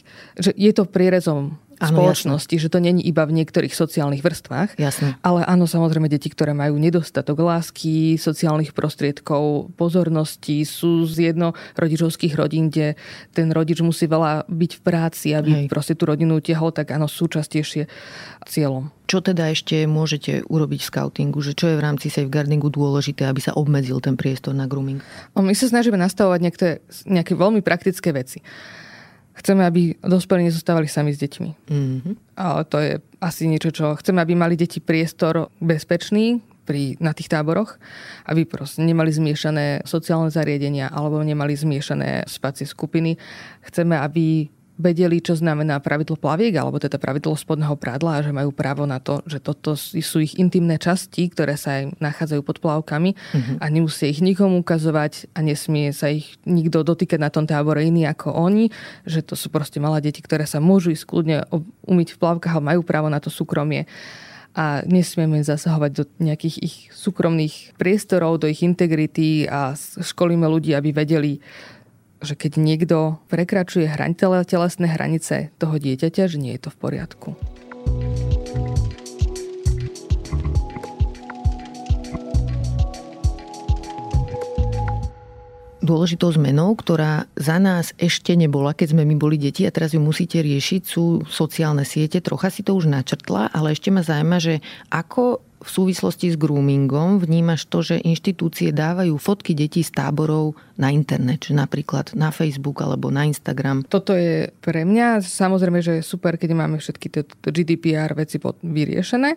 že 0.42 0.50
je 0.52 0.72
to 0.74 0.90
prierezom 0.90 1.54
Áno, 1.84 1.96
spoločnosti, 1.96 2.54
jasne. 2.56 2.64
že 2.64 2.72
to 2.72 2.78
není 2.80 3.02
iba 3.04 3.24
v 3.28 3.36
niektorých 3.42 3.74
sociálnych 3.76 4.24
vrstvách. 4.24 4.80
Jasne. 4.80 5.20
Ale 5.20 5.44
áno, 5.44 5.68
samozrejme 5.68 6.08
deti, 6.08 6.32
ktoré 6.32 6.56
majú 6.56 6.80
nedostatok 6.80 7.44
lásky, 7.44 8.16
sociálnych 8.16 8.72
prostriedkov, 8.72 9.74
pozornosti, 9.76 10.64
sú 10.64 11.04
z 11.04 11.32
jednorodičovských 11.32 12.34
rodín, 12.34 12.72
kde 12.72 12.96
ten 13.36 13.52
rodič 13.52 13.84
musí 13.84 14.08
veľa 14.08 14.48
byť 14.48 14.70
v 14.76 14.80
práci, 14.80 15.28
aby 15.36 15.50
Hej. 15.64 15.66
proste 15.68 15.94
tú 15.94 16.08
rodinu 16.08 16.40
utiahol, 16.40 16.72
tak 16.72 16.94
áno, 16.94 17.06
sú 17.06 17.28
častejšie 17.28 17.86
cieľom. 18.48 18.92
Čo 19.04 19.20
teda 19.20 19.52
ešte 19.52 19.84
môžete 19.84 20.48
urobiť 20.48 20.80
v 20.80 20.88
scoutingu? 20.88 21.38
Že 21.44 21.52
čo 21.52 21.66
je 21.68 21.76
v 21.76 21.84
rámci 21.84 22.08
safeguardingu 22.08 22.72
dôležité, 22.72 23.28
aby 23.28 23.40
sa 23.44 23.52
obmedzil 23.52 24.00
ten 24.00 24.16
priestor 24.16 24.56
na 24.56 24.64
grooming? 24.64 25.04
My 25.36 25.52
sa 25.52 25.68
snažíme 25.68 26.00
nastavovať 26.00 26.40
nejaké, 26.40 26.68
nejaké 27.04 27.32
veľmi 27.36 27.60
praktické 27.60 28.16
veci. 28.16 28.40
Chceme, 29.34 29.66
aby 29.66 29.98
dospelí 29.98 30.46
nezostávali 30.46 30.86
sami 30.86 31.10
s 31.10 31.18
deťmi. 31.18 31.50
Mm-hmm. 31.66 32.14
A 32.38 32.62
to 32.62 32.78
je 32.78 33.02
asi 33.18 33.50
niečo, 33.50 33.74
čo 33.74 33.98
chceme, 33.98 34.22
aby 34.22 34.38
mali 34.38 34.54
deti 34.54 34.78
priestor 34.78 35.50
bezpečný, 35.58 36.38
pri, 36.64 36.96
na 36.98 37.12
tých 37.12 37.28
táboroch, 37.28 37.76
aby 38.24 38.48
proste 38.48 38.80
nemali 38.80 39.12
zmiešané 39.12 39.84
sociálne 39.84 40.32
zariadenia 40.32 40.88
alebo 40.88 41.20
nemali 41.20 41.52
zmiešané 41.52 42.24
spacie 42.24 42.64
skupiny. 42.64 43.20
Chceme, 43.68 44.00
aby 44.00 44.48
vedeli, 44.74 45.22
čo 45.22 45.38
znamená 45.38 45.78
pravidlo 45.78 46.18
plaviek, 46.18 46.54
alebo 46.58 46.82
teda 46.82 46.98
pravidlo 46.98 47.38
spodného 47.38 47.78
prádla 47.78 48.18
a 48.18 48.24
že 48.26 48.34
majú 48.34 48.50
právo 48.50 48.84
na 48.90 48.98
to, 48.98 49.22
že 49.26 49.38
toto 49.38 49.78
sú 49.78 50.18
ich 50.18 50.34
intimné 50.34 50.82
časti, 50.82 51.30
ktoré 51.30 51.54
sa 51.54 51.78
aj 51.78 51.94
nachádzajú 52.02 52.42
pod 52.42 52.58
plavkami 52.58 53.14
uh-huh. 53.14 53.56
a 53.62 53.64
nemusia 53.70 54.10
ich 54.10 54.18
nikomu 54.18 54.66
ukazovať 54.66 55.30
a 55.38 55.46
nesmie 55.46 55.94
sa 55.94 56.10
ich 56.10 56.34
nikto 56.42 56.82
dotýkať 56.82 57.22
na 57.22 57.30
tom 57.30 57.46
tábore 57.46 57.86
iný 57.86 58.10
ako 58.10 58.34
oni, 58.34 58.74
že 59.06 59.22
to 59.22 59.38
sú 59.38 59.46
proste 59.46 59.78
malé 59.78 60.02
deti, 60.02 60.18
ktoré 60.18 60.42
sa 60.42 60.58
môžu 60.58 60.90
ísť 60.90 61.06
kľudne 61.06 61.46
umyť 61.86 62.08
v 62.14 62.20
plavkách 62.20 62.58
a 62.58 62.66
majú 62.74 62.82
právo 62.82 63.06
na 63.06 63.22
to 63.22 63.30
súkromie 63.30 63.86
a 64.54 64.86
nesmieme 64.86 65.42
zasahovať 65.42 65.90
do 65.90 66.04
nejakých 66.22 66.56
ich 66.62 66.76
súkromných 66.94 67.74
priestorov, 67.74 68.38
do 68.38 68.46
ich 68.46 68.62
integrity 68.62 69.50
a 69.50 69.74
školíme 69.98 70.46
ľudí, 70.46 70.78
aby 70.78 70.94
vedeli, 70.94 71.42
že 72.24 72.34
keď 72.34 72.56
niekto 72.56 73.20
prekračuje 73.28 73.86
hraň, 73.86 74.16
telesné 74.48 74.90
hranice 74.90 75.54
toho 75.60 75.76
dieťaťa, 75.76 76.24
že 76.26 76.40
nie 76.40 76.56
je 76.56 76.66
to 76.66 76.70
v 76.72 76.80
poriadku. 76.80 77.28
Dôležitou 85.84 86.32
zmenou, 86.32 86.72
ktorá 86.74 87.28
za 87.36 87.60
nás 87.60 87.92
ešte 88.00 88.32
nebola, 88.34 88.72
keď 88.72 88.96
sme 88.96 89.04
my 89.04 89.14
boli 89.20 89.36
deti 89.36 89.68
a 89.68 89.70
teraz 89.70 89.92
ju 89.92 90.00
musíte 90.00 90.40
riešiť, 90.40 90.82
sú 90.82 91.22
sociálne 91.28 91.84
siete. 91.84 92.24
Trocha 92.24 92.48
si 92.48 92.64
to 92.64 92.72
už 92.72 92.88
načrtla, 92.88 93.52
ale 93.52 93.76
ešte 93.76 93.92
ma 93.92 94.00
zaujíma, 94.00 94.40
že 94.40 94.64
ako 94.88 95.44
v 95.64 95.68
súvislosti 95.72 96.28
s 96.28 96.36
groomingom 96.36 97.24
vnímaš 97.24 97.64
to, 97.72 97.80
že 97.80 98.04
inštitúcie 98.04 98.68
dávajú 98.68 99.16
fotky 99.16 99.56
detí 99.56 99.80
z 99.80 99.96
táborov 99.96 100.52
na 100.76 100.92
internet, 100.92 101.48
že 101.48 101.56
napríklad 101.56 102.12
na 102.12 102.28
Facebook 102.28 102.84
alebo 102.84 103.08
na 103.08 103.24
Instagram. 103.24 103.88
Toto 103.88 104.12
je 104.12 104.52
pre 104.60 104.84
mňa 104.84 105.24
samozrejme, 105.24 105.80
že 105.80 105.92
je 106.00 106.02
super, 106.04 106.36
keď 106.36 106.52
máme 106.52 106.76
všetky 106.76 107.06
tieto 107.08 107.48
GDPR 107.48 108.12
veci 108.12 108.36
vyriešené, 108.44 109.30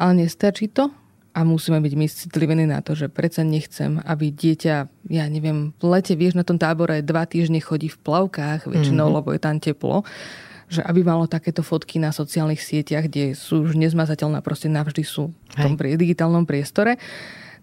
ale 0.00 0.12
nestačí 0.16 0.72
to 0.72 0.88
a 1.36 1.44
musíme 1.44 1.76
byť 1.84 1.92
my 1.92 2.06
citlivení 2.08 2.64
na 2.64 2.80
to, 2.80 2.96
že 2.96 3.12
predsa 3.12 3.44
nechcem, 3.44 4.00
aby 4.08 4.32
dieťa, 4.32 4.74
ja 5.12 5.24
neviem, 5.28 5.76
v 5.76 5.84
lete, 5.84 6.16
vieš, 6.16 6.32
na 6.32 6.48
tom 6.48 6.56
tábore 6.56 7.04
dva 7.04 7.28
týždne 7.28 7.60
chodí 7.60 7.92
v 7.92 8.00
plavkách 8.00 8.64
väčšinou, 8.64 9.12
mm-hmm. 9.12 9.18
lebo 9.20 9.28
je 9.36 9.40
tam 9.44 9.60
teplo, 9.60 10.00
že 10.72 10.80
aby 10.80 11.04
malo 11.04 11.28
takéto 11.28 11.60
fotky 11.60 12.00
na 12.00 12.08
sociálnych 12.08 12.64
sieťach, 12.64 13.04
kde 13.04 13.36
sú 13.36 13.68
už 13.68 13.76
nezmazateľné, 13.76 14.40
proste 14.40 14.72
navždy 14.72 15.04
sú 15.04 15.28
v 15.30 15.54
tom 15.60 15.76
Hej. 15.76 16.00
digitálnom 16.00 16.48
priestore 16.48 16.96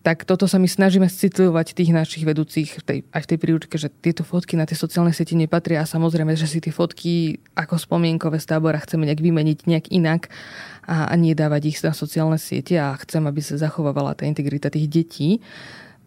tak 0.04 0.28
toto 0.28 0.52
sa 0.52 0.60
my 0.60 0.68
snažíme 0.68 1.08
citlivovať 1.08 1.80
tých 1.80 1.96
našich 1.96 2.28
vedúcich 2.28 2.76
v 2.76 2.84
tej, 2.84 3.00
aj 3.16 3.24
v 3.24 3.30
tej 3.32 3.38
príručke, 3.40 3.76
že 3.80 3.88
tieto 3.88 4.28
fotky 4.28 4.60
na 4.60 4.68
tie 4.68 4.76
sociálne 4.76 5.16
siete 5.16 5.32
nepatria 5.32 5.80
a 5.80 5.88
samozrejme, 5.88 6.36
že 6.36 6.44
si 6.44 6.60
tie 6.60 6.76
fotky 6.76 7.40
ako 7.56 7.80
spomienkové 7.80 8.36
z 8.44 8.52
tábora 8.52 8.84
chceme 8.84 9.08
nejak 9.08 9.24
vymeniť 9.24 9.60
nejak 9.64 9.88
inak 9.96 10.28
a, 10.84 11.08
a 11.08 11.14
nie 11.16 11.32
dávať 11.32 11.72
ich 11.72 11.80
na 11.80 11.96
sociálne 11.96 12.36
siete 12.36 12.76
a 12.76 13.00
chcem, 13.00 13.24
aby 13.24 13.40
sa 13.40 13.56
zachovávala 13.56 14.12
tá 14.12 14.28
integrita 14.28 14.68
tých 14.68 14.92
detí 14.92 15.30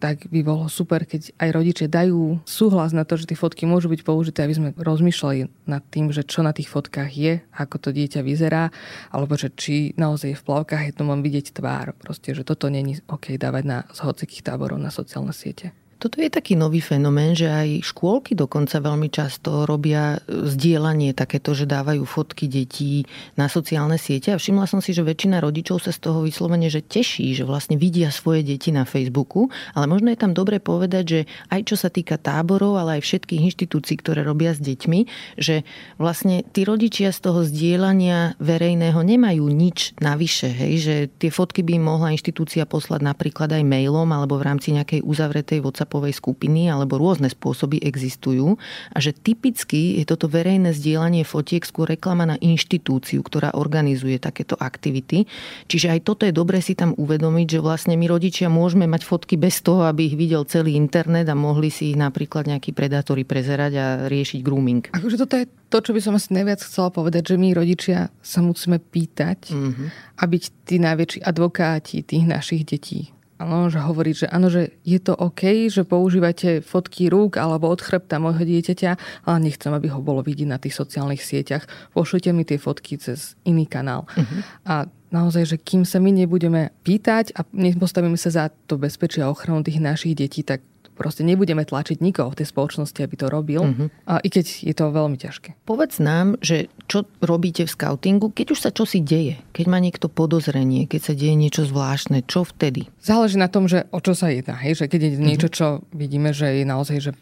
tak 0.07 0.31
by 0.31 0.41
bolo 0.47 0.71
super, 0.71 1.03
keď 1.03 1.35
aj 1.35 1.51
rodičia 1.51 1.91
dajú 1.91 2.39
súhlas 2.47 2.95
na 2.95 3.03
to, 3.03 3.19
že 3.19 3.27
tie 3.27 3.35
fotky 3.35 3.67
môžu 3.67 3.91
byť 3.91 4.07
použité, 4.07 4.47
aby 4.47 4.55
sme 4.55 4.69
rozmýšľali 4.79 5.67
nad 5.67 5.83
tým, 5.91 6.15
že 6.15 6.23
čo 6.23 6.47
na 6.47 6.55
tých 6.55 6.71
fotkách 6.71 7.11
je, 7.11 7.43
ako 7.59 7.77
to 7.83 7.89
dieťa 7.91 8.23
vyzerá, 8.23 8.71
alebo 9.11 9.35
že 9.35 9.51
či 9.51 9.99
naozaj 9.99 10.31
je 10.31 10.39
v 10.39 10.47
plavkách 10.47 10.83
je 10.87 10.95
to 10.95 11.03
mám 11.03 11.27
vidieť 11.27 11.59
tvár. 11.59 11.99
Proste, 11.99 12.39
že 12.39 12.47
toto 12.47 12.71
není 12.71 13.03
OK 13.11 13.35
dávať 13.35 13.65
na 13.67 13.79
z 13.91 13.99
hocikých 14.07 14.47
táborov 14.47 14.79
na 14.79 14.95
sociálne 14.95 15.35
siete. 15.35 15.75
Toto 15.97 16.21
je 16.21 16.29
taký 16.29 16.61
nový 16.61 16.85
fenomén, 16.85 17.33
že 17.33 17.49
aj 17.49 17.81
škôlky 17.89 18.37
dokonca 18.37 18.85
veľmi 18.85 19.09
často 19.09 19.65
robia 19.65 20.21
e, 20.21 20.45
zdieľanie 20.45 21.17
takéto, 21.17 21.57
že 21.57 21.65
dávajú 21.65 22.05
fotky 22.05 22.53
detí 22.53 23.09
na 23.41 23.49
sociálne 23.49 23.97
siete. 23.97 24.29
A 24.29 24.37
všimla 24.37 24.69
som 24.69 24.85
si, 24.85 24.93
že 24.93 25.01
väčšina 25.01 25.41
rodičov 25.41 25.81
sa 25.81 25.97
z 25.97 26.05
toho 26.05 26.21
vyslovene 26.21 26.69
že 26.69 26.85
teší, 26.85 27.33
že 27.33 27.49
vlastne 27.49 27.81
vidia 27.81 28.13
svoje 28.13 28.45
deti 28.45 28.77
na 28.77 28.85
Facebooku, 28.85 29.49
ale 29.73 29.89
možno 29.89 30.13
je 30.13 30.21
tam 30.21 30.37
dobre 30.37 30.61
povedať, 30.61 31.05
že 31.09 31.21
aj 31.49 31.61
čo 31.65 31.81
sa 31.81 31.89
týka 31.89 32.21
táborov, 32.21 32.77
ale 32.77 33.01
aj 33.01 33.03
všetkých 33.09 33.49
inštitúcií, 33.49 33.97
ktoré 33.97 34.21
robia 34.21 34.53
s 34.53 34.61
deťmi, 34.61 35.01
že 35.41 35.65
vlastne 35.97 36.45
tí 36.45 36.69
rodičia 36.69 37.09
z 37.09 37.25
toho 37.25 37.41
zdieľania 37.41 38.37
verejného 38.37 39.01
nemajú 39.01 39.49
nič 39.49 39.97
navyše, 40.05 40.53
hej, 40.53 40.75
že 40.77 40.95
tie 41.09 41.33
fotky 41.33 41.65
by 41.65 41.81
im 41.81 41.89
mohla 41.89 42.13
inštitúcia 42.13 42.69
poslať 42.69 43.01
napríklad 43.01 43.49
aj 43.57 43.65
mailom 43.65 44.13
alebo 44.13 44.37
v 44.37 44.45
rámci 44.45 44.77
nejakej 44.77 45.01
uzavretej 45.01 45.65
WhatsAppovej 45.87 46.19
skupiny 46.19 46.67
alebo 46.67 46.99
rôzne 46.99 47.31
spôsoby 47.31 47.79
existujú 47.79 48.59
a 48.91 48.99
že 48.99 49.15
typicky 49.15 50.03
je 50.03 50.05
toto 50.05 50.27
verejné 50.27 50.75
zdieľanie 50.75 51.23
fotiek 51.23 51.63
skôr 51.63 51.87
reklama 51.87 52.27
na 52.27 52.37
inštitúciu, 52.43 53.23
ktorá 53.23 53.55
organizuje 53.55 54.19
takéto 54.19 54.59
aktivity. 54.59 55.31
Čiže 55.71 55.95
aj 55.95 56.01
toto 56.03 56.27
je 56.27 56.35
dobre 56.35 56.59
si 56.59 56.75
tam 56.75 56.93
uvedomiť, 56.99 57.47
že 57.47 57.63
vlastne 57.63 57.95
my 57.95 58.11
rodičia 58.11 58.51
môžeme 58.51 58.91
mať 58.91 59.07
fotky 59.07 59.39
bez 59.39 59.63
toho, 59.63 59.87
aby 59.87 60.11
ich 60.11 60.19
videl 60.19 60.43
celý 60.51 60.75
internet 60.75 61.31
a 61.31 61.39
mohli 61.39 61.71
si 61.71 61.95
ich 61.95 61.99
napríklad 61.99 62.51
nejakí 62.51 62.75
predátori 62.75 63.23
prezerať 63.23 63.73
a 63.79 63.87
riešiť 64.11 64.41
grooming. 64.43 64.91
Akože 64.91 65.17
toto 65.23 65.39
je 65.39 65.47
to, 65.71 65.79
čo 65.79 65.95
by 65.95 66.01
som 66.03 66.19
asi 66.19 66.35
najviac 66.35 66.59
chcela 66.59 66.91
povedať, 66.91 67.35
že 67.35 67.37
my 67.39 67.55
rodičia 67.55 68.11
sa 68.19 68.41
musíme 68.43 68.83
pýtať 68.83 69.55
mm-hmm. 69.55 69.89
a 70.19 70.23
byť 70.27 70.43
tí 70.67 70.77
najväčší 70.83 71.19
advokáti 71.23 72.03
tých 72.03 72.25
našich 72.27 72.67
detí. 72.67 73.16
Áno, 73.37 73.69
že 73.69 73.85
hovoriť, 73.85 74.15
že 74.25 74.27
áno, 74.33 74.49
že 74.49 74.81
je 74.81 74.97
to 74.97 75.13
OK, 75.13 75.69
že 75.69 75.85
používate 75.85 76.65
fotky 76.65 77.13
rúk 77.13 77.37
alebo 77.37 77.69
od 77.69 77.85
chrbta 77.85 78.17
môjho 78.17 78.49
dieťaťa, 78.49 78.91
ale 79.29 79.39
nechcem, 79.45 79.69
aby 79.77 79.93
ho 79.93 80.01
bolo 80.01 80.25
vidieť 80.25 80.49
na 80.49 80.57
tých 80.57 80.73
sociálnych 80.73 81.21
sieťach. 81.21 81.69
Pošlite 81.93 82.33
mi 82.33 82.49
tie 82.49 82.57
fotky 82.57 82.97
cez 82.97 83.37
iný 83.45 83.69
kanál. 83.69 84.09
Uh-huh. 84.17 84.41
A 84.65 84.75
naozaj, 85.13 85.45
že 85.53 85.57
kým 85.61 85.85
sa 85.85 86.01
my 86.01 86.17
nebudeme 86.17 86.73
pýtať 86.81 87.37
a 87.37 87.45
nepostavíme 87.53 88.17
sa 88.17 88.33
za 88.33 88.45
to 88.69 88.81
bezpečie 88.81 89.21
a 89.21 89.29
ochranu 89.29 89.61
tých 89.61 89.85
našich 89.85 90.17
detí, 90.17 90.41
tak 90.41 90.65
Proste 90.97 91.23
nebudeme 91.23 91.63
tlačiť 91.63 92.01
nikoho 92.01 92.33
v 92.33 92.41
tej 92.43 92.49
spoločnosti, 92.49 92.97
aby 93.05 93.15
to 93.21 93.29
robil, 93.29 93.69
uh-huh. 93.69 93.93
a 94.09 94.19
i 94.25 94.29
keď 94.33 94.65
je 94.65 94.75
to 94.75 94.89
veľmi 94.89 95.21
ťažké. 95.21 95.61
Povedz 95.69 96.01
nám, 96.01 96.41
že 96.41 96.73
čo 96.89 97.05
robíte 97.21 97.69
v 97.69 97.71
scoutingu, 97.71 98.33
keď 98.33 98.57
už 98.57 98.59
sa 98.65 98.71
čosi 98.73 99.05
deje, 99.05 99.37
keď 99.53 99.67
má 99.69 99.77
niekto 99.77 100.09
podozrenie, 100.09 100.89
keď 100.89 101.13
sa 101.13 101.13
deje 101.13 101.37
niečo 101.37 101.69
zvláštne, 101.69 102.25
čo 102.25 102.49
vtedy? 102.49 102.89
Záleží 103.05 103.37
na 103.37 103.53
tom, 103.53 103.69
že 103.69 103.85
o 103.93 104.01
čo 104.01 104.17
sa 104.17 104.33
jedná. 104.33 104.57
Hej? 104.57 104.81
Že 104.81 104.85
keď 104.89 105.01
je 105.05 105.11
niečo, 105.21 105.49
čo 105.53 105.67
vidíme, 105.93 106.33
že 106.33 106.63
je 106.63 106.65
naozaj, 106.65 106.97
že 106.99 107.13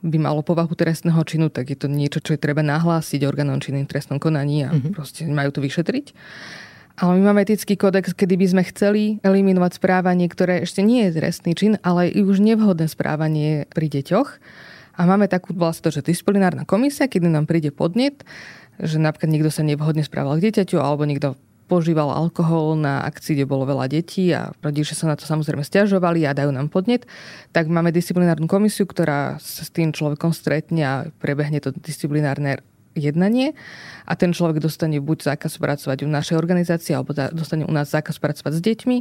by 0.00 0.16
malo 0.16 0.46
povahu 0.46 0.72
trestného 0.72 1.20
činu, 1.26 1.52
tak 1.52 1.74
je 1.74 1.78
to 1.78 1.90
niečo, 1.90 2.22
čo 2.22 2.34
je 2.34 2.40
treba 2.40 2.62
nahlásiť 2.64 3.26
orgánom 3.26 3.60
činným 3.60 3.84
trestnom 3.84 4.22
konaní 4.22 4.64
a 4.64 4.72
uh-huh. 4.72 4.94
proste 4.94 5.26
majú 5.26 5.50
to 5.52 5.60
vyšetriť. 5.60 6.14
Ale 6.98 7.14
my 7.14 7.30
máme 7.30 7.46
etický 7.46 7.78
kódex, 7.78 8.10
kedy 8.10 8.34
by 8.34 8.46
sme 8.50 8.62
chceli 8.74 9.02
eliminovať 9.22 9.78
správanie, 9.78 10.26
ktoré 10.26 10.66
ešte 10.66 10.82
nie 10.82 11.06
je 11.06 11.22
trestný 11.22 11.54
čin, 11.54 11.78
ale 11.86 12.10
je 12.10 12.26
už 12.26 12.42
nevhodné 12.42 12.90
správanie 12.90 13.70
pri 13.70 13.86
deťoch. 13.86 14.28
A 14.98 15.06
máme 15.06 15.30
takú 15.30 15.54
vlastne 15.54 15.94
že 15.94 16.02
disciplinárna 16.02 16.66
komisia, 16.66 17.06
kedy 17.06 17.30
nám 17.30 17.46
príde 17.46 17.70
podnet, 17.70 18.26
že 18.82 18.98
napríklad 18.98 19.30
niekto 19.30 19.50
sa 19.54 19.62
nevhodne 19.62 20.02
správal 20.02 20.42
k 20.42 20.50
dieťaťu 20.50 20.82
alebo 20.82 21.06
niekto 21.06 21.38
požíval 21.70 22.10
alkohol 22.10 22.74
na 22.74 23.06
akcii, 23.06 23.38
kde 23.38 23.46
bolo 23.46 23.62
veľa 23.68 23.86
detí 23.92 24.34
a 24.34 24.50
rodičia 24.58 24.98
sa 24.98 25.06
na 25.06 25.14
to 25.14 25.22
samozrejme 25.22 25.62
stiažovali 25.62 26.26
a 26.26 26.34
dajú 26.34 26.50
nám 26.50 26.72
podnet, 26.72 27.06
tak 27.54 27.70
máme 27.70 27.94
disciplinárnu 27.94 28.50
komisiu, 28.50 28.88
ktorá 28.88 29.38
sa 29.38 29.62
s 29.62 29.70
tým 29.70 29.94
človekom 29.94 30.34
stretne 30.34 30.82
a 30.82 30.94
prebehne 31.22 31.62
to 31.62 31.70
disciplinárne 31.70 32.58
jednanie 32.98 33.54
a 34.08 34.16
ten 34.16 34.32
človek 34.34 34.58
dostane 34.58 34.98
buď 34.98 35.36
zákaz 35.36 35.60
pracovať 35.60 36.04
v 36.04 36.10
našej 36.10 36.36
organizácii, 36.36 36.96
alebo 36.96 37.14
dostane 37.14 37.62
u 37.62 37.72
nás 37.72 37.92
zákaz 37.92 38.18
pracovať 38.18 38.52
s 38.56 38.60
deťmi 38.64 38.98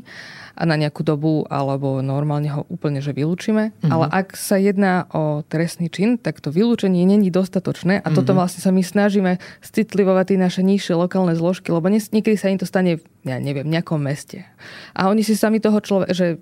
a 0.59 0.63
na 0.67 0.75
nejakú 0.75 1.01
dobu, 1.01 1.47
alebo 1.47 2.03
normálne 2.03 2.51
ho 2.51 2.61
úplne 2.67 2.99
že 2.99 3.15
vylúčime. 3.15 3.71
Mm-hmm. 3.71 3.91
Ale 3.91 4.05
ak 4.11 4.35
sa 4.35 4.59
jedná 4.59 5.07
o 5.15 5.41
trestný 5.47 5.87
čin, 5.87 6.19
tak 6.19 6.43
to 6.43 6.51
vylúčenie 6.51 7.07
není 7.07 7.31
dostatočné 7.31 7.99
a 7.99 8.07
mm-hmm. 8.07 8.15
toto 8.15 8.31
vlastne 8.35 8.61
sa 8.61 8.71
my 8.75 8.83
snažíme 8.83 9.39
citlivovať 9.63 10.35
tie 10.35 10.39
naše 10.39 10.61
nižšie 10.61 10.93
lokálne 10.93 11.33
zložky, 11.33 11.71
lebo 11.71 11.87
niekedy 11.87 12.35
sa 12.35 12.51
im 12.51 12.59
to 12.59 12.67
stane, 12.67 12.99
ja 13.23 13.37
neviem, 13.39 13.63
v 13.63 13.73
nejakom 13.79 13.97
meste. 13.97 14.43
A 14.91 15.07
oni 15.07 15.23
si 15.23 15.39
sami 15.39 15.63
toho 15.63 15.79
človeka, 15.79 16.11
že 16.11 16.39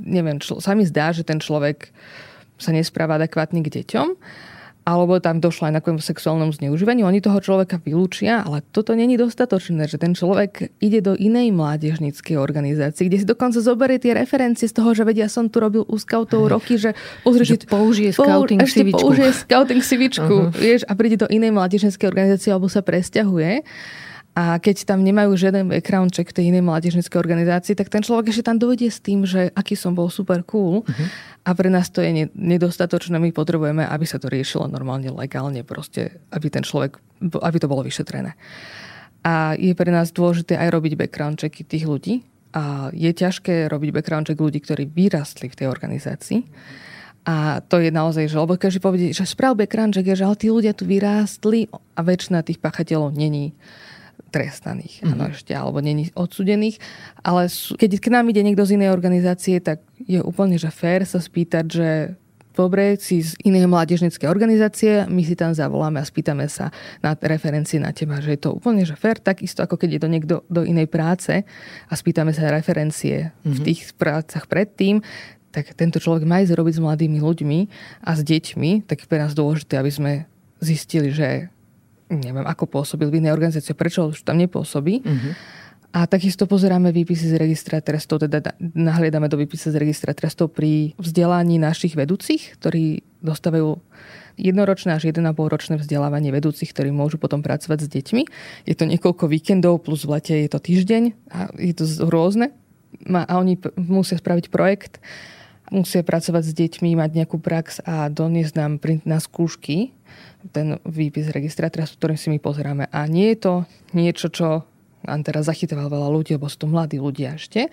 neviem, 0.00 0.40
člo, 0.40 0.60
sami 0.60 0.84
zdá, 0.84 1.12
že 1.12 1.24
ten 1.24 1.40
človek 1.40 1.92
sa 2.60 2.70
nespráva 2.70 3.18
adekvátne 3.18 3.60
k 3.64 3.82
deťom 3.82 4.08
alebo 4.84 5.16
tam 5.16 5.40
došlo 5.40 5.72
aj 5.72 5.74
na 5.74 5.80
sexuálnom 5.80 6.52
zneužívaniu, 6.52 7.08
oni 7.08 7.24
toho 7.24 7.40
človeka 7.40 7.80
vylúčia, 7.80 8.44
ale 8.44 8.60
toto 8.68 8.92
není 8.92 9.16
dostatočné, 9.16 9.88
že 9.88 9.96
ten 9.96 10.12
človek 10.12 10.76
ide 10.84 11.00
do 11.00 11.16
inej 11.16 11.56
mládežníckej 11.56 12.36
organizácie, 12.36 13.08
kde 13.08 13.24
si 13.24 13.26
dokonca 13.26 13.64
zoberie 13.64 13.96
tie 13.96 14.12
referencie 14.12 14.68
z 14.68 14.76
toho, 14.76 14.92
že 14.92 15.08
vedia, 15.08 15.32
som 15.32 15.48
tu 15.48 15.56
robil 15.64 15.88
u 15.88 15.96
scoutov 15.96 16.52
roky, 16.52 16.76
že, 16.76 16.92
pozri, 17.24 17.44
že 17.48 17.56
použije 17.64 18.12
scouting 18.12 18.60
pou, 18.60 18.68
sivičku. 18.68 19.00
použije 19.00 19.30
scouting 19.32 19.80
sivičku, 19.80 20.36
uh-huh. 20.48 20.52
vieš, 20.52 20.84
a 20.84 20.92
príde 20.92 21.16
do 21.16 21.28
inej 21.32 21.56
mládežníckej 21.56 22.04
organizácie 22.04 22.52
alebo 22.52 22.68
sa 22.68 22.84
presťahuje. 22.84 23.64
A 24.34 24.58
keď 24.58 24.82
tam 24.82 25.06
nemajú 25.06 25.38
žiaden 25.38 25.70
background 25.70 26.10
check 26.10 26.34
v 26.34 26.42
tej 26.42 26.44
inej 26.50 26.66
mládežnickej 26.66 27.18
organizácii, 27.22 27.78
tak 27.78 27.86
ten 27.86 28.02
človek 28.02 28.34
ešte 28.34 28.50
tam 28.50 28.58
dojde 28.58 28.90
s 28.90 28.98
tým, 28.98 29.22
že 29.22 29.54
aký 29.54 29.78
som 29.78 29.94
bol 29.94 30.10
super 30.10 30.42
cool. 30.42 30.82
Uh-huh. 30.82 31.06
A 31.46 31.54
pre 31.54 31.70
nás 31.70 31.86
to 31.86 32.02
je 32.02 32.26
nedostatočné. 32.34 33.14
My 33.22 33.30
potrebujeme, 33.30 33.86
aby 33.86 34.02
sa 34.02 34.18
to 34.18 34.26
riešilo 34.26 34.66
normálne, 34.66 35.06
legálne, 35.14 35.62
proste, 35.62 36.18
aby 36.34 36.50
ten 36.50 36.66
človek, 36.66 36.98
aby 37.30 37.56
to 37.62 37.70
bolo 37.70 37.86
vyšetrené. 37.86 38.34
A 39.22 39.54
je 39.54 39.70
pre 39.78 39.94
nás 39.94 40.10
dôležité 40.10 40.58
aj 40.58 40.68
robiť 40.74 40.98
background 40.98 41.38
checky 41.38 41.62
tých 41.62 41.86
ľudí. 41.86 42.26
A 42.58 42.90
je 42.90 43.14
ťažké 43.14 43.70
robiť 43.70 43.90
background 43.94 44.26
check 44.26 44.42
ľudí, 44.42 44.58
ktorí 44.58 44.90
vyrastli 44.90 45.46
v 45.46 45.58
tej 45.62 45.70
organizácii. 45.70 46.42
A 47.24 47.62
to 47.62 47.78
je 47.78 47.94
naozaj, 47.94 48.26
že 48.26 48.36
lebo 48.36 48.58
každý 48.58 48.82
povedie, 48.82 49.14
že 49.14 49.30
sprav 49.30 49.54
background 49.54 49.94
check 49.94 50.10
je, 50.10 50.18
že 50.18 50.26
ale 50.26 50.36
tí 50.42 50.50
ľudia 50.50 50.74
tu 50.74 50.90
vyrástli 50.90 51.70
a 51.70 52.00
väčšina 52.02 52.42
tých 52.42 52.58
pachateľov 52.58 53.14
není 53.14 53.54
trestaných, 54.34 55.00
mm-hmm. 55.00 55.12
áno 55.14 55.24
ešte, 55.30 55.52
alebo 55.54 55.78
není 55.78 56.10
odsudených. 56.14 56.82
Ale 57.22 57.46
sú, 57.46 57.78
keď 57.78 58.02
k 58.02 58.08
nám 58.10 58.26
ide 58.30 58.42
niekto 58.42 58.66
z 58.66 58.80
inej 58.80 58.90
organizácie, 58.90 59.62
tak 59.62 59.84
je 60.02 60.18
úplne, 60.18 60.58
že 60.58 60.74
fér 60.74 61.06
sa 61.06 61.22
spýtať, 61.22 61.64
že 61.70 61.88
dobre, 62.54 62.94
si 62.96 63.20
z 63.20 63.34
inej 63.42 63.66
mládežnickej 63.66 64.30
organizácie, 64.30 65.04
my 65.10 65.22
si 65.26 65.34
tam 65.34 65.50
zavoláme 65.52 65.98
a 65.98 66.06
spýtame 66.06 66.46
sa 66.46 66.70
na 67.02 67.18
referencie 67.18 67.82
na 67.82 67.90
teba, 67.90 68.22
že 68.22 68.38
je 68.38 68.40
to 68.46 68.54
úplne 68.54 68.86
že 68.86 68.94
fér, 68.94 69.18
takisto 69.18 69.66
ako 69.66 69.74
keď 69.74 69.98
je 69.98 70.00
to 70.00 70.08
niekto 70.08 70.34
do 70.46 70.62
inej 70.62 70.86
práce 70.86 71.42
a 71.90 71.92
spýtame 71.92 72.30
sa 72.30 72.54
referencie 72.54 73.34
mm-hmm. 73.34 73.50
v 73.50 73.58
mhm. 73.58 73.64
tých 73.66 73.80
prácach 73.98 74.46
predtým, 74.46 75.02
tak 75.54 75.70
tento 75.78 76.02
človek 76.02 76.26
má 76.26 76.42
ísť 76.42 76.58
robiť 76.58 76.74
s 76.78 76.82
mladými 76.82 77.18
ľuďmi 77.22 77.58
a 78.02 78.10
s 78.14 78.20
deťmi, 78.26 78.90
tak 78.90 79.02
je 79.02 79.10
pre 79.10 79.22
nás 79.22 79.38
dôležité, 79.38 79.78
aby 79.78 79.90
sme 79.90 80.12
zistili, 80.58 81.14
že 81.14 81.50
neviem, 82.10 82.44
ako 82.44 82.68
pôsobil 82.68 83.08
v 83.08 83.24
inej 83.24 83.32
organizácii, 83.36 83.76
prečo 83.76 84.12
už 84.12 84.24
tam 84.24 84.36
nepôsobí. 84.40 85.00
Uh-huh. 85.00 85.32
A 85.94 86.10
takisto 86.10 86.50
pozeráme 86.50 86.90
výpisy 86.90 87.30
z 87.30 87.38
registra 87.38 87.78
trestov, 87.78 88.26
teda 88.26 88.42
nahliadame 88.58 89.30
do 89.30 89.38
výpisy 89.38 89.70
z 89.70 89.78
registra 89.78 90.10
trestov 90.10 90.50
pri 90.50 90.90
vzdelaní 90.98 91.62
našich 91.62 91.94
vedúcich, 91.94 92.58
ktorí 92.58 93.06
dostávajú 93.22 93.78
jednoročné 94.34 94.98
až 94.98 95.14
1,5 95.14 95.22
ročné 95.38 95.78
vzdelávanie 95.78 96.34
vedúcich, 96.34 96.74
ktorí 96.74 96.90
môžu 96.90 97.22
potom 97.22 97.46
pracovať 97.46 97.86
s 97.86 97.88
deťmi. 97.94 98.22
Je 98.66 98.74
to 98.74 98.90
niekoľko 98.90 99.30
víkendov, 99.30 99.86
plus 99.86 100.02
v 100.02 100.18
lete 100.18 100.34
je 100.34 100.50
to 100.50 100.58
týždeň 100.58 101.02
a 101.30 101.38
je 101.62 101.74
to 101.78 101.86
rôzne. 102.10 102.50
A 103.06 103.38
oni 103.38 103.54
musia 103.78 104.18
spraviť 104.18 104.50
projekt, 104.50 104.98
musia 105.70 106.02
pracovať 106.02 106.42
s 106.42 106.52
deťmi, 106.58 106.98
mať 106.98 107.10
nejakú 107.22 107.38
prax 107.38 107.86
a 107.86 108.10
doniesť 108.10 108.54
nám 108.58 108.72
print 108.82 109.06
na 109.06 109.22
skúšky 109.22 109.94
ten 110.52 110.82
výpis 110.84 111.32
registra, 111.32 111.70
s 111.70 111.96
ktorým 111.96 112.18
si 112.18 112.28
my 112.28 112.38
pozeráme. 112.42 112.90
A 112.92 113.06
nie 113.08 113.32
je 113.32 113.38
to 113.40 113.52
niečo, 113.96 114.28
čo 114.28 114.48
nám 115.04 115.20
teraz 115.24 115.48
zachytoval 115.48 115.88
veľa 115.92 116.08
ľudí, 116.12 116.36
lebo 116.36 116.48
sú 116.48 116.64
to 116.64 116.68
mladí 116.68 117.00
ľudia 117.00 117.36
ešte. 117.36 117.68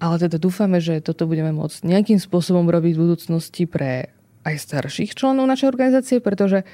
Ale 0.00 0.16
teda 0.16 0.40
dúfame, 0.40 0.80
že 0.80 1.04
toto 1.04 1.28
budeme 1.28 1.52
môcť 1.52 1.84
nejakým 1.84 2.16
spôsobom 2.16 2.64
robiť 2.64 2.92
v 2.96 3.02
budúcnosti 3.04 3.68
pre 3.68 4.12
aj 4.48 4.56
starších 4.56 5.12
členov 5.12 5.44
našej 5.44 5.68
organizácie, 5.68 6.16
pretože 6.24 6.64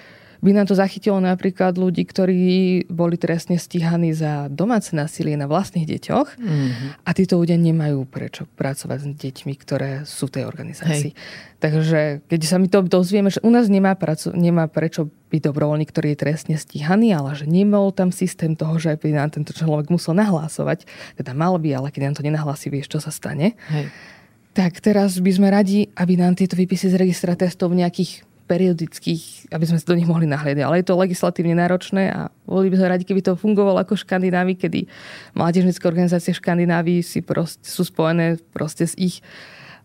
by 0.47 0.55
nám 0.55 0.71
to 0.71 0.79
zachytilo 0.79 1.19
napríklad 1.19 1.75
ľudí, 1.75 2.07
ktorí 2.07 2.87
boli 2.87 3.19
trestne 3.19 3.59
stíhaní 3.59 4.15
za 4.15 4.47
domáce 4.47 4.95
násilie 4.95 5.35
na 5.35 5.51
vlastných 5.51 5.83
deťoch 5.83 6.39
mm-hmm. 6.39 6.89
a 7.03 7.11
títo 7.11 7.35
ľudia 7.43 7.59
nemajú 7.59 8.07
prečo 8.07 8.47
pracovať 8.55 8.99
s 9.03 9.07
deťmi, 9.19 9.53
ktoré 9.59 10.07
sú 10.07 10.31
v 10.31 10.35
tej 10.39 10.45
organizácii. 10.47 11.11
Hej. 11.11 11.55
Takže 11.59 12.01
keď 12.31 12.41
sa 12.47 12.63
mi 12.63 12.71
to 12.71 12.87
dozvieme, 12.87 13.33
že 13.33 13.43
u 13.43 13.51
nás 13.51 13.67
nemá, 13.67 13.99
pracu, 13.99 14.31
nemá 14.39 14.71
prečo 14.71 15.11
byť 15.35 15.41
dobrovoľník, 15.43 15.91
ktorý 15.91 16.15
je 16.15 16.23
trestne 16.23 16.55
stíhaný, 16.55 17.17
ale 17.17 17.35
že 17.35 17.51
nebol 17.51 17.91
tam 17.91 18.15
systém 18.15 18.55
toho, 18.55 18.79
že 18.79 18.95
by 18.95 19.11
nám 19.11 19.35
tento 19.35 19.51
človek 19.51 19.91
musel 19.91 20.15
nahlásovať, 20.15 20.87
teda 21.19 21.35
mal 21.35 21.59
by, 21.59 21.75
ale 21.75 21.89
keď 21.91 22.13
nám 22.13 22.15
to 22.15 22.23
nenahlási, 22.23 22.71
vieš, 22.71 22.93
čo 22.93 23.03
sa 23.03 23.11
stane. 23.11 23.59
Hej. 23.73 23.91
Tak 24.55 24.81
teraz 24.81 25.19
by 25.21 25.33
sme 25.33 25.49
radi, 25.53 25.91
aby 25.99 26.17
nám 26.17 26.39
tieto 26.39 26.57
výpisy 26.57 26.89
z 26.89 26.97
registra 26.97 27.37
testov 27.37 27.75
v 27.75 27.85
nejakých 27.85 28.36
periodických, 28.47 29.51
aby 29.51 29.65
sme 29.67 29.79
sa 29.83 29.91
do 29.91 29.99
nich 29.99 30.07
mohli 30.07 30.31
nahliadať. 30.31 30.63
Ale 30.63 30.79
je 30.81 30.87
to 30.87 30.95
legislatívne 30.95 31.59
náročné 31.59 32.15
a 32.15 32.21
boli 32.47 32.71
by 32.71 32.79
sme 32.79 32.93
radi, 32.95 33.05
keby 33.05 33.21
to 33.27 33.35
fungovalo 33.35 33.83
ako 33.83 33.99
v 33.99 34.03
Škandinávii, 34.07 34.57
kedy 34.57 34.81
mládežnické 35.35 35.85
organizácie 35.85 36.31
v 36.31 36.41
Škandinávii 36.41 37.01
si 37.03 37.21
proste, 37.21 37.67
sú 37.67 37.83
spojené 37.83 38.39
proste 38.55 38.87
s 38.87 38.95
ich 38.95 39.19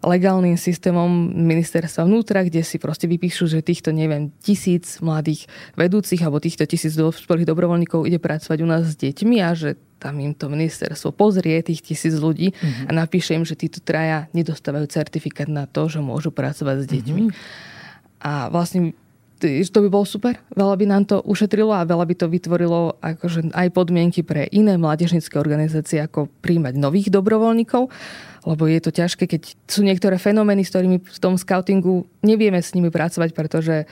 legálnym 0.02 0.58
systémom 0.58 1.30
ministerstva 1.30 2.10
vnútra, 2.10 2.42
kde 2.42 2.66
si 2.66 2.82
proste 2.82 3.06
vypíšu, 3.06 3.46
že 3.46 3.62
týchto, 3.62 3.94
neviem, 3.94 4.34
tisíc 4.42 4.98
mladých 4.98 5.46
vedúcich 5.78 6.18
alebo 6.26 6.42
týchto 6.42 6.66
tisíc 6.66 6.98
dospelých 6.98 7.46
dobrovoľníkov 7.46 8.10
ide 8.10 8.18
pracovať 8.18 8.60
u 8.66 8.68
nás 8.68 8.90
s 8.90 8.98
deťmi 8.98 9.38
a 9.46 9.54
že 9.54 9.78
tam 10.02 10.18
im 10.18 10.34
to 10.34 10.50
ministerstvo 10.50 11.14
pozrie 11.14 11.62
tých 11.62 11.86
tisíc 11.86 12.18
ľudí 12.18 12.50
mm-hmm. 12.50 12.90
a 12.90 12.92
napíše 12.98 13.38
im, 13.38 13.46
že 13.46 13.54
títo 13.54 13.78
traja 13.78 14.26
nedostávajú 14.34 14.90
certifikát 14.90 15.46
na 15.46 15.70
to, 15.70 15.86
že 15.86 16.02
môžu 16.02 16.34
pracovať 16.34 16.78
s 16.82 16.88
deťmi. 16.90 17.24
Mm-hmm. 17.30 17.80
A 18.22 18.54
vlastne 18.54 18.94
to 19.42 19.82
by 19.82 19.90
bolo 19.90 20.06
super. 20.06 20.38
Veľa 20.54 20.76
by 20.78 20.86
nám 20.86 21.04
to 21.10 21.18
ušetrilo 21.26 21.74
a 21.74 21.82
veľa 21.82 22.06
by 22.06 22.14
to 22.14 22.30
vytvorilo 22.30 23.02
akože 23.02 23.50
aj 23.58 23.74
podmienky 23.74 24.22
pre 24.22 24.46
iné 24.54 24.78
mládežnické 24.78 25.42
organizácie, 25.42 25.98
ako 25.98 26.30
príjmať 26.46 26.78
nových 26.78 27.10
dobrovoľníkov, 27.10 27.90
lebo 28.46 28.64
je 28.70 28.80
to 28.82 28.94
ťažké, 28.94 29.26
keď 29.26 29.42
sú 29.66 29.82
niektoré 29.82 30.22
fenomény, 30.22 30.62
s 30.62 30.70
ktorými 30.70 31.02
v 31.02 31.20
tom 31.22 31.42
scoutingu 31.42 32.06
nevieme 32.22 32.62
s 32.62 32.78
nimi 32.78 32.94
pracovať, 32.94 33.34
pretože 33.34 33.90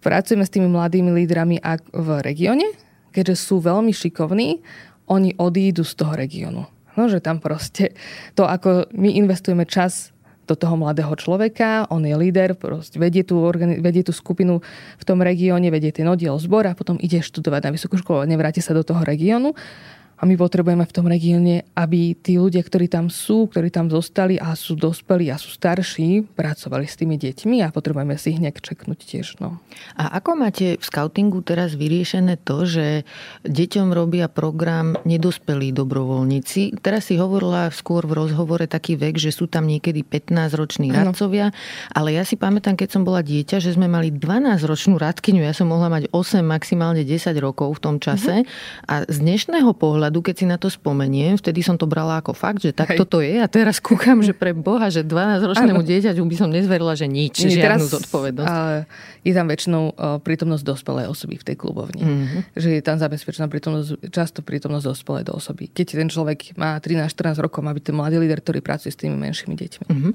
pracujeme 0.00 0.48
s 0.48 0.52
tými 0.56 0.72
mladými 0.72 1.12
lídrami 1.12 1.60
v 1.92 2.08
regióne, 2.24 2.72
keďže 3.12 3.36
sú 3.36 3.60
veľmi 3.60 3.92
šikovní, 3.92 4.64
oni 5.08 5.36
odídu 5.36 5.84
z 5.84 5.92
toho 6.00 6.16
regiónu. 6.16 6.64
No, 6.96 7.06
že 7.06 7.22
tam 7.22 7.38
proste 7.38 7.94
to, 8.34 8.42
ako 8.48 8.90
my 8.90 9.14
investujeme 9.20 9.62
čas 9.68 10.10
do 10.48 10.56
toho 10.56 10.74
mladého 10.80 11.12
človeka, 11.20 11.84
on 11.92 12.08
je 12.08 12.16
líder, 12.16 12.56
vedie 12.96 13.20
tú, 13.20 13.44
vedie 13.84 14.00
tú 14.00 14.16
skupinu 14.16 14.64
v 14.96 15.04
tom 15.04 15.20
regióne, 15.20 15.68
vedie 15.68 15.92
ten 15.92 16.08
oddiel 16.08 16.40
zbor 16.40 16.64
a 16.64 16.72
potom 16.72 16.96
ide 16.96 17.20
študovať 17.20 17.68
na 17.68 17.70
vysokú 17.76 18.00
školu 18.00 18.24
a 18.24 18.30
nevráti 18.30 18.64
sa 18.64 18.72
do 18.72 18.80
toho 18.80 19.04
regiónu 19.04 19.52
a 20.18 20.26
my 20.26 20.34
potrebujeme 20.34 20.82
v 20.82 20.94
tom 20.94 21.06
regióne, 21.06 21.62
aby 21.78 22.18
tí 22.18 22.42
ľudia, 22.42 22.58
ktorí 22.66 22.90
tam 22.90 23.06
sú, 23.06 23.46
ktorí 23.46 23.70
tam 23.70 23.86
zostali 23.86 24.34
a 24.34 24.50
sú 24.58 24.74
dospelí 24.74 25.30
a 25.30 25.38
sú 25.38 25.54
starší, 25.54 26.26
pracovali 26.34 26.90
s 26.90 26.98
tými 26.98 27.14
deťmi 27.14 27.62
a 27.62 27.70
potrebujeme 27.70 28.18
si 28.18 28.34
ich 28.34 28.42
nejak 28.42 28.58
čeknúť 28.58 28.98
tiež. 28.98 29.38
No. 29.38 29.62
A 29.94 30.18
ako 30.18 30.34
máte 30.34 30.74
v 30.74 30.82
scoutingu 30.82 31.46
teraz 31.46 31.78
vyriešené 31.78 32.42
to, 32.42 32.66
že 32.66 33.06
deťom 33.46 33.94
robia 33.94 34.26
program 34.26 34.98
nedospelí 35.06 35.70
dobrovoľníci? 35.70 36.82
Teraz 36.82 37.06
si 37.06 37.14
hovorila 37.14 37.70
skôr 37.70 38.02
v 38.02 38.18
rozhovore 38.18 38.66
taký 38.66 38.98
vek, 38.98 39.22
že 39.22 39.30
sú 39.30 39.46
tam 39.46 39.70
niekedy 39.70 40.02
15-roční 40.02 40.90
radcovia, 40.90 41.54
ale 41.94 42.18
ja 42.18 42.26
si 42.26 42.34
pamätám, 42.34 42.74
keď 42.74 42.98
som 42.98 43.02
bola 43.06 43.22
dieťa, 43.22 43.62
že 43.62 43.78
sme 43.78 43.86
mali 43.86 44.10
12-ročnú 44.10 44.98
radkyňu, 44.98 45.46
ja 45.46 45.54
som 45.54 45.70
mohla 45.70 45.86
mať 45.86 46.10
8, 46.10 46.42
maximálne 46.42 47.06
10 47.06 47.38
rokov 47.38 47.78
v 47.78 47.80
tom 47.86 47.96
čase 48.02 48.42
uh-huh. 48.42 48.90
a 48.90 48.94
z 49.06 49.16
dnešného 49.22 49.70
pohľadu 49.78 50.07
pohľadu, 50.08 50.24
keď 50.24 50.34
si 50.40 50.46
na 50.48 50.56
to 50.56 50.72
spomeniem, 50.72 51.36
vtedy 51.36 51.60
som 51.60 51.76
to 51.76 51.84
brala 51.84 52.24
ako 52.24 52.32
fakt, 52.32 52.64
že 52.64 52.72
tak 52.72 52.96
toto 52.96 53.20
je 53.20 53.36
a 53.36 53.44
teraz 53.44 53.76
kúkam, 53.76 54.24
že 54.24 54.32
pre 54.32 54.56
Boha, 54.56 54.88
že 54.88 55.04
12-ročnému 55.04 55.84
dieťaťu 55.84 56.24
by 56.24 56.36
som 56.40 56.48
nezverila, 56.48 56.96
že 56.96 57.04
nič, 57.04 57.44
Nie, 57.44 57.60
žiadnu 57.60 57.84
teraz, 57.84 57.92
zodpovednosť. 57.92 58.48
Ale 58.48 58.74
je 59.20 59.32
tam 59.36 59.46
väčšinou 59.52 59.82
prítomnosť 60.24 60.64
dospelej 60.64 61.06
osoby 61.12 61.36
v 61.36 61.44
tej 61.44 61.56
klubovni. 61.60 62.00
Mm-hmm. 62.00 62.40
Že 62.56 62.68
je 62.80 62.82
tam 62.82 62.96
zabezpečená 62.96 63.46
prítomnosť, 63.52 64.08
často 64.08 64.40
prítomnosť 64.40 64.84
dospelej 64.88 65.24
do 65.28 65.36
osoby. 65.36 65.68
Keď 65.68 65.86
ten 66.00 66.08
človek 66.08 66.56
má 66.56 66.80
13-14 66.80 67.44
rokov, 67.44 67.60
má 67.60 67.76
byť 67.76 67.84
ten 67.92 67.96
mladý 68.00 68.16
líder, 68.16 68.40
ktorý 68.40 68.64
pracuje 68.64 68.96
s 68.96 68.96
tými 68.96 69.20
menšími 69.20 69.52
deťmi. 69.52 69.84
Mm-hmm. 69.92 70.12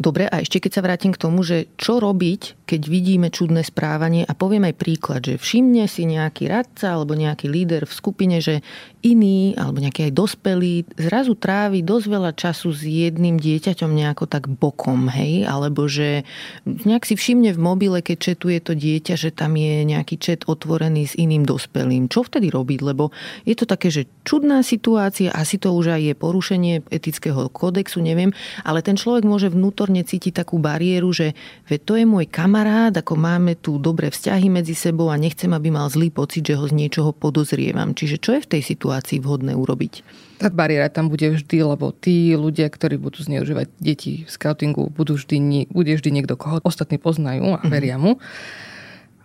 Dobre, 0.00 0.24
a 0.32 0.40
ešte 0.40 0.64
keď 0.64 0.80
sa 0.80 0.80
vrátim 0.80 1.12
k 1.12 1.20
tomu, 1.20 1.44
že 1.44 1.68
čo 1.76 2.00
robiť, 2.00 2.64
keď 2.64 2.80
vidíme 2.88 3.28
čudné 3.28 3.60
správanie 3.60 4.24
a 4.24 4.32
poviem 4.32 4.64
aj 4.72 4.80
príklad, 4.80 5.20
že 5.20 5.36
všimne 5.36 5.84
si 5.84 6.08
nejaký 6.08 6.48
radca 6.48 6.96
alebo 6.96 7.12
nejaký 7.12 7.52
líder 7.52 7.84
v 7.84 7.92
skupine, 7.92 8.40
že 8.40 8.64
iný 9.04 9.52
alebo 9.60 9.84
nejaký 9.84 10.08
aj 10.08 10.12
dospelý 10.16 10.88
zrazu 10.96 11.36
trávi 11.36 11.84
dosť 11.84 12.06
veľa 12.08 12.32
času 12.32 12.72
s 12.72 12.88
jedným 12.88 13.36
dieťaťom 13.36 13.92
nejako 13.92 14.24
tak 14.24 14.48
bokom, 14.48 15.12
hej? 15.12 15.44
Alebo 15.44 15.84
že 15.84 16.24
nejak 16.64 17.04
si 17.04 17.12
všimne 17.12 17.52
v 17.52 17.60
mobile, 17.60 18.00
keď 18.00 18.32
četuje 18.32 18.64
to 18.64 18.72
dieťa, 18.72 19.20
že 19.20 19.28
tam 19.28 19.60
je 19.60 19.84
nejaký 19.84 20.16
čet 20.16 20.48
otvorený 20.48 21.12
s 21.12 21.14
iným 21.20 21.44
dospelým. 21.44 22.08
Čo 22.08 22.24
vtedy 22.24 22.48
robiť? 22.48 22.80
Lebo 22.80 23.12
je 23.44 23.52
to 23.52 23.68
také, 23.68 23.92
že 23.92 24.08
čudná 24.24 24.64
situácia, 24.64 25.28
asi 25.28 25.60
to 25.60 25.76
už 25.76 26.00
aj 26.00 26.00
je 26.00 26.14
porušenie 26.16 26.88
etického 26.88 27.52
kódexu, 27.52 28.00
neviem, 28.00 28.32
ale 28.64 28.80
ten 28.80 28.96
človek 28.96 29.28
môže 29.28 29.52
vnútorne 29.52 30.00
cítiť 30.00 30.32
takú 30.32 30.56
bariéru, 30.56 31.12
že 31.12 31.36
to 31.84 32.00
je 32.00 32.08
môj 32.08 32.24
kamarát, 32.32 32.96
ako 32.96 33.20
máme 33.20 33.60
tu 33.60 33.76
dobré 33.76 34.08
vzťahy 34.08 34.48
medzi 34.48 34.72
sebou 34.72 35.12
a 35.12 35.20
nechcem, 35.20 35.52
aby 35.52 35.68
mal 35.68 35.92
zlý 35.92 36.08
pocit, 36.08 36.40
že 36.40 36.56
ho 36.56 36.64
z 36.64 36.72
niečoho 36.72 37.12
podozrievam. 37.12 37.92
Čiže 37.92 38.16
čo 38.16 38.32
je 38.40 38.40
v 38.40 38.48
tej 38.48 38.62
situácii? 38.64 38.92
Situácii 38.94 39.18
vhodné 39.18 39.58
urobiť? 39.58 40.06
Tá 40.38 40.54
bariéra 40.54 40.86
tam 40.86 41.10
bude 41.10 41.26
vždy, 41.34 41.66
lebo 41.66 41.90
tí 41.90 42.38
ľudia, 42.38 42.70
ktorí 42.70 42.94
budú 42.94 43.26
zneužívať 43.26 43.66
deti 43.82 44.22
v 44.22 44.30
scoutingu, 44.30 44.86
budú 44.94 45.18
vždy, 45.18 45.66
bude 45.74 45.90
vždy 45.90 46.10
niekto, 46.14 46.38
koho 46.38 46.62
ostatní 46.62 47.02
poznajú 47.02 47.58
a 47.58 47.60
mhm. 47.66 47.70
veria 47.70 47.98
mu. 47.98 48.22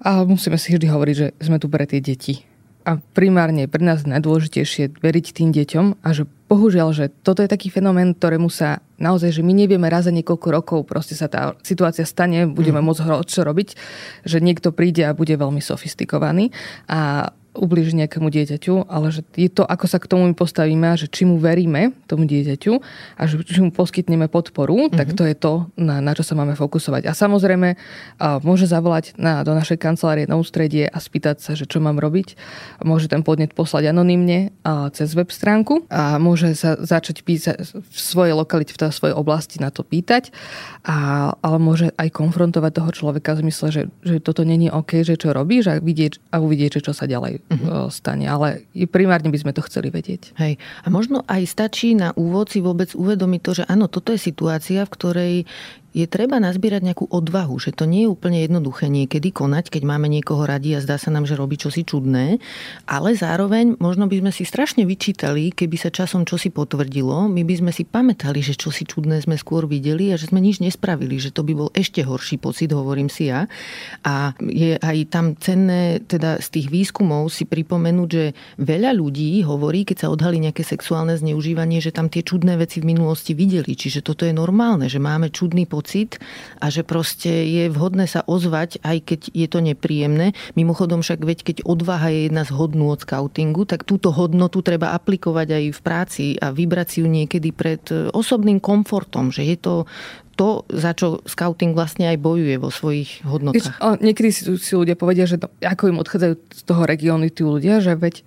A 0.01 0.25
musíme 0.25 0.57
si 0.57 0.73
vždy 0.73 0.89
hovoriť, 0.89 1.15
že 1.15 1.27
sme 1.43 1.61
tu 1.61 1.69
pre 1.69 1.85
tie 1.85 2.01
deti. 2.01 2.41
A 2.87 2.97
primárne 3.13 3.67
pre 3.67 3.83
nás 3.83 4.07
najdôležitejšie 4.07 5.03
veriť 5.03 5.25
tým 5.35 5.51
deťom 5.51 5.99
a 6.01 6.09
že 6.15 6.25
bohužiaľ, 6.47 6.95
že 6.95 7.05
toto 7.21 7.43
je 7.43 7.51
taký 7.51 7.69
fenomén, 7.69 8.15
ktorému 8.15 8.47
sa 8.47 8.81
naozaj, 8.97 9.35
že 9.35 9.45
my 9.45 9.51
nevieme 9.53 9.85
raz 9.91 10.07
za 10.07 10.15
niekoľko 10.15 10.47
rokov, 10.49 10.79
proste 10.87 11.13
sa 11.13 11.29
tá 11.29 11.53
situácia 11.61 12.07
stane, 12.07 12.49
budeme 12.49 12.79
mm. 12.81 12.85
môcť 12.87 13.29
čo 13.29 13.43
robiť, 13.43 13.69
že 14.25 14.39
niekto 14.39 14.73
príde 14.73 15.05
a 15.05 15.13
bude 15.13 15.35
veľmi 15.35 15.59
sofistikovaný. 15.59 16.55
A 16.87 17.29
ubližiť 17.57 18.05
nejakému 18.05 18.29
dieťaťu, 18.29 18.85
ale 18.85 19.09
že 19.09 19.25
je 19.33 19.49
to, 19.49 19.65
ako 19.65 19.85
sa 19.89 19.97
k 19.97 20.05
tomu 20.05 20.29
postavíme 20.37 20.85
a 20.85 20.95
že 20.95 21.09
či 21.09 21.25
mu 21.25 21.41
veríme 21.41 21.97
tomu 22.05 22.29
dieťaťu 22.29 22.73
a 23.17 23.21
že 23.25 23.41
či 23.41 23.59
mu 23.65 23.73
poskytneme 23.73 24.29
podporu, 24.29 24.87
mm-hmm. 24.87 24.97
tak 24.97 25.13
mhm. 25.13 25.17
to 25.17 25.23
je 25.25 25.35
to, 25.35 25.53
na, 25.81 25.99
na 25.99 26.13
čo 26.13 26.21
sa 26.21 26.37
máme 26.37 26.53
fokusovať. 26.53 27.09
A 27.09 27.17
samozrejme 27.17 27.73
a 28.19 28.37
môže 28.43 28.69
zavolať 28.69 29.17
na, 29.17 29.41
do 29.41 29.57
našej 29.57 29.81
kancelárie 29.81 30.29
na 30.29 30.37
ústredie 30.37 30.85
a 30.85 30.97
spýtať 31.01 31.41
sa, 31.41 31.57
že 31.57 31.65
čo 31.65 31.81
mám 31.81 31.97
robiť. 31.97 32.37
Môže 32.85 33.09
ten 33.09 33.25
podnet 33.25 33.57
poslať 33.57 33.89
anonymne 33.89 34.53
a 34.61 34.93
cez 34.93 35.11
web 35.17 35.33
stránku 35.33 35.89
a 35.89 36.21
môže 36.21 36.53
sa 36.53 36.77
začať 36.77 37.25
písať 37.25 37.57
v 37.73 37.97
svojej 37.97 38.33
lokalite, 38.37 38.77
v 38.77 38.85
tej 38.85 38.93
svojej 38.93 39.15
oblasti 39.17 39.57
na 39.57 39.73
to 39.73 39.81
pýtať, 39.81 40.29
a, 40.85 41.31
ale 41.41 41.57
môže 41.57 41.91
aj 41.97 42.13
konfrontovať 42.13 42.71
toho 42.77 42.91
človeka 42.93 43.33
v 43.35 43.49
zmysle, 43.49 43.67
že, 43.73 43.83
že 44.05 44.15
toto 44.21 44.45
není 44.45 44.69
OK, 44.69 45.01
že 45.01 45.17
čo 45.17 45.33
robíš 45.33 45.71
a, 45.71 45.81
vidieť, 45.81 46.31
a 46.31 46.43
uvidieť, 46.43 46.79
že 46.79 46.91
čo 46.91 46.93
sa 46.93 47.09
ďalej 47.09 47.38
uh-huh. 47.47 47.87
stane. 47.89 48.27
Ale 48.27 48.67
primárne 48.91 49.31
by 49.31 49.39
sme 49.39 49.55
to 49.55 49.63
chceli 49.65 49.89
vedieť. 49.89 50.35
Hej. 50.35 50.59
A 50.83 50.87
možno 50.91 51.23
aj 51.25 51.47
stačí 51.47 51.95
na 51.95 52.11
úvod 52.19 52.51
si 52.51 52.59
vôbec 52.59 52.91
uvedomiť 52.91 53.41
to, 53.41 53.51
že 53.61 53.63
áno, 53.69 53.87
toto 53.87 54.11
je 54.11 54.19
situácia, 54.19 54.83
v 54.83 54.93
ktorej 54.93 55.33
je 55.91 56.05
treba 56.05 56.37
nazbierať 56.37 56.81
nejakú 56.85 57.05
odvahu, 57.09 57.57
že 57.57 57.73
to 57.73 57.89
nie 57.89 58.05
je 58.05 58.13
úplne 58.13 58.39
jednoduché 58.45 58.87
niekedy 58.87 59.33
konať, 59.33 59.73
keď 59.73 59.83
máme 59.89 60.05
niekoho 60.05 60.45
radi 60.45 60.77
a 60.77 60.83
zdá 60.83 61.01
sa 61.01 61.09
nám, 61.09 61.25
že 61.25 61.33
robí 61.33 61.57
čosi 61.57 61.81
čudné, 61.81 62.37
ale 62.85 63.09
zároveň 63.17 63.75
možno 63.81 64.05
by 64.05 64.21
sme 64.21 64.31
si 64.31 64.45
strašne 64.45 64.85
vyčítali, 64.85 65.49
keby 65.49 65.75
sa 65.75 65.89
časom 65.89 66.23
čosi 66.23 66.53
potvrdilo, 66.53 67.25
my 67.27 67.41
by 67.41 67.55
sme 67.57 67.71
si 67.73 67.83
pamätali, 67.83 68.45
že 68.45 68.53
čosi 68.53 68.85
čudné 68.85 69.19
sme 69.19 69.35
skôr 69.35 69.65
videli 69.65 70.13
a 70.13 70.15
že 70.15 70.29
sme 70.29 70.37
nič 70.37 70.61
nespravili, 70.61 71.17
že 71.17 71.33
to 71.33 71.41
by 71.41 71.57
bol 71.57 71.69
ešte 71.73 72.05
horší 72.05 72.37
pocit, 72.37 72.69
hovorím 72.69 73.09
si 73.09 73.33
ja. 73.33 73.49
A 74.05 74.37
je 74.45 74.77
aj 74.77 74.97
tam 75.09 75.33
cenné 75.35 76.05
teda 76.05 76.37
z 76.37 76.47
tých 76.53 76.67
výskumov 76.69 77.33
si 77.33 77.49
pripomenúť, 77.49 78.09
že 78.09 78.25
veľa 78.61 78.93
ľudí 78.93 79.41
hovorí, 79.41 79.83
keď 79.83 80.05
sa 80.05 80.11
odhalí 80.13 80.37
nejaké 80.37 80.61
sexuálne 80.61 81.17
zneužívanie, 81.17 81.81
že 81.81 81.89
tam 81.89 82.07
tie 82.13 82.21
čudné 82.21 82.55
veci 82.61 82.79
v 82.79 82.93
minulosti 82.93 83.33
videli. 83.33 83.73
Čiže 83.73 84.05
toto 84.05 84.23
je 84.23 84.33
normálne, 84.35 84.85
že 84.85 85.01
máme 85.01 85.33
čudný 85.33 85.65
pocit 85.65 85.78
pocit 85.79 86.19
a 86.59 86.67
že 86.67 86.83
proste 86.83 87.31
je 87.31 87.71
vhodné 87.71 88.03
sa 88.03 88.27
ozvať, 88.27 88.83
aj 88.83 88.97
keď 89.07 89.19
je 89.31 89.47
to 89.47 89.59
nepríjemné. 89.63 90.35
Mimochodom 90.59 90.99
však 90.99 91.23
veď, 91.23 91.39
keď 91.47 91.57
odvaha 91.63 92.11
je 92.11 92.27
jedna 92.27 92.43
z 92.43 92.51
hodnú 92.51 92.91
od 92.91 92.99
scoutingu, 92.99 93.63
tak 93.63 93.87
túto 93.87 94.11
hodnotu 94.11 94.59
treba 94.59 94.91
aplikovať 94.91 95.47
aj 95.55 95.63
v 95.71 95.79
práci 95.79 96.25
a 96.35 96.51
vybrať 96.51 96.87
si 96.91 96.97
ju 96.99 97.07
niekedy 97.07 97.55
pred 97.55 97.79
e, 97.95 98.11
osobným 98.11 98.59
komfortom, 98.59 99.31
že 99.31 99.47
je 99.47 99.55
to 99.55 99.73
to, 100.39 100.63
za 100.71 100.95
čo 100.95 101.19
scouting 101.27 101.75
vlastne 101.75 102.07
aj 102.07 102.15
bojuje 102.15 102.55
vo 102.63 102.71
svojich 102.71 103.27
hodnotách. 103.27 103.75
Víš, 103.75 103.99
niekedy 103.99 104.29
si, 104.31 104.47
si 104.55 104.71
ľudia 104.71 104.95
povedia, 104.95 105.27
že 105.27 105.35
to, 105.35 105.51
ako 105.59 105.91
im 105.91 105.99
odchádzajú 105.99 106.33
z 106.55 106.61
toho 106.63 106.87
regiónu 106.87 107.27
tí 107.27 107.43
ľudia, 107.43 107.83
že 107.83 107.99
veď 107.99 108.23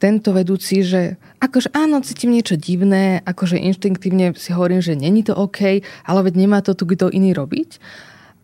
tento 0.00 0.32
vedúci, 0.32 0.80
že 0.80 1.20
akože 1.44 1.76
áno, 1.76 2.00
cítim 2.00 2.32
niečo 2.32 2.56
divné, 2.56 3.20
akože 3.20 3.60
inštinktívne 3.60 4.32
si 4.32 4.56
hovorím, 4.56 4.80
že 4.80 4.96
není 4.96 5.20
to 5.20 5.36
OK, 5.36 5.84
ale 5.84 6.20
veď 6.24 6.34
nemá 6.40 6.64
to 6.64 6.72
tu 6.72 6.88
kto 6.88 7.12
iný 7.12 7.36
robiť. 7.36 7.76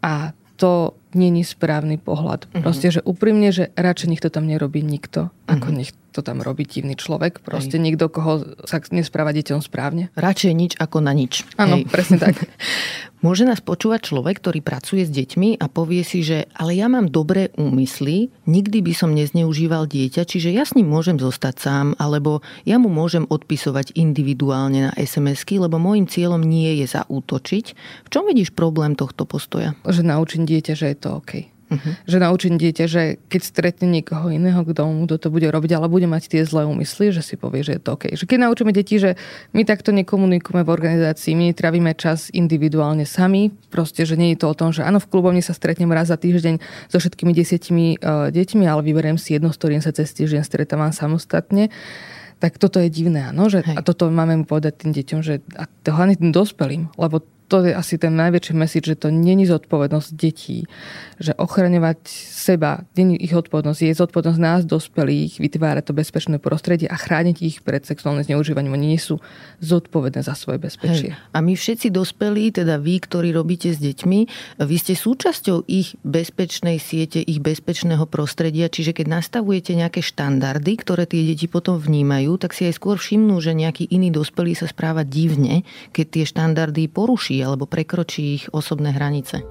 A 0.04 0.36
to 0.60 0.92
není 1.14 1.46
správny 1.46 2.00
pohľad. 2.00 2.50
Proste, 2.50 2.90
že 2.90 3.04
úprimne, 3.04 3.54
že 3.54 3.70
radšej 3.78 4.08
nech 4.10 4.22
to 4.24 4.32
tam 4.32 4.48
nerobí 4.48 4.82
nikto, 4.82 5.30
uh-huh. 5.30 5.52
ako 5.58 5.68
nech 5.70 5.92
to 6.16 6.24
tam 6.24 6.40
robí 6.40 6.64
divný 6.64 6.96
človek. 6.96 7.44
Proste 7.44 7.76
Hej. 7.76 7.84
niekto, 7.84 8.08
koho 8.08 8.40
sa 8.64 8.80
nespráva 8.88 9.36
deťom 9.36 9.60
správne. 9.60 10.08
Radšej 10.16 10.52
nič 10.56 10.72
ako 10.80 11.04
na 11.04 11.12
nič. 11.12 11.44
Áno, 11.60 11.84
presne 11.84 12.16
tak. 12.16 12.40
Môže 13.24 13.48
nás 13.48 13.64
počúvať 13.64 14.12
človek, 14.12 14.38
ktorý 14.38 14.60
pracuje 14.60 15.02
s 15.02 15.10
deťmi 15.10 15.58
a 15.58 15.66
povie 15.72 16.04
si, 16.04 16.20
že 16.20 16.46
ale 16.52 16.76
ja 16.76 16.86
mám 16.86 17.08
dobré 17.08 17.48
úmysly, 17.56 18.28
nikdy 18.44 18.84
by 18.84 18.92
som 18.92 19.16
nezneužíval 19.16 19.88
dieťa, 19.88 20.28
čiže 20.28 20.52
ja 20.52 20.68
s 20.68 20.76
ním 20.76 20.92
môžem 20.92 21.16
zostať 21.16 21.54
sám, 21.58 21.86
alebo 21.96 22.44
ja 22.68 22.76
mu 22.76 22.92
môžem 22.92 23.24
odpisovať 23.26 23.96
individuálne 23.96 24.92
na 24.92 24.92
SMS-ky, 24.94 25.56
lebo 25.58 25.80
môjim 25.80 26.04
cieľom 26.04 26.44
nie 26.44 26.84
je 26.84 26.86
zaútočiť. 26.92 27.66
V 28.04 28.08
čom 28.12 28.28
vidíš 28.28 28.52
problém 28.52 28.94
tohto 28.94 29.24
postoja? 29.24 29.74
Že 29.88 30.06
naučím 30.06 30.44
dieťa, 30.44 30.72
že 30.76 30.86
je 30.92 30.95
to 30.96 31.20
OK. 31.22 31.56
Uh-huh. 31.66 31.98
Že 32.06 32.22
naučiť 32.22 32.52
dieťa, 32.54 32.84
že 32.86 33.02
keď 33.26 33.42
stretne 33.42 33.90
niekoho 33.90 34.30
iného, 34.30 34.62
kto 34.62 34.86
mu 34.86 35.02
to 35.10 35.18
bude 35.26 35.50
robiť, 35.50 35.74
ale 35.74 35.90
bude 35.90 36.06
mať 36.06 36.30
tie 36.30 36.42
zlé 36.46 36.62
úmysly, 36.62 37.10
že 37.10 37.26
si 37.26 37.34
povie, 37.34 37.66
že 37.66 37.74
je 37.74 37.82
to 37.82 37.98
OK. 37.98 38.14
Že 38.14 38.22
keď 38.30 38.38
naučíme 38.46 38.70
deti, 38.70 39.02
že 39.02 39.18
my 39.50 39.66
takto 39.66 39.90
nekomunikujeme 39.90 40.62
v 40.62 40.70
organizácii, 40.70 41.34
my 41.34 41.50
trávime 41.58 41.90
čas 41.98 42.30
individuálne 42.30 43.02
sami, 43.02 43.50
proste, 43.66 44.06
že 44.06 44.14
nie 44.14 44.38
je 44.38 44.46
to 44.46 44.54
o 44.54 44.54
tom, 44.54 44.70
že 44.70 44.86
áno, 44.86 45.02
v 45.02 45.10
klubovni 45.10 45.42
sa 45.42 45.58
stretnem 45.58 45.90
raz 45.90 46.06
za 46.06 46.14
týždeň 46.14 46.62
so 46.86 47.02
všetkými 47.02 47.34
desiatimi 47.34 47.98
uh, 47.98 48.30
deťmi, 48.30 48.62
ale 48.62 48.86
vyberiem 48.86 49.18
si 49.18 49.34
jedno, 49.34 49.50
s 49.50 49.58
ktorým 49.58 49.82
sa 49.82 49.90
cez 49.90 50.14
týždeň 50.14 50.46
stretávam 50.46 50.94
samostatne 50.94 51.74
tak 52.36 52.60
toto 52.60 52.76
je 52.84 52.92
divné, 52.92 53.32
áno, 53.32 53.48
že 53.48 53.64
a 53.64 53.80
toto 53.80 54.12
máme 54.12 54.36
mu 54.36 54.44
povedať 54.44 54.84
tým 54.84 54.92
deťom, 54.92 55.20
že 55.24 55.40
a 55.56 55.64
to 55.64 55.88
hlavne 55.88 56.20
tým 56.20 56.36
dospelým, 56.36 56.92
lebo 57.00 57.24
to 57.46 57.62
je 57.62 57.72
asi 57.72 57.94
ten 57.94 58.18
najväčší 58.18 58.52
message, 58.58 58.90
že 58.90 58.98
to 58.98 59.08
není 59.14 59.46
zodpovednosť 59.46 60.08
detí. 60.18 60.66
Že 61.22 61.38
ochraňovať 61.38 62.02
seba, 62.10 62.82
není 62.98 63.14
ich 63.22 63.30
zodpovednosť, 63.30 63.80
je 63.86 63.94
zodpovednosť 63.94 64.40
nás, 64.42 64.66
dospelých, 64.66 65.38
vytvárať 65.38 65.84
to 65.86 65.92
bezpečné 65.94 66.36
prostredie 66.42 66.90
a 66.90 66.98
chrániť 66.98 67.36
ich 67.46 67.56
pred 67.62 67.86
sexuálnym 67.86 68.26
zneužívaním. 68.26 68.74
Oni 68.74 68.98
nie 68.98 69.00
sú 69.00 69.22
zodpovedné 69.62 70.26
za 70.26 70.34
svoje 70.34 70.58
bezpečie. 70.58 71.14
Hej. 71.14 71.32
A 71.32 71.38
my 71.38 71.54
všetci 71.54 71.94
dospelí, 71.94 72.50
teda 72.50 72.82
vy, 72.82 72.98
ktorí 72.98 73.30
robíte 73.30 73.70
s 73.70 73.78
deťmi, 73.78 74.18
vy 74.66 74.76
ste 74.76 74.98
súčasťou 74.98 75.70
ich 75.70 75.94
bezpečnej 76.02 76.82
siete, 76.82 77.22
ich 77.22 77.38
bezpečného 77.38 78.10
prostredia, 78.10 78.66
čiže 78.66 78.90
keď 78.90 79.22
nastavujete 79.22 79.78
nejaké 79.78 80.02
štandardy, 80.02 80.72
ktoré 80.82 81.06
tie 81.06 81.22
deti 81.22 81.46
potom 81.46 81.78
vnímajú, 81.78 82.42
tak 82.42 82.50
si 82.52 82.66
aj 82.66 82.74
skôr 82.74 82.98
všimnú, 82.98 83.38
že 83.38 83.54
nejaký 83.54 83.86
iný 83.94 84.10
dospelý 84.10 84.58
sa 84.58 84.66
správa 84.66 85.06
divne, 85.06 85.62
keď 85.94 86.06
tie 86.10 86.24
štandardy 86.26 86.90
poruší 86.90 87.35
alebo 87.40 87.68
prekročí 87.68 88.40
ich 88.40 88.44
osobné 88.52 88.92
hranice. 88.92 89.44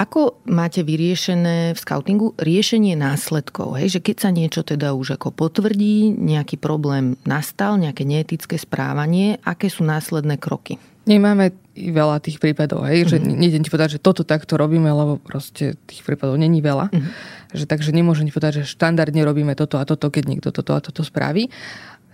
Ako 0.00 0.40
máte 0.48 0.80
vyriešené 0.80 1.76
v 1.76 1.78
scoutingu 1.78 2.32
riešenie 2.40 2.96
následkov? 2.96 3.76
Hej? 3.76 4.00
Že 4.00 4.00
keď 4.00 4.16
sa 4.16 4.30
niečo 4.32 4.64
teda 4.64 4.96
už 4.96 5.20
ako 5.20 5.28
potvrdí, 5.28 6.16
nejaký 6.16 6.56
problém 6.56 7.20
nastal, 7.28 7.76
nejaké 7.76 8.08
neetické 8.08 8.56
správanie, 8.56 9.36
aké 9.44 9.68
sú 9.68 9.84
následné 9.84 10.40
kroky? 10.40 10.80
Nemáme 11.04 11.52
veľa 11.76 12.16
tých 12.24 12.40
prípadov, 12.40 12.88
hej? 12.88 13.04
Mm-hmm. 13.04 13.12
že 13.12 13.16
mhm. 13.20 13.38
nejdem 13.44 13.62
ti 13.62 13.70
povedať, 13.70 13.90
že 13.96 14.00
toto 14.00 14.24
takto 14.24 14.56
robíme, 14.56 14.88
lebo 14.88 15.20
proste 15.20 15.76
tých 15.84 16.00
prípadov 16.00 16.40
není 16.40 16.64
veľa. 16.64 16.88
Mm-hmm. 16.88 17.12
Že, 17.50 17.66
takže 17.66 17.90
nemôžem 17.90 18.30
povedať, 18.30 18.62
že 18.62 18.70
štandardne 18.70 19.26
robíme 19.26 19.58
toto 19.58 19.82
a 19.82 19.84
toto, 19.84 20.06
keď 20.08 20.24
niekto 20.30 20.48
toto 20.54 20.74
a 20.74 20.80
toto 20.80 21.02
spraví. 21.02 21.50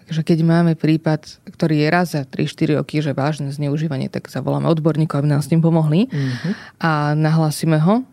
Takže 0.06 0.22
keď 0.22 0.38
máme 0.46 0.72
prípad, 0.78 1.42
ktorý 1.50 1.82
je 1.82 1.88
raz 1.90 2.14
za 2.14 2.22
3-4 2.22 2.78
roky, 2.78 3.02
že 3.02 3.10
vážne 3.10 3.50
zneužívanie, 3.50 4.06
tak 4.06 4.30
zavoláme 4.30 4.70
odborníkov, 4.70 5.18
aby 5.18 5.34
nám 5.34 5.42
s 5.42 5.50
tým 5.50 5.58
pomohli 5.58 6.06
mm-hmm. 6.06 6.52
a 6.78 7.18
nahlásime 7.18 7.82
ho 7.82 8.06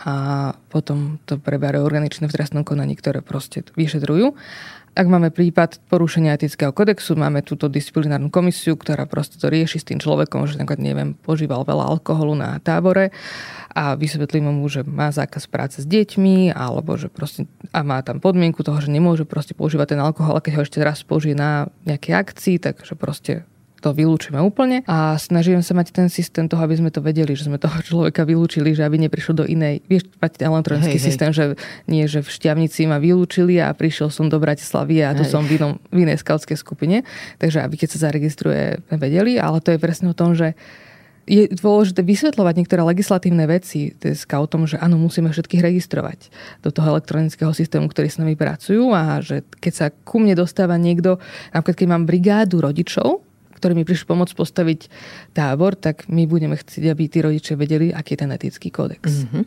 a 0.00 0.14
potom 0.72 1.20
to 1.28 1.36
preberajú 1.36 1.84
organičné 1.84 2.24
v 2.28 2.36
trestnom 2.36 2.64
konaní, 2.64 2.96
ktoré 2.96 3.20
proste 3.20 3.60
vyšetrujú. 3.76 4.32
Ak 4.90 5.06
máme 5.06 5.30
prípad 5.30 5.86
porušenia 5.86 6.34
etického 6.34 6.74
kodexu, 6.74 7.14
máme 7.14 7.46
túto 7.46 7.70
disciplinárnu 7.70 8.26
komisiu, 8.26 8.74
ktorá 8.74 9.06
proste 9.06 9.38
to 9.38 9.46
rieši 9.46 9.78
s 9.78 9.86
tým 9.86 10.02
človekom, 10.02 10.50
že 10.50 10.58
napríklad, 10.58 10.82
neviem, 10.82 11.10
požíval 11.14 11.62
veľa 11.62 11.86
alkoholu 11.94 12.34
na 12.34 12.58
tábore 12.58 13.14
a 13.70 13.94
vysvetlím 13.94 14.50
mu, 14.50 14.66
že 14.66 14.82
má 14.82 15.14
zákaz 15.14 15.46
práce 15.46 15.76
s 15.82 15.86
deťmi, 15.86 16.50
alebo 16.50 16.98
že 16.98 17.06
proste, 17.06 17.46
a 17.70 17.86
má 17.86 18.02
tam 18.02 18.18
podmienku 18.18 18.66
toho, 18.66 18.82
že 18.82 18.90
nemôže 18.90 19.22
proste 19.22 19.54
používať 19.54 19.94
ten 19.94 20.00
alkohol, 20.02 20.34
a 20.34 20.42
keď 20.42 20.52
ho 20.58 20.62
ešte 20.66 20.82
raz 20.82 21.06
použije 21.06 21.38
na 21.38 21.70
nejaké 21.86 22.10
akcii, 22.10 22.58
takže 22.58 22.98
proste 22.98 23.46
to 23.80 23.96
vylúčime 23.96 24.36
úplne 24.38 24.84
a 24.84 25.16
snažíme 25.16 25.64
sa 25.64 25.72
mať 25.72 25.96
ten 25.96 26.08
systém 26.12 26.46
toho, 26.46 26.60
aby 26.60 26.76
sme 26.76 26.92
to 26.92 27.00
vedeli, 27.00 27.32
že 27.32 27.48
sme 27.48 27.56
toho 27.56 27.80
človeka 27.80 28.28
vylúčili, 28.28 28.76
že 28.76 28.84
aby 28.84 29.00
neprišiel 29.08 29.34
do 29.40 29.44
inej. 29.48 29.80
Vieš, 29.88 30.12
mať 30.20 30.44
elektronický 30.44 31.00
hej, 31.00 31.04
systém, 31.04 31.32
hej. 31.32 31.36
že 31.36 31.44
nie, 31.88 32.04
že 32.04 32.20
v 32.20 32.28
Šťavnici 32.28 32.84
ma 32.84 33.00
vylúčili 33.00 33.56
a 33.56 33.72
prišiel 33.72 34.12
som 34.12 34.28
do 34.28 34.36
Bratislavy 34.36 35.00
a 35.00 35.16
tu 35.16 35.24
hej. 35.24 35.32
som 35.32 35.42
v, 35.42 35.56
inom, 35.56 35.80
v 35.88 36.04
inej 36.04 36.20
skautskej 36.20 36.60
skupine. 36.60 37.02
Takže 37.40 37.64
aby 37.64 37.74
keď 37.80 37.88
sa 37.96 38.12
zaregistruje, 38.12 38.84
vedeli, 38.92 39.40
ale 39.40 39.64
to 39.64 39.72
je 39.72 39.80
presne 39.80 40.12
o 40.12 40.16
tom, 40.16 40.36
že 40.36 40.52
je 41.30 41.46
dôležité 41.46 42.02
vysvetľovať 42.02 42.54
niektoré 42.58 42.82
legislatívne 42.82 43.46
veci 43.46 43.94
scoutom, 43.94 44.66
že 44.66 44.82
áno, 44.82 44.98
musíme 44.98 45.30
všetkých 45.30 45.62
registrovať 45.62 46.26
do 46.66 46.74
toho 46.74 46.98
elektronického 46.98 47.54
systému, 47.54 47.86
ktorý 47.86 48.10
s 48.10 48.18
nami 48.18 48.34
pracujú 48.34 48.90
a 48.90 49.22
že 49.22 49.46
keď 49.62 49.72
sa 49.72 49.86
ku 49.94 50.18
mne 50.18 50.34
dostáva 50.34 50.74
niekto, 50.74 51.22
napríklad 51.54 51.76
keď 51.78 51.86
mám 51.86 52.04
brigádu 52.08 52.58
rodičov, 52.58 53.22
ktorí 53.60 53.76
mi 53.76 53.84
prišli 53.84 54.08
pomôcť 54.08 54.32
postaviť 54.32 54.80
tábor, 55.36 55.76
tak 55.76 56.08
my 56.08 56.24
budeme 56.24 56.56
chcieť, 56.56 56.88
aby 56.88 57.02
tí 57.12 57.20
rodičia 57.20 57.60
vedeli, 57.60 57.92
aký 57.92 58.16
je 58.16 58.20
ten 58.24 58.32
etický 58.32 58.72
kódex. 58.72 59.28
Mm-hmm. 59.28 59.42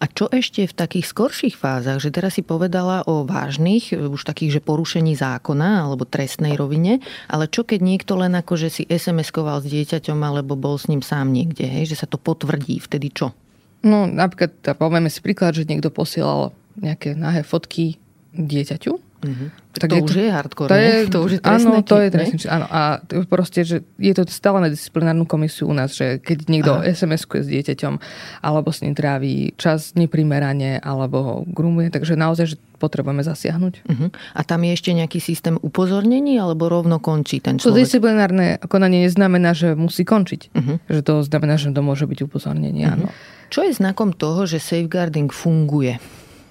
A 0.00 0.04
čo 0.08 0.32
ešte 0.32 0.64
v 0.64 0.74
takých 0.74 1.06
skorších 1.12 1.54
fázach, 1.60 2.00
že 2.00 2.08
teraz 2.08 2.40
si 2.40 2.42
povedala 2.42 3.04
o 3.04 3.28
vážnych, 3.28 3.92
už 3.92 4.24
takých, 4.24 4.58
že 4.58 4.60
porušení 4.64 5.12
zákona 5.12 5.84
alebo 5.84 6.08
trestnej 6.08 6.56
rovine, 6.56 7.04
ale 7.28 7.44
čo 7.46 7.68
keď 7.68 7.84
niekto 7.84 8.16
len 8.16 8.32
ako, 8.32 8.56
že 8.56 8.68
si 8.72 8.82
SMS-koval 8.88 9.60
s 9.60 9.68
dieťaťom 9.68 10.18
alebo 10.24 10.56
bol 10.56 10.80
s 10.80 10.88
ním 10.88 11.04
sám 11.04 11.30
niekde, 11.30 11.68
hej, 11.68 11.92
že 11.92 12.00
sa 12.00 12.06
to 12.08 12.16
potvrdí, 12.16 12.80
vtedy 12.80 13.12
čo? 13.12 13.36
No 13.84 14.08
napríklad, 14.08 14.74
povieme 14.74 15.12
si 15.12 15.20
príklad, 15.22 15.54
že 15.54 15.68
niekto 15.68 15.92
posielal 15.92 16.56
nejaké 16.80 17.14
nahé 17.14 17.46
fotky 17.46 18.00
dieťaťu. 18.34 19.07
Mm-hmm. 19.18 19.48
Tak 19.78 19.90
to, 19.90 19.98
to 19.98 20.04
už 20.10 20.14
je 20.14 20.28
hardcore, 20.30 20.70
to 20.70 20.78
je, 20.78 20.94
to 21.06 21.18
už 21.22 21.30
je 21.38 21.40
trestné. 21.42 21.70
Áno, 21.70 21.82
to 21.86 21.96
je 21.98 22.08
trestné. 22.10 22.38
Áno, 22.50 22.66
a 22.66 23.02
proste, 23.26 23.62
že 23.62 23.76
je 23.98 24.14
to 24.14 24.22
stále 24.26 24.58
na 24.62 24.70
disciplinárnu 24.70 25.26
komisiu 25.26 25.70
u 25.70 25.74
nás, 25.74 25.94
že 25.94 26.18
keď 26.22 26.38
niekto 26.50 26.72
SMS-kuje 26.82 27.42
s 27.42 27.48
dieťaťom, 27.50 27.94
alebo 28.42 28.70
s 28.70 28.82
ním 28.82 28.94
trávi 28.94 29.54
čas 29.58 29.94
neprimerane, 29.98 30.78
alebo 30.82 31.16
ho 31.22 31.34
grumuje, 31.46 31.90
takže 31.90 32.18
naozaj, 32.18 32.54
že 32.54 32.56
potrebujeme 32.78 33.26
zasiahnuť. 33.26 33.74
Uh-huh. 33.90 34.08
A 34.38 34.40
tam 34.46 34.62
je 34.62 34.70
ešte 34.74 34.94
nejaký 34.94 35.18
systém 35.18 35.58
upozornení, 35.58 36.38
alebo 36.38 36.70
rovno 36.70 37.02
končí 37.02 37.42
ten 37.42 37.58
človek? 37.58 37.74
To 37.74 37.78
disciplinárne 37.78 38.62
konanie 38.70 39.02
neznamená, 39.06 39.50
že 39.54 39.74
musí 39.74 40.06
končiť. 40.06 40.40
Uh-huh. 40.54 40.78
Že 40.86 41.00
to 41.02 41.14
znamená, 41.26 41.58
že 41.58 41.74
to 41.74 41.82
môže 41.82 42.06
byť 42.06 42.18
upozornenie, 42.22 42.86
uh-huh. 42.86 42.98
áno. 43.02 43.08
Čo 43.50 43.66
je 43.66 43.74
znakom 43.74 44.14
toho, 44.14 44.46
že 44.46 44.62
safeguarding 44.62 45.30
funguje? 45.34 45.98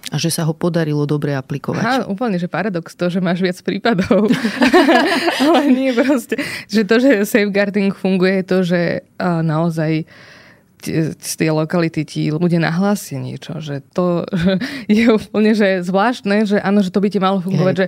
A 0.08 0.16
že 0.16 0.32
sa 0.32 0.48
ho 0.48 0.56
podarilo 0.56 1.04
dobre 1.04 1.36
aplikovať. 1.36 1.84
Aha, 1.84 1.98
úplne, 2.08 2.40
že 2.40 2.48
paradox 2.48 2.96
to, 2.96 3.12
že 3.12 3.20
máš 3.20 3.44
viac 3.44 3.60
prípadov. 3.60 4.32
Ale 5.44 5.68
nie 5.68 5.92
proste. 5.92 6.40
Že 6.72 6.82
to, 6.88 6.96
že 7.04 7.10
safeguarding 7.28 7.92
funguje, 7.92 8.40
je 8.40 8.46
to, 8.48 8.58
že 8.64 8.82
naozaj 9.20 10.08
z 11.18 11.34
tej 11.36 11.52
lokality 11.52 12.06
ti 12.06 12.22
ľudia 12.30 12.62
nahlásia 12.62 13.20
niečo. 13.20 13.60
Že 13.60 13.84
to 13.92 14.24
je 14.92 15.12
úplne 15.12 15.52
že 15.52 15.84
zvláštne, 15.84 16.48
že 16.48 16.58
áno, 16.62 16.80
že 16.80 16.94
to 16.94 17.04
by 17.04 17.10
ti 17.12 17.20
malo 17.20 17.44
fungovať, 17.44 17.76
že 17.76 17.88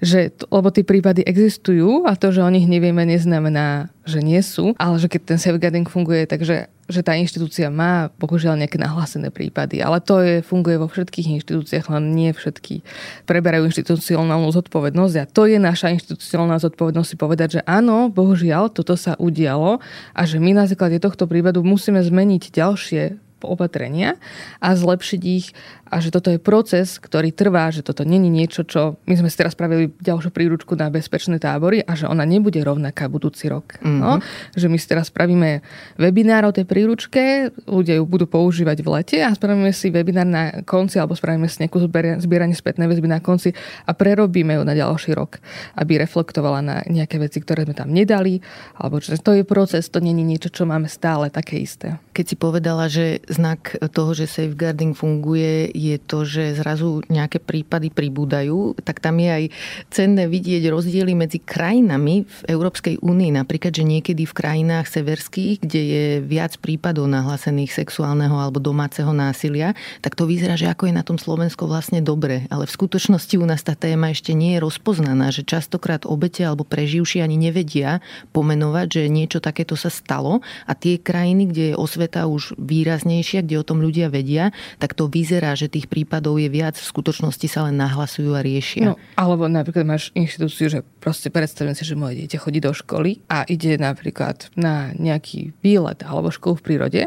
že, 0.00 0.32
lebo 0.48 0.72
tie 0.72 0.80
prípady 0.80 1.20
existujú 1.20 2.08
a 2.08 2.16
to, 2.16 2.32
že 2.32 2.40
o 2.40 2.48
nich 2.48 2.64
nevieme, 2.64 3.04
neznamená, 3.04 3.92
že 4.08 4.24
nie 4.24 4.40
sú, 4.40 4.72
ale 4.80 4.96
že 4.96 5.12
keď 5.12 5.36
ten 5.36 5.38
safeguarding 5.38 5.84
funguje, 5.84 6.24
takže 6.24 6.72
že 6.90 7.06
tá 7.06 7.16
inštitúcia 7.16 7.70
má 7.70 8.12
bohužiaľ 8.18 8.60
nejaké 8.60 8.76
nahlásené 8.76 9.30
prípady, 9.32 9.80
ale 9.80 10.02
to 10.02 10.20
je, 10.20 10.44
funguje 10.44 10.76
vo 10.76 10.90
všetkých 10.90 11.40
inštitúciách, 11.40 11.86
len 11.88 12.12
nie 12.12 12.30
všetky 12.34 12.82
preberajú 13.24 13.70
inštitucionálnu 13.70 14.50
zodpovednosť. 14.50 15.14
A 15.22 15.24
to 15.30 15.46
je 15.46 15.56
naša 15.56 15.94
inštitucionálna 15.94 16.58
zodpovednosť 16.58 17.08
si 17.08 17.16
povedať, 17.16 17.48
že 17.58 17.60
áno, 17.64 18.10
bohužiaľ, 18.10 18.74
toto 18.74 18.98
sa 18.98 19.16
udialo 19.16 19.80
a 20.12 20.20
že 20.26 20.42
my 20.42 20.52
na 20.52 20.68
základe 20.68 20.98
tohto 20.98 21.24
prípadu 21.30 21.62
musíme 21.64 22.02
zmeniť 22.02 22.52
ďalšie 22.52 23.29
opatrenia 23.46 24.20
a 24.60 24.74
zlepšiť 24.76 25.22
ich 25.24 25.54
a 25.90 25.98
že 25.98 26.14
toto 26.14 26.30
je 26.30 26.38
proces, 26.38 27.02
ktorý 27.02 27.34
trvá, 27.34 27.74
že 27.74 27.82
toto 27.82 28.06
není 28.06 28.30
niečo, 28.30 28.62
čo 28.62 29.02
my 29.10 29.14
sme 29.18 29.26
si 29.26 29.34
teraz 29.34 29.58
spravili 29.58 29.90
ďalšiu 29.98 30.30
príručku 30.30 30.78
na 30.78 30.86
bezpečné 30.86 31.42
tábory 31.42 31.82
a 31.82 31.98
že 31.98 32.06
ona 32.06 32.22
nebude 32.22 32.62
rovnaká 32.62 33.10
budúci 33.10 33.50
rok. 33.50 33.82
Mm-hmm. 33.82 33.98
No? 33.98 34.22
Že 34.54 34.70
my 34.70 34.78
si 34.78 34.86
teraz 34.86 35.10
spravíme 35.10 35.66
webinár 35.98 36.46
o 36.46 36.54
tej 36.54 36.62
príručke, 36.62 37.50
ľudia 37.66 37.98
ju 37.98 38.06
budú 38.06 38.30
používať 38.30 38.78
v 38.86 38.88
lete 38.94 39.18
a 39.18 39.34
spravíme 39.34 39.74
si 39.74 39.90
webinár 39.90 40.30
na 40.30 40.62
konci 40.62 41.02
alebo 41.02 41.18
spravíme 41.18 41.50
si 41.50 41.66
nejakú 41.66 41.82
zbieranie 42.22 42.54
spätnej 42.54 42.86
väzby 42.86 43.10
na 43.10 43.18
konci 43.18 43.50
a 43.82 43.90
prerobíme 43.90 44.54
ju 44.54 44.62
na 44.62 44.78
ďalší 44.78 45.10
rok, 45.18 45.42
aby 45.74 45.98
reflektovala 45.98 46.62
na 46.62 46.76
nejaké 46.86 47.18
veci, 47.18 47.42
ktoré 47.42 47.66
sme 47.66 47.74
tam 47.74 47.90
nedali, 47.90 48.38
alebo 48.78 49.02
že 49.02 49.18
to 49.18 49.34
je 49.34 49.42
proces, 49.42 49.90
to 49.90 49.98
není 49.98 50.22
niečo, 50.22 50.54
čo 50.54 50.70
máme 50.70 50.86
stále 50.86 51.34
také 51.34 51.58
isté. 51.58 51.98
Keď 52.20 52.28
si 52.28 52.36
povedala, 52.36 52.84
že 52.92 53.24
znak 53.32 53.80
toho, 53.96 54.12
že 54.12 54.28
safeguarding 54.28 54.92
funguje, 54.92 55.72
je 55.72 55.96
to, 55.96 56.28
že 56.28 56.52
zrazu 56.60 57.00
nejaké 57.08 57.40
prípady 57.40 57.88
pribúdajú, 57.88 58.76
tak 58.84 59.00
tam 59.00 59.16
je 59.24 59.30
aj 59.32 59.44
cenné 59.88 60.28
vidieť 60.28 60.68
rozdiely 60.68 61.16
medzi 61.16 61.40
krajinami 61.40 62.28
v 62.28 62.38
Európskej 62.44 63.00
únii. 63.00 63.40
Napríklad, 63.40 63.72
že 63.72 63.88
niekedy 63.88 64.28
v 64.28 64.36
krajinách 64.36 64.92
severských, 64.92 65.64
kde 65.64 65.80
je 65.80 66.04
viac 66.20 66.60
prípadov 66.60 67.08
nahlásených 67.08 67.72
sexuálneho 67.72 68.36
alebo 68.36 68.60
domáceho 68.60 69.16
násilia, 69.16 69.72
tak 70.04 70.12
to 70.12 70.28
vyzerá, 70.28 70.60
že 70.60 70.68
ako 70.68 70.92
je 70.92 70.98
na 71.00 71.08
tom 71.08 71.16
Slovensko 71.16 71.64
vlastne 71.64 72.04
dobre. 72.04 72.44
Ale 72.52 72.68
v 72.68 72.76
skutočnosti 72.76 73.32
u 73.40 73.48
nás 73.48 73.64
tá 73.64 73.72
téma 73.72 74.12
ešte 74.12 74.36
nie 74.36 74.60
je 74.60 74.64
rozpoznaná, 74.68 75.32
že 75.32 75.40
častokrát 75.40 76.04
obete 76.04 76.44
alebo 76.44 76.68
preživší 76.68 77.24
ani 77.24 77.40
nevedia 77.40 78.04
pomenovať, 78.36 78.86
že 78.92 79.02
niečo 79.08 79.40
takéto 79.40 79.72
sa 79.72 79.88
stalo 79.88 80.44
a 80.68 80.76
tie 80.76 81.00
krajiny, 81.00 81.48
kde 81.48 81.64
je 81.72 81.80
osveta 82.10 82.26
už 82.26 82.58
výraznejšia, 82.58 83.46
kde 83.46 83.62
o 83.62 83.64
tom 83.64 83.78
ľudia 83.78 84.10
vedia, 84.10 84.50
tak 84.82 84.98
to 84.98 85.06
vyzerá, 85.06 85.54
že 85.54 85.70
tých 85.70 85.86
prípadov 85.86 86.42
je 86.42 86.50
viac, 86.50 86.74
v 86.74 86.82
skutočnosti 86.82 87.46
sa 87.46 87.70
len 87.70 87.78
nahlasujú 87.78 88.34
a 88.34 88.42
riešia. 88.42 88.90
No, 88.90 88.98
alebo 89.14 89.46
napríklad 89.46 89.86
máš 89.86 90.10
inštitúciu, 90.18 90.66
že 90.66 90.80
proste 90.98 91.30
predstavím 91.30 91.78
si, 91.78 91.86
že 91.86 91.94
moje 91.94 92.18
dieťa 92.26 92.42
chodí 92.42 92.58
do 92.58 92.74
školy 92.74 93.22
a 93.30 93.46
ide 93.46 93.78
napríklad 93.78 94.50
na 94.58 94.90
nejaký 94.98 95.54
výlet 95.62 96.02
alebo 96.02 96.34
školu 96.34 96.58
v 96.58 96.64
prírode 96.66 97.02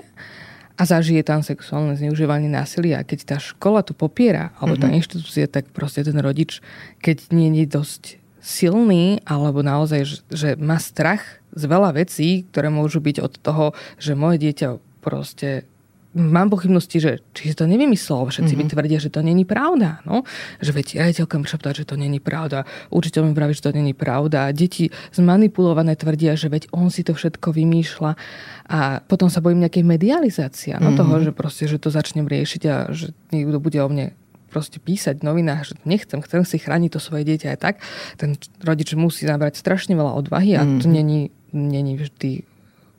a 0.73 0.81
zažije 0.87 1.21
tam 1.27 1.43
sexuálne 1.43 1.99
zneužívanie 1.99 2.47
násilia. 2.47 3.03
A 3.03 3.05
keď 3.05 3.35
tá 3.35 3.37
škola 3.43 3.83
to 3.83 3.91
popiera, 3.91 4.55
alebo 4.57 4.79
tá 4.79 4.87
mm-hmm. 4.87 4.99
inštitúcia, 5.03 5.45
tak 5.51 5.69
proste 5.75 6.07
ten 6.07 6.15
rodič, 6.17 6.63
keď 7.03 7.29
nie 7.35 7.51
je 7.61 7.67
dosť 7.75 8.03
silný, 8.43 9.23
alebo 9.23 9.63
naozaj, 9.63 10.01
že, 10.03 10.17
že 10.33 10.49
má 10.59 10.75
strach 10.81 11.43
z 11.53 11.63
veľa 11.69 11.95
vecí, 11.95 12.43
ktoré 12.49 12.67
môžu 12.73 12.99
byť 12.99 13.17
od 13.21 13.33
toho, 13.39 13.65
že 14.01 14.17
moje 14.17 14.41
dieťa 14.43 14.92
proste 15.03 15.67
mám 16.13 16.53
pochybnosti, 16.53 16.97
že 17.01 17.11
či 17.33 17.51
si 17.51 17.55
to 17.57 17.65
nevymyslel, 17.65 18.29
všetci 18.29 18.53
mm-hmm. 18.53 18.69
mi 18.69 18.73
tvrdia, 18.73 18.97
že 19.01 19.09
to 19.09 19.25
není 19.25 19.43
pravda. 19.49 20.05
No? 20.05 20.21
Že 20.61 20.71
veď 20.77 20.87
riaditeľka 21.01 21.35
mi 21.41 21.45
šeptá, 21.49 21.73
že 21.73 21.89
to 21.89 21.97
není 21.97 22.21
pravda, 22.21 22.69
učiteľ 22.93 23.21
mi 23.29 23.33
praví, 23.33 23.57
že 23.57 23.65
to 23.65 23.73
není 23.73 23.97
pravda. 23.97 24.53
Deti 24.53 24.93
zmanipulované 25.11 25.97
tvrdia, 25.97 26.37
že 26.37 26.53
veď 26.53 26.69
on 26.69 26.93
si 26.93 27.01
to 27.01 27.17
všetko 27.17 27.49
vymýšľa 27.57 28.11
a 28.69 29.01
potom 29.01 29.27
sa 29.27 29.41
bojím 29.41 29.65
nejakej 29.65 29.83
medializácia 29.83 30.77
no, 30.77 30.93
mm-hmm. 30.93 31.01
toho, 31.01 31.13
že 31.25 31.31
proste, 31.33 31.65
že 31.65 31.81
to 31.81 31.89
začnem 31.89 32.29
riešiť 32.29 32.61
a 32.69 32.75
že 32.93 33.11
niekto 33.33 33.57
bude 33.57 33.81
o 33.81 33.89
mne 33.89 34.13
proste 34.53 34.77
písať 34.77 35.25
v 35.25 35.33
novinách, 35.33 35.73
že 35.73 35.73
nechcem, 35.81 36.21
chcem 36.21 36.45
si 36.45 36.61
chrániť 36.61 36.93
to 36.93 36.99
svoje 37.01 37.25
dieťa 37.25 37.57
aj 37.57 37.59
tak, 37.59 37.75
ten 38.21 38.37
rodič 38.61 38.93
musí 38.93 39.25
nabrať 39.25 39.57
strašne 39.57 39.97
veľa 39.97 40.13
odvahy 40.13 40.53
a 40.53 40.61
mm-hmm. 40.61 40.77
to 40.77 40.87
není, 40.93 41.33
není 41.49 41.97
vždy 41.97 42.52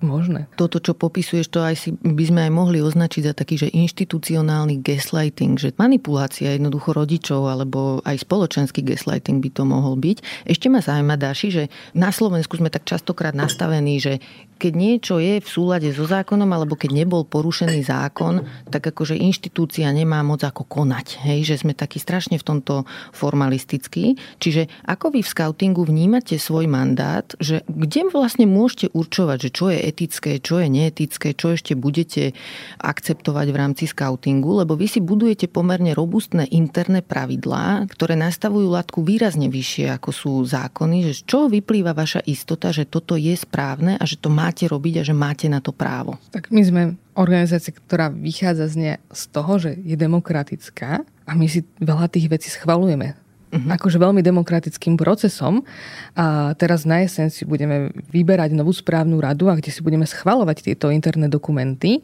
možné. 0.04 0.46
Toto, 0.60 0.78
čo 0.78 0.92
popisuješ, 0.92 1.48
to 1.48 1.64
aj 1.64 1.74
si 1.74 1.90
by 1.96 2.24
sme 2.28 2.40
aj 2.46 2.52
mohli 2.52 2.78
označiť 2.84 3.22
za 3.24 3.34
taký, 3.34 3.56
že 3.56 3.72
inštitucionálny 3.72 4.84
gaslighting, 4.84 5.56
že 5.56 5.72
manipulácia 5.80 6.52
jednoducho 6.52 6.92
rodičov 6.92 7.48
alebo 7.48 8.04
aj 8.04 8.22
spoločenský 8.22 8.84
gaslighting 8.84 9.40
by 9.40 9.50
to 9.50 9.64
mohol 9.64 9.96
byť. 9.96 10.44
Ešte 10.44 10.68
ma 10.68 10.84
zaujíma, 10.84 11.16
Dáši, 11.16 11.48
že 11.48 11.64
na 11.96 12.12
Slovensku 12.12 12.60
sme 12.60 12.68
tak 12.68 12.84
častokrát 12.84 13.32
nastavení, 13.32 13.96
že 13.96 14.20
keď 14.64 14.72
niečo 14.72 15.20
je 15.20 15.44
v 15.44 15.48
súlade 15.48 15.92
so 15.92 16.08
zákonom 16.08 16.48
alebo 16.48 16.72
keď 16.72 17.04
nebol 17.04 17.28
porušený 17.28 17.84
zákon, 17.84 18.40
tak 18.72 18.88
akože 18.88 19.12
inštitúcia 19.12 19.84
nemá 19.92 20.24
moc 20.24 20.40
ako 20.40 20.64
konať. 20.64 21.20
Hej? 21.20 21.52
Že 21.52 21.68
sme 21.68 21.72
takí 21.76 22.00
strašne 22.00 22.40
v 22.40 22.48
tomto 22.48 22.88
formalistickí. 23.12 24.16
Čiže 24.40 24.88
ako 24.88 25.12
vy 25.12 25.20
v 25.20 25.28
scoutingu 25.28 25.84
vnímate 25.84 26.40
svoj 26.40 26.64
mandát, 26.64 27.28
že 27.36 27.60
kde 27.68 28.08
vlastne 28.08 28.48
môžete 28.48 28.88
určovať, 28.96 29.36
že 29.44 29.50
čo 29.52 29.68
je 29.68 29.84
etické, 29.84 30.40
čo 30.40 30.64
je 30.64 30.72
neetické, 30.72 31.36
čo 31.36 31.52
ešte 31.52 31.76
budete 31.76 32.32
akceptovať 32.80 33.46
v 33.52 33.56
rámci 33.60 33.84
scoutingu, 33.84 34.64
lebo 34.64 34.80
vy 34.80 34.88
si 34.88 35.04
budujete 35.04 35.44
pomerne 35.52 35.92
robustné 35.92 36.48
interné 36.48 37.04
pravidlá, 37.04 37.84
ktoré 37.92 38.16
nastavujú 38.16 38.72
latku 38.72 39.04
výrazne 39.04 39.52
vyššie, 39.52 39.92
ako 39.92 40.08
sú 40.08 40.32
zákony, 40.40 41.12
že 41.12 41.20
z 41.20 41.22
čoho 41.28 41.46
vyplýva 41.52 41.92
vaša 41.92 42.24
istota, 42.24 42.72
že 42.72 42.88
toto 42.88 43.20
je 43.20 43.36
správne 43.36 44.00
a 44.00 44.04
že 44.08 44.16
to 44.16 44.32
máte 44.54 44.70
robiť 44.70 45.02
a 45.02 45.06
že 45.10 45.10
máte 45.18 45.50
na 45.50 45.58
to 45.58 45.74
právo. 45.74 46.14
Tak 46.30 46.54
my 46.54 46.62
sme 46.62 46.82
organizácia, 47.18 47.74
ktorá 47.74 48.06
vychádza 48.06 48.70
z, 48.70 48.76
ne, 48.78 48.92
z 49.10 49.22
toho, 49.34 49.58
že 49.58 49.74
je 49.82 49.98
demokratická 49.98 51.02
a 51.02 51.32
my 51.34 51.50
si 51.50 51.66
veľa 51.82 52.06
tých 52.06 52.30
vecí 52.30 52.54
schvalujeme 52.54 53.18
uh-huh. 53.50 53.74
akože 53.74 53.98
veľmi 53.98 54.22
demokratickým 54.22 54.94
procesom. 54.94 55.62
A 56.18 56.54
teraz 56.54 56.86
na 56.86 57.02
jeseň 57.02 57.30
si 57.30 57.42
budeme 57.42 57.90
vyberať 58.10 58.54
novú 58.54 58.74
správnu 58.74 59.18
radu, 59.18 59.50
a 59.50 59.58
kde 59.58 59.70
si 59.70 59.82
budeme 59.82 60.06
schvalovať 60.06 60.70
tieto 60.70 60.90
interné 60.90 61.30
dokumenty. 61.30 62.02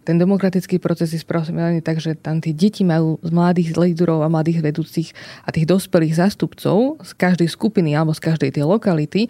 Ten 0.00 0.16
demokratický 0.16 0.80
proces 0.80 1.12
je 1.12 1.20
správne 1.20 1.84
tak, 1.84 2.00
že 2.00 2.16
tam 2.16 2.40
tie 2.40 2.56
deti 2.56 2.82
majú 2.82 3.20
z 3.20 3.30
mladých 3.30 3.76
lídrov 3.76 4.24
a 4.24 4.32
mladých 4.32 4.64
vedúcich 4.64 5.12
a 5.44 5.52
tých 5.52 5.68
dospelých 5.68 6.16
zástupcov 6.16 7.04
z 7.04 7.10
každej 7.20 7.52
skupiny 7.52 7.92
alebo 7.92 8.16
z 8.16 8.24
každej 8.32 8.50
tej 8.56 8.64
lokality 8.64 9.28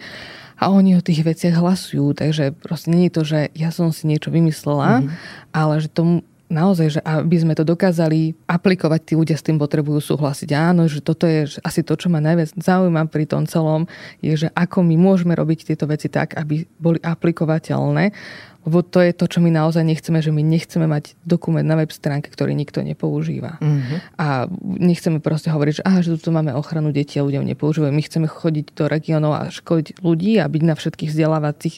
a 0.61 0.69
oni 0.69 0.93
o 0.93 1.01
tých 1.01 1.25
veciach 1.25 1.57
hlasujú. 1.57 2.13
Takže 2.13 2.53
proste 2.53 2.93
nie 2.93 3.09
je 3.09 3.15
to, 3.17 3.21
že 3.25 3.39
ja 3.57 3.73
som 3.73 3.89
si 3.89 4.05
niečo 4.05 4.29
vymyslela, 4.29 5.01
mm-hmm. 5.01 5.09
ale 5.57 5.81
že 5.81 5.89
tomu 5.89 6.21
naozaj, 6.51 6.99
že 6.99 7.01
aby 7.01 7.37
sme 7.39 7.53
to 7.55 7.63
dokázali 7.63 8.35
aplikovať, 8.45 8.99
tí 9.01 9.13
ľudia 9.15 9.39
s 9.39 9.47
tým 9.47 9.55
potrebujú 9.55 10.03
súhlasiť. 10.03 10.51
Áno, 10.51 10.85
že 10.91 10.99
toto 10.99 11.23
je 11.23 11.47
že 11.47 11.63
asi 11.63 11.81
to, 11.81 11.95
čo 11.95 12.11
ma 12.11 12.19
najviac 12.19 12.51
zaujíma 12.59 13.07
pri 13.07 13.25
tom 13.25 13.47
celom, 13.47 13.87
je, 14.19 14.35
že 14.35 14.47
ako 14.51 14.83
my 14.83 14.99
môžeme 14.99 15.33
robiť 15.33 15.71
tieto 15.73 15.87
veci 15.87 16.11
tak, 16.11 16.35
aby 16.35 16.67
boli 16.77 16.99
aplikovateľné 16.99 18.11
lebo 18.61 18.85
to 18.85 19.01
je 19.01 19.11
to, 19.17 19.25
čo 19.25 19.39
my 19.41 19.49
naozaj 19.49 19.81
nechceme, 19.81 20.21
že 20.21 20.29
my 20.29 20.45
nechceme 20.45 20.85
mať 20.85 21.17
dokument 21.25 21.65
na 21.65 21.81
web 21.81 21.89
stránke, 21.89 22.29
ktorý 22.29 22.53
nikto 22.53 22.85
nepoužíva. 22.85 23.57
Mm-hmm. 23.57 23.97
A 24.21 24.45
nechceme 24.61 25.17
proste 25.17 25.49
hovoriť, 25.49 25.81
že, 25.81 25.83
aha, 25.85 25.99
že 26.05 26.13
tu 26.21 26.29
máme 26.29 26.53
ochranu 26.53 26.93
detí 26.93 27.17
a 27.17 27.25
ľudia 27.25 27.41
nepoužívajú. 27.41 27.89
My 27.89 28.03
chceme 28.05 28.27
chodiť 28.29 28.77
do 28.77 28.85
regiónov 28.85 29.33
a 29.33 29.49
školiť 29.49 30.05
ľudí 30.05 30.37
a 30.37 30.45
byť 30.45 30.61
na 30.61 30.77
všetkých 30.77 31.09
vzdelávacích 31.09 31.75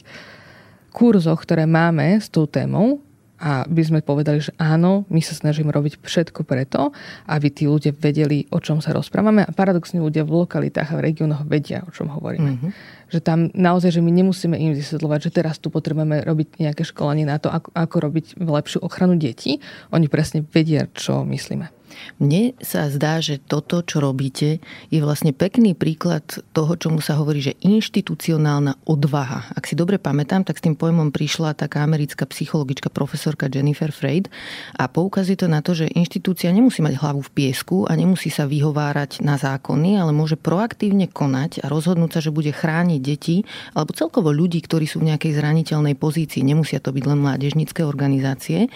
kurzoch, 0.92 1.40
ktoré 1.40 1.64
máme 1.64 2.20
s 2.20 2.28
tou 2.28 2.44
témou 2.44 3.00
a 3.44 3.66
by 3.66 3.82
sme 3.82 4.00
povedali, 4.00 4.40
že 4.40 4.54
áno, 4.56 5.04
my 5.10 5.18
sa 5.18 5.34
snažíme 5.34 5.68
robiť 5.68 6.00
všetko 6.00 6.46
preto, 6.46 6.94
aby 7.26 7.50
tí 7.50 7.66
ľudia 7.66 7.90
vedeli, 7.90 8.46
o 8.54 8.62
čom 8.62 8.78
sa 8.78 8.94
rozprávame 8.94 9.42
a 9.42 9.50
paradoxne 9.50 9.98
ľudia 9.98 10.22
v 10.22 10.46
lokalitách 10.46 10.94
a 10.94 10.96
v 10.96 11.04
regiónoch 11.12 11.42
vedia, 11.44 11.82
o 11.84 11.90
čom 11.90 12.08
hovoríme. 12.14 12.50
Mm-hmm. 12.56 12.70
Že 13.14 13.20
tam 13.22 13.46
naozaj, 13.54 13.94
že 13.94 14.02
my 14.02 14.10
nemusíme 14.10 14.58
im 14.58 14.74
vysvetľovať, 14.74 15.30
že 15.30 15.30
teraz 15.30 15.62
tu 15.62 15.70
potrebujeme 15.70 16.26
robiť 16.26 16.58
nejaké 16.58 16.82
školenie 16.82 17.22
na 17.22 17.38
to, 17.38 17.46
ako, 17.46 17.70
ako 17.70 17.96
robiť 18.02 18.26
lepšiu 18.42 18.82
ochranu 18.82 19.14
detí. 19.14 19.62
Oni 19.94 20.10
presne 20.10 20.42
vedia, 20.42 20.90
čo 20.90 21.22
myslíme. 21.22 21.70
Mne 22.18 22.54
sa 22.62 22.86
zdá, 22.90 23.18
že 23.18 23.42
toto, 23.42 23.82
čo 23.82 23.98
robíte, 23.98 24.62
je 24.88 25.00
vlastne 25.02 25.34
pekný 25.34 25.74
príklad 25.74 26.24
toho, 26.54 26.74
čomu 26.78 27.02
sa 27.02 27.18
hovorí, 27.18 27.42
že 27.42 27.58
inštitucionálna 27.60 28.86
odvaha. 28.86 29.50
Ak 29.54 29.66
si 29.66 29.74
dobre 29.74 29.98
pamätám, 29.98 30.46
tak 30.46 30.58
s 30.58 30.64
tým 30.64 30.78
pojmom 30.78 31.10
prišla 31.10 31.58
taká 31.58 31.82
americká 31.82 32.26
psychologička 32.28 32.90
profesorka 32.90 33.50
Jennifer 33.50 33.90
Freud 33.90 34.30
a 34.78 34.86
poukazuje 34.86 35.38
to 35.40 35.48
na 35.50 35.60
to, 35.60 35.74
že 35.74 35.92
inštitúcia 35.92 36.50
nemusí 36.54 36.80
mať 36.80 36.98
hlavu 37.00 37.20
v 37.24 37.32
piesku 37.34 37.86
a 37.88 37.92
nemusí 37.98 38.30
sa 38.30 38.46
vyhovárať 38.46 39.22
na 39.22 39.34
zákony, 39.40 39.98
ale 39.98 40.14
môže 40.14 40.38
proaktívne 40.38 41.10
konať 41.10 41.64
a 41.64 41.70
rozhodnúť 41.70 42.18
sa, 42.18 42.20
že 42.22 42.34
bude 42.34 42.54
chrániť 42.54 43.00
deti 43.00 43.42
alebo 43.74 43.96
celkovo 43.96 44.30
ľudí, 44.30 44.62
ktorí 44.62 44.86
sú 44.86 45.02
v 45.02 45.14
nejakej 45.14 45.38
zraniteľnej 45.38 45.94
pozícii. 45.98 46.46
Nemusia 46.46 46.78
to 46.78 46.94
byť 46.94 47.04
len 47.04 47.18
mládežnické 47.22 47.82
organizácie. 47.82 48.68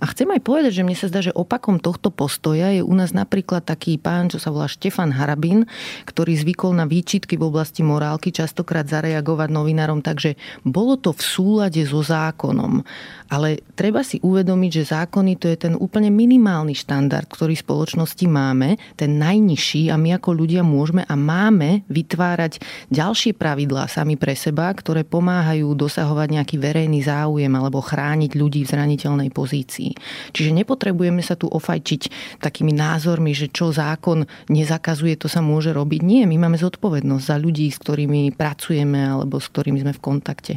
A 0.00 0.08
chcem 0.08 0.32
aj 0.32 0.40
povedať, 0.40 0.80
že 0.80 0.84
mne 0.84 0.96
sa 0.96 1.12
zdá, 1.12 1.20
že 1.20 1.36
opakom 1.36 1.76
tohto 1.76 2.08
postoja 2.08 2.72
je 2.72 2.80
u 2.80 2.94
nás 2.96 3.12
napríklad 3.12 3.68
taký 3.68 4.00
pán, 4.00 4.32
čo 4.32 4.40
sa 4.40 4.48
volá 4.48 4.64
Štefan 4.64 5.12
Harabin, 5.12 5.68
ktorý 6.08 6.40
zvykol 6.40 6.72
na 6.72 6.88
výčitky 6.88 7.36
v 7.36 7.52
oblasti 7.52 7.84
morálky 7.84 8.32
častokrát 8.32 8.88
zareagovať 8.88 9.52
novinárom, 9.52 10.00
takže 10.00 10.40
bolo 10.64 10.96
to 10.96 11.12
v 11.12 11.20
súlade 11.20 11.84
so 11.84 12.00
zákonom. 12.00 12.80
Ale 13.28 13.60
treba 13.76 14.00
si 14.00 14.16
uvedomiť, 14.24 14.70
že 14.80 14.90
zákony 14.96 15.36
to 15.36 15.52
je 15.52 15.68
ten 15.68 15.74
úplne 15.76 16.08
minimálny 16.08 16.72
štandard, 16.72 17.28
ktorý 17.28 17.60
v 17.60 17.64
spoločnosti 17.68 18.24
máme, 18.24 18.80
ten 18.96 19.20
najnižší 19.20 19.92
a 19.92 20.00
my 20.00 20.16
ako 20.16 20.32
ľudia 20.32 20.64
môžeme 20.64 21.04
a 21.04 21.12
máme 21.12 21.84
vytvárať 21.92 22.58
ďalšie 22.88 23.36
pravidlá 23.36 23.84
sami 23.84 24.16
pre 24.16 24.32
seba, 24.32 24.72
ktoré 24.72 25.04
pomáhajú 25.04 25.76
dosahovať 25.76 26.40
nejaký 26.40 26.56
verejný 26.56 27.04
záujem 27.04 27.52
alebo 27.52 27.84
chrániť 27.84 28.32
ľudí 28.32 28.64
v 28.64 28.72
zraniteľnej 28.72 29.28
pozícii. 29.28 29.89
Čiže 30.32 30.50
nepotrebujeme 30.56 31.20
sa 31.20 31.36
tu 31.36 31.46
ofajčiť 31.46 32.02
takými 32.40 32.72
názormi, 32.74 33.36
že 33.36 33.52
čo 33.52 33.70
zákon 33.70 34.24
nezakazuje, 34.48 35.20
to 35.20 35.28
sa 35.28 35.44
môže 35.44 35.70
robiť. 35.70 36.00
Nie, 36.02 36.22
my 36.24 36.48
máme 36.48 36.56
zodpovednosť 36.56 37.24
za 37.24 37.36
ľudí, 37.36 37.68
s 37.68 37.78
ktorými 37.82 38.32
pracujeme 38.34 38.98
alebo 39.10 39.38
s 39.38 39.46
ktorými 39.52 39.82
sme 39.82 39.92
v 39.92 40.00
kontakte, 40.02 40.54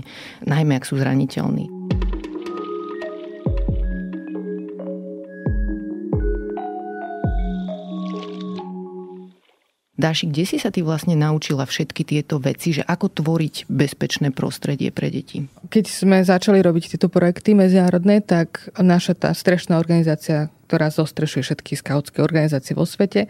najmä 0.47 0.79
ak 0.79 0.87
sú 0.87 0.97
zraniteľní. 0.97 1.82
Dáši, 9.93 10.25
kde 10.25 10.43
si 10.49 10.57
sa 10.57 10.73
ty 10.73 10.81
vlastne 10.81 11.13
naučila 11.13 11.69
všetky 11.69 12.01
tieto 12.01 12.41
veci, 12.41 12.73
že 12.73 12.81
ako 12.81 13.13
tvoriť 13.13 13.69
bezpečné 13.69 14.33
prostredie 14.33 14.89
pre 14.89 15.13
deti? 15.13 15.45
Keď 15.69 15.85
sme 15.85 16.25
začali 16.25 16.65
robiť 16.65 16.97
tieto 16.97 17.13
projekty 17.13 17.53
medzinárodné, 17.53 18.25
tak 18.25 18.73
naša 18.73 19.13
tá 19.13 19.29
strešná 19.37 19.77
organizácia, 19.77 20.49
ktorá 20.65 20.89
zostrešuje 20.89 21.45
všetky 21.45 21.77
skautské 21.77 22.25
organizácie 22.25 22.73
vo 22.73 22.89
svete, 22.89 23.29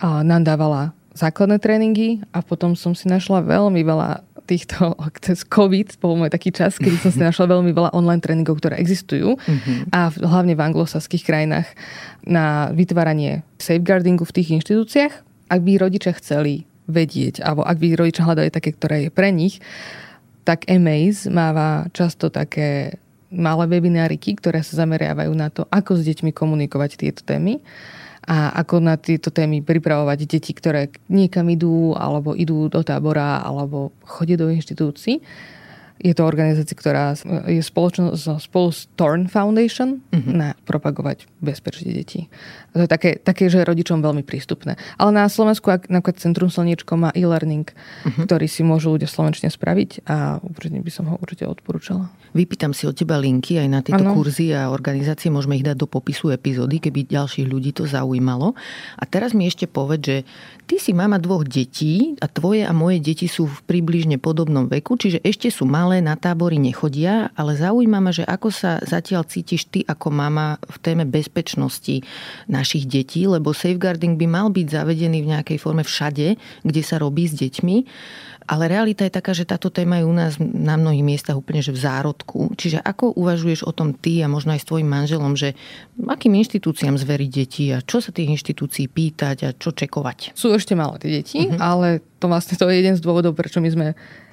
nám 0.00 0.40
dávala 0.40 0.96
základné 1.12 1.60
tréningy 1.60 2.24
a 2.32 2.40
potom 2.40 2.72
som 2.72 2.96
si 2.96 3.04
našla 3.04 3.44
veľmi 3.44 3.84
veľa 3.84 4.24
týchto, 4.48 4.96
cez 5.26 5.44
COVID, 5.44 6.00
bol 6.00 6.16
môj 6.16 6.32
taký 6.32 6.48
čas, 6.48 6.80
kedy 6.80 6.96
som 6.96 7.12
si 7.12 7.20
našla 7.28 7.44
veľmi 7.44 7.76
veľa 7.76 7.92
online 7.92 8.24
tréningov, 8.24 8.56
ktoré 8.56 8.80
existujú 8.80 9.36
mm-hmm. 9.36 9.92
a 9.92 10.08
hlavne 10.10 10.56
v 10.56 10.64
anglosaských 10.64 11.28
krajinách 11.28 11.68
na 12.24 12.72
vytváranie 12.72 13.44
safeguardingu 13.60 14.24
v 14.24 14.34
tých 14.40 14.48
inštitúciách 14.56 15.29
ak 15.50 15.60
by 15.60 15.72
rodičia 15.82 16.14
chceli 16.14 16.64
vedieť, 16.86 17.42
alebo 17.42 17.66
ak 17.66 17.76
by 17.76 17.98
rodičia 17.98 18.26
hľadali 18.26 18.50
také, 18.54 18.70
ktoré 18.70 19.06
je 19.06 19.10
pre 19.10 19.34
nich, 19.34 19.58
tak 20.46 20.70
Amaze 20.70 21.26
máva 21.26 21.90
často 21.90 22.30
také 22.30 22.98
malé 23.30 23.70
webináriky, 23.70 24.34
ktoré 24.34 24.62
sa 24.66 24.82
zameriavajú 24.82 25.32
na 25.34 25.50
to, 25.50 25.66
ako 25.70 25.98
s 25.98 26.06
deťmi 26.06 26.34
komunikovať 26.34 26.98
tieto 26.98 27.22
témy 27.22 27.62
a 28.26 28.52
ako 28.58 28.82
na 28.82 28.98
tieto 28.98 29.30
témy 29.30 29.62
pripravovať 29.62 30.18
deti, 30.26 30.52
ktoré 30.52 30.90
niekam 31.06 31.46
idú, 31.48 31.94
alebo 31.94 32.34
idú 32.34 32.66
do 32.66 32.82
tábora, 32.82 33.40
alebo 33.40 33.94
chodia 34.04 34.36
do 34.36 34.50
inštitúcií. 34.50 35.22
Je 36.00 36.16
to 36.16 36.24
organizácia, 36.24 36.72
ktorá 36.72 37.12
je 37.44 37.60
spoločno, 37.60 38.16
spolu 38.16 38.72
s 38.72 38.88
Torn 38.96 39.28
Foundation 39.28 40.00
uh-huh. 40.00 40.32
na 40.32 40.48
propagovať 40.64 41.28
bezpečie 41.44 41.92
detí. 41.92 42.32
A 42.72 42.80
to 42.80 42.82
je 42.84 42.90
také, 42.90 43.10
také, 43.20 43.52
že 43.52 43.60
rodičom 43.60 44.00
veľmi 44.00 44.24
prístupné. 44.24 44.80
Ale 44.96 45.12
na 45.12 45.28
Slovensku 45.28 45.68
napríklad 45.92 46.16
Centrum 46.16 46.48
Slniečko 46.48 46.96
má 46.96 47.12
e-learning, 47.12 47.68
uh-huh. 47.68 48.24
ktorý 48.24 48.48
si 48.48 48.64
môžu 48.64 48.96
ľudia 48.96 49.12
slovenčne 49.12 49.52
spraviť 49.52 50.08
a 50.08 50.40
určite 50.40 50.80
by 50.80 50.92
som 50.92 51.04
ho 51.12 51.20
určite 51.20 51.44
odporúčala. 51.44 52.08
Vypýtam 52.32 52.72
si 52.72 52.86
od 52.86 52.94
teba 52.94 53.18
linky 53.18 53.58
aj 53.58 53.68
na 53.68 53.82
tieto 53.82 54.06
ano. 54.06 54.14
kurzy 54.14 54.54
a 54.54 54.70
organizácie. 54.70 55.28
Môžeme 55.28 55.58
ich 55.58 55.66
dať 55.66 55.82
do 55.82 55.90
popisu 55.90 56.30
epizódy, 56.30 56.78
keby 56.78 57.10
ďalších 57.10 57.44
ľudí 57.44 57.74
to 57.74 57.90
zaujímalo. 57.90 58.54
A 58.96 59.04
teraz 59.04 59.34
mi 59.34 59.50
ešte 59.50 59.66
povedz, 59.66 60.00
že 60.06 60.16
ty 60.70 60.78
si 60.78 60.94
mama 60.94 61.18
dvoch 61.18 61.42
detí 61.42 62.14
a 62.22 62.30
tvoje 62.30 62.62
a 62.62 62.70
moje 62.70 63.02
deti 63.02 63.26
sú 63.26 63.50
v 63.50 63.58
približne 63.66 64.22
podobnom 64.22 64.70
veku, 64.70 64.94
čiže 64.94 65.18
ešte 65.26 65.50
sú 65.50 65.66
malé, 65.66 65.89
na 65.98 66.14
tábory 66.14 66.62
nechodia, 66.62 67.34
ale 67.34 67.58
zaujíma 67.58 67.98
ma, 67.98 68.14
že 68.14 68.22
ako 68.22 68.54
sa 68.54 68.78
zatiaľ 68.86 69.26
cítiš 69.26 69.66
ty 69.66 69.82
ako 69.82 70.14
mama 70.14 70.62
v 70.62 70.76
téme 70.78 71.02
bezpečnosti 71.02 72.06
našich 72.46 72.86
detí, 72.86 73.26
lebo 73.26 73.50
safeguarding 73.50 74.14
by 74.14 74.26
mal 74.30 74.46
byť 74.54 74.66
zavedený 74.70 75.26
v 75.26 75.30
nejakej 75.34 75.58
forme 75.58 75.82
všade, 75.82 76.38
kde 76.62 76.82
sa 76.86 77.02
robí 77.02 77.26
s 77.26 77.34
deťmi. 77.34 77.76
Ale 78.50 78.66
realita 78.66 79.06
je 79.06 79.14
taká, 79.14 79.30
že 79.30 79.46
táto 79.46 79.70
téma 79.70 80.02
je 80.02 80.10
u 80.10 80.14
nás 80.14 80.34
na 80.42 80.74
mnohých 80.74 81.06
miestach 81.06 81.38
úplne 81.38 81.62
že 81.62 81.70
v 81.70 81.86
zárodku. 81.86 82.50
Čiže 82.58 82.82
ako 82.82 83.14
uvažuješ 83.14 83.62
o 83.62 83.70
tom 83.70 83.94
ty 83.94 84.26
a 84.26 84.26
možno 84.26 84.50
aj 84.58 84.66
s 84.66 84.68
tvojim 84.70 84.90
manželom, 84.90 85.38
že 85.38 85.54
akým 86.02 86.34
inštitúciám 86.34 86.98
zveriť 86.98 87.30
deti 87.30 87.70
a 87.70 87.78
čo 87.78 88.02
sa 88.02 88.10
tých 88.10 88.34
inštitúcií 88.34 88.90
pýtať 88.90 89.36
a 89.46 89.48
čo 89.54 89.70
čekovať? 89.70 90.34
Sú 90.34 90.50
ešte 90.50 90.74
malé 90.74 90.98
tie 90.98 91.10
deti, 91.22 91.46
uh-huh. 91.46 91.62
ale 91.62 92.02
to 92.18 92.26
vlastne 92.26 92.58
to 92.58 92.66
je 92.66 92.82
jeden 92.82 92.98
z 92.98 93.04
dôvodov, 93.04 93.38
prečo 93.38 93.62
my 93.62 93.70
sme... 93.70 93.86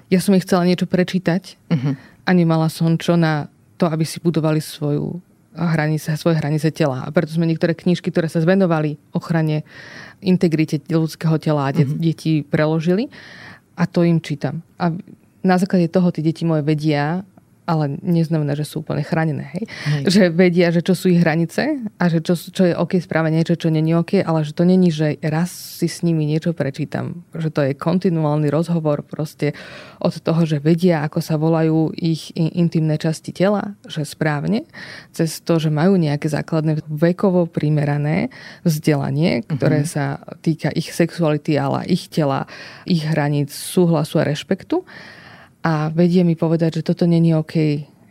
Ja 0.08 0.20
som 0.24 0.36
ich 0.36 0.47
chcela 0.47 0.64
niečo 0.64 0.88
prečítať 0.88 1.60
uh-huh. 1.68 1.93
a 2.24 2.30
nemala 2.32 2.72
som 2.72 2.95
čo 2.95 3.20
na 3.20 3.51
to, 3.76 3.91
aby 3.91 4.08
si 4.08 4.24
budovali 4.24 4.64
svoju 4.64 5.20
hranice, 5.58 6.14
svoje 6.16 6.38
hranice 6.38 6.70
tela. 6.72 7.03
A 7.03 7.10
preto 7.12 7.34
sme 7.34 7.49
niektoré 7.49 7.74
knižky, 7.74 8.14
ktoré 8.14 8.30
sa 8.30 8.39
zvenovali 8.39 8.95
ochrane 9.12 9.66
integrite 10.22 10.80
ľudského 10.88 11.36
tela 11.41 11.70
a 11.70 11.74
de- 11.76 11.84
uh-huh. 11.84 11.99
detí 11.99 12.45
preložili 12.45 13.12
a 13.78 13.86
to 13.86 14.01
im 14.01 14.24
čítam. 14.24 14.66
A 14.82 14.93
na 15.45 15.55
základe 15.60 15.88
toho 15.88 16.10
tí 16.10 16.26
deti 16.26 16.43
moje 16.43 16.66
vedia, 16.66 17.22
ale 17.68 17.99
neznamená, 17.99 18.55
že 18.55 18.63
sú 18.63 18.80
úplne 18.80 19.03
chránené. 19.03 19.51
Hej? 19.51 19.63
Hej. 19.68 20.03
Že 20.07 20.24
vedia, 20.32 20.72
že 20.72 20.80
čo 20.80 20.95
sú 20.95 21.11
ich 21.11 21.20
hranice 21.20 21.84
a 21.99 22.07
že 22.07 22.24
čo, 22.24 22.39
čo 22.39 22.63
je 22.63 22.72
OK 22.72 22.95
správe 23.03 23.28
niečo, 23.28 23.59
čo 23.59 23.68
není 23.68 23.91
OK, 23.91 24.24
ale 24.24 24.47
že 24.47 24.55
to 24.55 24.63
není, 24.63 24.88
že 24.88 25.20
raz 25.20 25.51
si 25.51 25.91
s 25.91 25.99
nimi 25.99 26.24
niečo 26.24 26.55
prečítam. 26.55 27.28
Že 27.36 27.49
to 27.51 27.61
je 27.68 27.72
kontinuálny 27.76 28.47
rozhovor 28.47 29.03
proste 29.03 29.51
od 29.99 30.15
toho, 30.15 30.47
že 30.47 30.63
vedia, 30.63 31.03
ako 31.03 31.20
sa 31.20 31.36
volajú 31.36 31.91
ich 31.99 32.32
intimné 32.39 32.95
časti 32.95 33.36
tela, 33.36 33.76
že 33.84 34.07
správne, 34.07 34.63
cez 35.11 35.43
to, 35.43 35.59
že 35.59 35.68
majú 35.68 35.99
nejaké 35.99 36.32
základné 36.32 36.88
vekovo 36.88 37.51
primerané 37.51 38.32
vzdelanie, 38.63 39.43
ktoré 39.43 39.84
uh-huh. 39.84 39.91
sa 39.91 40.05
týka 40.39 40.72
ich 40.72 40.95
sexuality, 40.95 41.59
ale 41.59 41.84
ich 41.91 42.07
tela, 42.07 42.47
ich 42.88 43.03
hraníc, 43.03 43.51
súhlasu 43.51 44.24
a 44.24 44.24
rešpektu 44.24 44.88
a 45.68 45.91
vedie 45.91 46.24
mi 46.24 46.39
povedať, 46.39 46.80
že 46.80 46.88
toto 46.88 47.03
není 47.03 47.36
OK. 47.36 47.55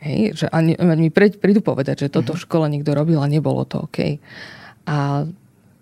Hej? 0.04 0.36
Že 0.36 0.46
ani, 0.52 0.76
mi 0.76 1.08
prídu 1.08 1.64
povedať, 1.64 2.04
že 2.04 2.12
toto 2.12 2.36
v 2.36 2.42
škole 2.44 2.68
niekto 2.68 2.92
robil 2.92 3.16
a 3.16 3.32
nebolo 3.32 3.64
to 3.64 3.88
OK. 3.88 4.20
A 4.84 5.24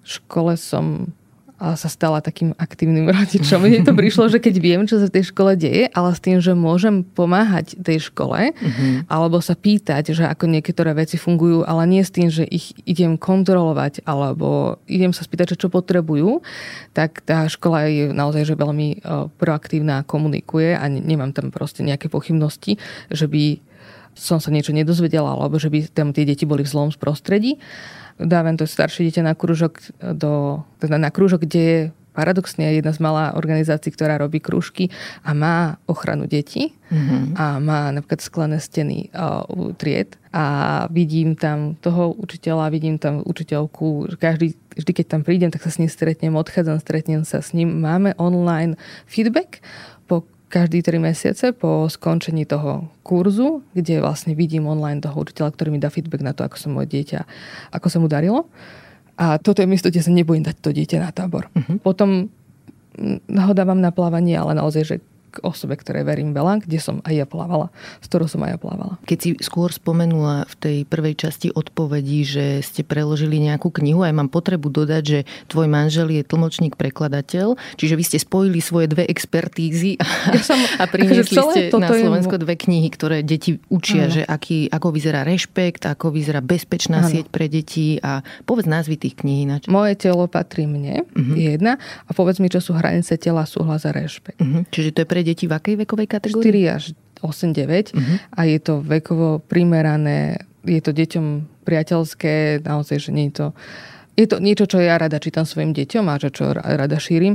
v 0.04 0.06
škole 0.06 0.54
som 0.54 1.10
sa 1.72 1.88
stala 1.88 2.20
takým 2.20 2.52
aktívnym 2.60 3.08
rodičom. 3.08 3.64
Mne 3.64 3.88
to 3.88 3.96
prišlo, 3.96 4.28
že 4.28 4.36
keď 4.36 4.54
viem, 4.60 4.84
čo 4.84 5.00
sa 5.00 5.08
v 5.08 5.16
tej 5.16 5.32
škole 5.32 5.56
deje, 5.56 5.88
ale 5.96 6.12
s 6.12 6.20
tým, 6.20 6.44
že 6.44 6.52
môžem 6.52 7.00
pomáhať 7.00 7.80
tej 7.80 8.12
škole, 8.12 8.52
uh-huh. 8.52 9.08
alebo 9.08 9.40
sa 9.40 9.56
pýtať, 9.56 10.12
že 10.12 10.28
ako 10.28 10.52
niektoré 10.52 10.92
veci 10.92 11.16
fungujú, 11.16 11.64
ale 11.64 11.88
nie 11.88 12.04
s 12.04 12.12
tým, 12.12 12.28
že 12.28 12.44
ich 12.44 12.76
idem 12.84 13.16
kontrolovať, 13.16 14.04
alebo 14.04 14.76
idem 14.84 15.16
sa 15.16 15.24
spýtať, 15.24 15.56
čo 15.56 15.72
potrebujú, 15.72 16.44
tak 16.92 17.24
tá 17.24 17.48
škola 17.48 17.88
je 17.88 18.12
naozaj 18.12 18.44
že 18.44 18.60
veľmi 18.60 19.00
proaktívna 19.40 20.04
a 20.04 20.06
komunikuje 20.06 20.76
a 20.76 20.84
nemám 20.90 21.32
tam 21.32 21.48
proste 21.48 21.80
nejaké 21.80 22.12
pochybnosti, 22.12 22.76
že 23.08 23.24
by 23.24 23.62
som 24.14 24.38
sa 24.38 24.50
niečo 24.50 24.74
nedozvedela, 24.74 25.34
alebo 25.34 25.58
že 25.58 25.68
by 25.70 25.90
tam 25.90 26.14
tie 26.14 26.26
deti 26.26 26.46
boli 26.46 26.62
v 26.62 26.70
zlom 26.70 26.90
prostredí. 26.94 27.58
Dávam 28.14 28.54
to 28.54 28.64
staršie 28.64 29.10
dieťa 29.10 29.26
na 29.26 29.34
krúžok, 29.34 29.82
do, 29.98 30.62
teda 30.78 30.96
na 31.02 31.10
krúžok, 31.10 31.42
kde 31.44 31.60
je 31.60 31.78
paradoxne 32.14 32.78
jedna 32.78 32.94
z 32.94 33.02
malá 33.02 33.34
organizácií, 33.34 33.90
ktorá 33.90 34.22
robí 34.22 34.38
krúžky 34.38 34.88
a 35.26 35.34
má 35.34 35.82
ochranu 35.90 36.30
detí 36.30 36.70
mm-hmm. 36.88 37.34
a 37.34 37.58
má 37.58 37.90
napríklad 37.90 38.22
sklené 38.22 38.62
steny 38.62 39.10
uh, 39.10 39.42
tried 39.74 40.14
a 40.30 40.44
vidím 40.94 41.34
tam 41.34 41.74
toho 41.74 42.14
učiteľa, 42.14 42.70
vidím 42.70 43.02
tam 43.02 43.26
učiteľku, 43.26 44.14
každý, 44.18 44.54
vždy 44.78 44.92
keď 44.94 45.06
tam 45.10 45.22
prídem, 45.26 45.50
tak 45.50 45.66
sa 45.66 45.74
s 45.74 45.82
ním 45.82 45.90
stretnem, 45.90 46.38
odchádzam, 46.38 46.78
stretnem 46.78 47.26
sa 47.26 47.42
s 47.42 47.50
ním. 47.50 47.82
Máme 47.82 48.14
online 48.18 48.78
feedback, 49.10 49.58
každý 50.48 50.84
3 50.84 51.02
mesiace 51.02 51.50
po 51.50 51.90
skončení 51.90 52.46
toho 52.46 52.88
kurzu, 53.02 53.64
kde 53.74 53.98
vlastne 53.98 54.38
vidím 54.38 54.70
online 54.70 55.02
toho 55.02 55.18
učiteľa, 55.18 55.50
ktorý 55.56 55.68
mi 55.74 55.82
dá 55.82 55.90
feedback 55.90 56.22
na 56.22 56.36
to, 56.36 56.46
ako 56.46 56.56
sa 56.60 56.68
moje 56.70 56.86
dieťa, 56.94 57.20
ako 57.74 57.86
sa 57.90 57.98
mu 57.98 58.06
darilo. 58.06 58.46
A 59.14 59.38
toto 59.38 59.62
je 59.62 59.70
miesto, 59.70 59.90
kde 59.90 60.02
sa 60.02 60.10
nebojím 60.10 60.42
dať 60.42 60.56
to 60.58 60.70
dieťa 60.74 60.98
na 60.98 61.10
tábor. 61.14 61.46
Uh-huh. 61.54 61.78
Potom 61.78 62.30
ho 63.30 63.52
dávam 63.54 63.78
na 63.78 63.90
plávanie, 63.90 64.38
ale 64.38 64.58
naozaj, 64.58 64.82
že 64.86 64.96
k 65.34 65.42
osobe, 65.42 65.74
ktoré 65.74 66.06
verím 66.06 66.30
veľa, 66.30 66.62
kde 66.62 66.78
som 66.78 67.02
aj 67.02 67.14
ja 67.14 67.26
plávala, 67.26 67.74
s 67.98 68.06
ktorou 68.06 68.30
som 68.30 68.46
aj 68.46 68.54
ja 68.54 68.58
plávala. 68.62 68.94
Keď 69.02 69.18
si 69.18 69.30
skôr 69.42 69.74
spomenula 69.74 70.46
v 70.46 70.54
tej 70.62 70.76
prvej 70.86 71.18
časti 71.18 71.50
odpovedí, 71.50 72.22
že 72.22 72.62
ste 72.62 72.86
preložili 72.86 73.42
nejakú 73.42 73.74
knihu, 73.74 74.06
aj 74.06 74.14
mám 74.14 74.30
potrebu 74.30 74.70
dodať, 74.70 75.02
že 75.02 75.18
tvoj 75.50 75.66
manžel 75.66 76.14
je 76.14 76.22
tlmočník, 76.22 76.78
prekladateľ, 76.78 77.58
čiže 77.74 77.98
vy 77.98 78.04
ste 78.06 78.18
spojili 78.22 78.62
svoje 78.62 78.86
dve 78.86 79.02
expertízy 79.10 79.98
a, 79.98 80.06
ja 80.36 80.42
som, 80.44 80.58
a 80.78 80.84
priniesli 80.86 81.34
ste 81.34 81.74
na 81.74 81.90
Slovensko 81.90 82.38
je... 82.38 82.42
dve 82.46 82.54
knihy, 82.54 82.88
ktoré 82.92 83.26
deti 83.26 83.58
učia, 83.72 84.06
ano. 84.06 84.14
že 84.14 84.22
aký, 84.22 84.70
ako 84.70 84.94
vyzerá 84.94 85.26
rešpekt, 85.26 85.88
ako 85.88 86.14
vyzerá 86.14 86.44
bezpečná 86.44 87.02
ano. 87.02 87.10
sieť 87.10 87.26
pre 87.32 87.50
deti 87.50 87.98
a 87.98 88.22
povedz 88.44 88.68
názvy 88.68 89.00
tých 89.00 89.18
kníh. 89.18 89.48
Ináč. 89.48 89.66
Moje 89.66 89.98
telo 89.98 90.30
patrí 90.30 90.68
mne, 90.68 91.02
uh-huh. 91.10 91.34
jedna, 91.34 91.82
a 92.06 92.10
povedz 92.14 92.38
mi, 92.38 92.46
čo 92.46 92.62
sú 92.62 92.76
hranice 92.76 93.18
tela, 93.18 93.48
súhlas 93.48 93.82
a 93.82 93.90
rešpekt. 93.90 94.38
Uh-huh. 94.38 94.62
Čiže 94.70 94.94
to 94.94 94.98
je 95.02 95.08
pre 95.08 95.23
deti 95.24 95.48
v 95.48 95.56
akej 95.56 95.74
vekovej 95.82 96.08
kategórii? 96.08 96.68
4 96.68 96.76
až 96.76 96.84
8-9 97.24 97.96
uh-huh. 97.96 98.16
a 98.36 98.40
je 98.44 98.58
to 98.60 98.84
vekovo 98.84 99.40
primerané, 99.40 100.44
je 100.62 100.80
to 100.84 100.92
deťom 100.92 101.26
priateľské, 101.64 102.60
naozaj, 102.60 103.08
že 103.08 103.10
nie 103.10 103.32
je 103.32 103.34
to... 103.40 103.46
Je 104.14 104.30
to 104.30 104.38
niečo, 104.38 104.70
čo 104.70 104.78
ja 104.78 104.94
rada 104.94 105.18
čítam 105.18 105.42
svojim 105.42 105.74
deťom 105.74 106.06
a 106.06 106.14
čo, 106.22 106.54
rada 106.54 107.02
šírim 107.02 107.34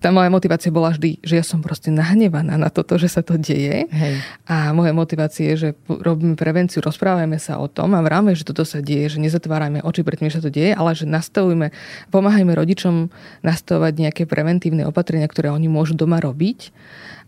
tá 0.00 0.08
moja 0.08 0.32
motivácia 0.32 0.72
bola 0.72 0.96
vždy, 0.96 1.20
že 1.20 1.36
ja 1.36 1.44
som 1.44 1.60
proste 1.60 1.92
nahnevaná 1.92 2.56
na 2.56 2.72
toto, 2.72 2.96
že 2.96 3.12
sa 3.12 3.20
to 3.20 3.36
deje. 3.36 3.84
Hej. 3.84 4.14
A 4.48 4.72
moja 4.72 4.96
motivácia 4.96 5.52
je, 5.52 5.56
že 5.56 5.70
robíme 5.86 6.40
prevenciu, 6.40 6.80
rozprávajme 6.80 7.36
sa 7.36 7.60
o 7.60 7.68
tom 7.68 7.92
a 7.92 8.00
vráme, 8.00 8.32
že 8.32 8.48
toto 8.48 8.64
sa 8.64 8.80
deje, 8.80 9.12
že 9.12 9.18
nezatvárajme 9.20 9.84
oči 9.84 10.00
pred 10.00 10.16
tým, 10.16 10.32
že 10.32 10.40
sa 10.40 10.44
to 10.48 10.56
deje, 10.56 10.72
ale 10.72 10.96
že 10.96 11.04
nastavujme, 11.04 11.68
pomáhajme 12.08 12.48
rodičom 12.56 13.12
nastavovať 13.44 13.92
nejaké 14.08 14.22
preventívne 14.24 14.88
opatrenia, 14.88 15.28
ktoré 15.28 15.52
oni 15.52 15.68
môžu 15.68 15.92
doma 15.92 16.16
robiť. 16.16 16.72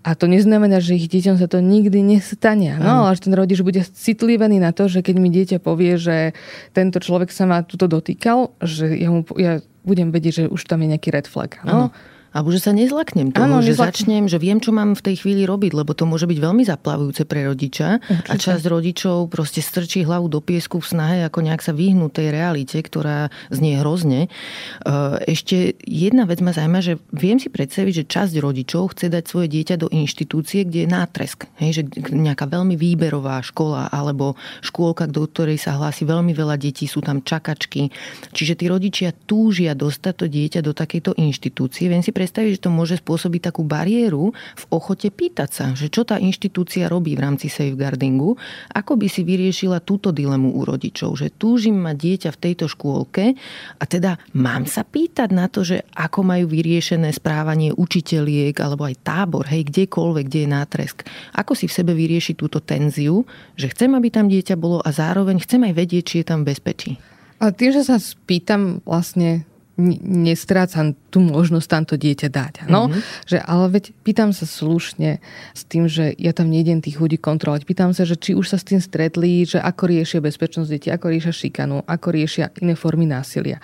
A 0.02 0.18
to 0.18 0.26
neznamená, 0.26 0.82
že 0.82 0.98
ich 0.98 1.06
deťom 1.06 1.38
sa 1.38 1.46
to 1.46 1.62
nikdy 1.62 2.02
nestane. 2.02 2.74
No, 2.74 3.06
ale 3.06 3.14
že 3.14 3.30
ten 3.30 3.34
rodič 3.38 3.62
bude 3.62 3.86
citlivený 3.86 4.58
na 4.58 4.74
to, 4.74 4.90
že 4.90 4.98
keď 4.98 5.16
mi 5.22 5.30
dieťa 5.30 5.62
povie, 5.62 5.94
že 5.94 6.34
tento 6.74 6.98
človek 6.98 7.30
sa 7.30 7.46
ma 7.46 7.62
tuto 7.62 7.86
dotýkal, 7.86 8.50
že 8.58 8.90
ja, 8.98 9.14
mu, 9.14 9.22
ja 9.38 9.62
budem 9.86 10.10
vedieť, 10.10 10.34
že 10.34 10.44
už 10.50 10.66
tam 10.66 10.82
je 10.82 10.98
nejaký 10.98 11.14
red 11.14 11.30
flag. 11.30 11.62
No? 11.62 11.94
Alebo 12.32 12.48
že 12.48 12.64
sa 12.64 12.72
nezlaknem 12.72 13.30
toho, 13.32 13.44
ano, 13.44 13.60
že 13.60 13.76
nezlaknem. 13.76 13.92
začnem, 13.92 14.24
že 14.28 14.40
viem, 14.40 14.58
čo 14.58 14.72
mám 14.72 14.96
v 14.96 15.04
tej 15.04 15.24
chvíli 15.24 15.44
robiť, 15.44 15.76
lebo 15.76 15.92
to 15.92 16.08
môže 16.08 16.24
byť 16.24 16.38
veľmi 16.40 16.64
zaplavujúce 16.64 17.28
pre 17.28 17.44
rodiča. 17.44 18.00
Určite. 18.00 18.32
A 18.32 18.34
časť 18.40 18.64
rodičov 18.66 19.28
proste 19.28 19.60
strčí 19.60 20.02
hlavu 20.02 20.32
do 20.32 20.40
piesku 20.40 20.80
v 20.80 20.86
snahe, 20.88 21.18
ako 21.28 21.44
nejak 21.44 21.60
sa 21.60 21.76
vyhnúť 21.76 22.10
tej 22.16 22.28
realite, 22.32 22.80
ktorá 22.80 23.28
znie 23.52 23.78
hrozne. 23.80 24.26
E, 24.26 24.28
ešte 25.28 25.76
jedna 25.84 26.24
vec 26.24 26.40
ma 26.40 26.56
zaujíma, 26.56 26.80
že 26.80 26.96
viem 27.12 27.36
si 27.36 27.52
predstaviť, 27.52 27.92
že 28.02 28.08
časť 28.08 28.32
rodičov 28.40 28.96
chce 28.96 29.12
dať 29.12 29.24
svoje 29.28 29.52
dieťa 29.52 29.76
do 29.76 29.92
inštitúcie, 29.92 30.64
kde 30.64 30.84
je 30.84 30.88
nátresk. 30.88 31.44
Hej, 31.60 31.70
že 31.78 31.82
nejaká 32.10 32.48
veľmi 32.48 32.74
výberová 32.80 33.44
škola 33.44 33.92
alebo 33.92 34.40
škôlka, 34.64 35.04
do 35.04 35.28
ktorej 35.28 35.60
sa 35.60 35.76
hlási 35.76 36.08
veľmi 36.08 36.32
veľa 36.32 36.56
detí, 36.56 36.88
sú 36.88 37.04
tam 37.04 37.20
čakačky. 37.20 37.92
Čiže 38.32 38.56
tí 38.56 38.64
rodičia 38.72 39.12
túžia 39.12 39.76
dostať 39.76 40.14
to 40.16 40.26
dieťa 40.32 40.60
do 40.64 40.72
takejto 40.72 41.12
inštitúcie. 41.20 41.92
Viem 41.92 42.00
si 42.00 42.14
predstaviť, 42.22 42.62
že 42.62 42.62
to 42.62 42.70
môže 42.70 43.02
spôsobiť 43.02 43.50
takú 43.50 43.66
bariéru 43.66 44.30
v 44.30 44.64
ochote 44.70 45.10
pýtať 45.10 45.50
sa, 45.50 45.66
že 45.74 45.90
čo 45.90 46.06
tá 46.06 46.22
inštitúcia 46.22 46.86
robí 46.86 47.18
v 47.18 47.26
rámci 47.26 47.50
safeguardingu, 47.50 48.38
ako 48.70 48.94
by 48.94 49.10
si 49.10 49.26
vyriešila 49.26 49.82
túto 49.82 50.14
dilemu 50.14 50.54
u 50.54 50.62
rodičov, 50.62 51.18
že 51.18 51.34
túžim 51.34 51.74
mať 51.82 51.96
dieťa 51.98 52.30
v 52.30 52.40
tejto 52.46 52.70
škôlke 52.70 53.34
a 53.82 53.84
teda 53.90 54.22
mám 54.38 54.70
sa 54.70 54.86
pýtať 54.86 55.34
na 55.34 55.50
to, 55.50 55.66
že 55.66 55.82
ako 55.98 56.22
majú 56.22 56.46
vyriešené 56.46 57.10
správanie 57.10 57.74
učiteľiek 57.74 58.54
alebo 58.62 58.86
aj 58.86 59.02
tábor, 59.02 59.50
hej, 59.50 59.66
kdekoľvek, 59.66 60.24
kde 60.30 60.40
je 60.46 60.48
nátresk. 60.54 61.02
Ako 61.34 61.58
si 61.58 61.66
v 61.66 61.74
sebe 61.74 61.90
vyriešiť 61.98 62.38
túto 62.38 62.62
tenziu, 62.62 63.26
že 63.58 63.66
chcem, 63.74 63.90
aby 63.98 64.14
tam 64.14 64.30
dieťa 64.30 64.54
bolo 64.54 64.78
a 64.78 64.94
zároveň 64.94 65.42
chcem 65.42 65.66
aj 65.66 65.74
vedieť, 65.74 66.04
či 66.06 66.14
je 66.22 66.26
tam 66.30 66.46
bezpečí. 66.46 67.02
A 67.42 67.50
tým, 67.50 67.74
že 67.74 67.82
sa 67.82 67.98
spýtam 67.98 68.78
vlastne 68.86 69.42
nestrácam 70.02 70.94
tú 71.10 71.18
možnosť 71.18 71.66
tamto 71.66 71.94
dieťa 71.98 72.28
dať. 72.30 72.54
No, 72.70 72.88
mm-hmm. 72.88 73.02
že, 73.26 73.38
ale 73.42 73.64
veď 73.68 73.84
pýtam 74.06 74.30
sa 74.30 74.46
slušne 74.46 75.18
s 75.52 75.62
tým, 75.66 75.90
že 75.90 76.14
ja 76.16 76.30
tam 76.30 76.48
nejdem 76.48 76.78
tých 76.80 77.02
ľudí 77.02 77.18
kontrolovať. 77.18 77.66
Pýtam 77.66 77.90
sa, 77.92 78.06
že 78.06 78.14
či 78.14 78.38
už 78.38 78.54
sa 78.54 78.56
s 78.56 78.64
tým 78.64 78.78
stretli, 78.78 79.44
že 79.44 79.58
ako 79.58 79.82
riešia 79.90 80.22
bezpečnosť 80.22 80.68
detí, 80.70 80.88
ako 80.88 81.06
riešia 81.10 81.32
šikanu, 81.34 81.82
ako 81.84 82.08
riešia 82.14 82.54
iné 82.62 82.78
formy 82.78 83.04
násilia 83.04 83.58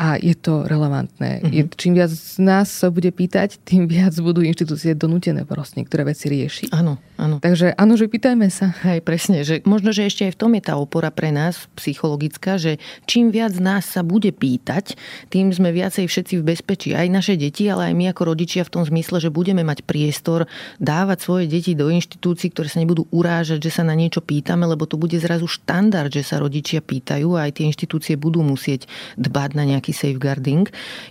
a 0.00 0.16
je 0.16 0.32
to 0.32 0.64
relevantné. 0.64 1.44
Mm-hmm. 1.44 1.52
Je, 1.52 1.62
čím 1.76 1.92
viac 1.92 2.08
z 2.08 2.40
nás 2.40 2.72
sa 2.72 2.88
bude 2.88 3.12
pýtať, 3.12 3.60
tým 3.60 3.84
viac 3.84 4.16
budú 4.16 4.40
inštitúcie 4.40 4.96
donútené 4.96 5.44
proste 5.44 5.84
niektoré 5.84 6.08
veci 6.08 6.32
riešiť. 6.32 6.72
Áno, 6.72 6.96
áno. 7.20 7.36
Takže 7.44 7.76
áno, 7.76 8.00
že 8.00 8.08
pýtajme 8.08 8.48
sa. 8.48 8.72
Hej, 8.88 9.04
presne. 9.04 9.44
Že 9.44 9.68
možno, 9.68 9.92
že 9.92 10.08
ešte 10.08 10.24
aj 10.24 10.32
v 10.32 10.40
tom 10.40 10.52
je 10.56 10.62
tá 10.64 10.80
opora 10.80 11.12
pre 11.12 11.28
nás 11.28 11.68
psychologická, 11.76 12.56
že 12.56 12.80
čím 13.04 13.28
viac 13.28 13.52
nás 13.60 13.84
sa 13.84 14.00
bude 14.00 14.32
pýtať, 14.32 14.96
tým 15.28 15.52
sme 15.52 15.68
viacej 15.68 16.08
všetci 16.08 16.40
v 16.40 16.46
bezpečí. 16.56 16.96
Aj 16.96 17.04
naše 17.12 17.36
deti, 17.36 17.68
ale 17.68 17.92
aj 17.92 17.94
my 17.94 18.04
ako 18.16 18.32
rodičia 18.32 18.64
v 18.64 18.80
tom 18.80 18.82
zmysle, 18.88 19.20
že 19.20 19.28
budeme 19.28 19.60
mať 19.60 19.84
priestor 19.84 20.48
dávať 20.80 21.18
svoje 21.20 21.44
deti 21.44 21.76
do 21.76 21.92
inštitúcií, 21.92 22.56
ktoré 22.56 22.72
sa 22.72 22.80
nebudú 22.80 23.04
urážať, 23.12 23.60
že 23.60 23.68
sa 23.68 23.84
na 23.84 23.92
niečo 23.92 24.24
pýtame, 24.24 24.64
lebo 24.64 24.88
to 24.88 24.96
bude 24.96 25.14
zrazu 25.20 25.44
štandard, 25.44 26.08
že 26.08 26.24
sa 26.24 26.40
rodičia 26.40 26.80
pýtajú 26.80 27.36
a 27.36 27.44
aj 27.50 27.60
tie 27.60 27.68
inštitúcie 27.68 28.16
budú 28.16 28.40
musieť 28.40 28.88
dbať 29.20 29.50
na 29.58 29.64
nejaký 29.68 29.90
nejaký 29.90 29.96
safeguarding. 29.96 30.64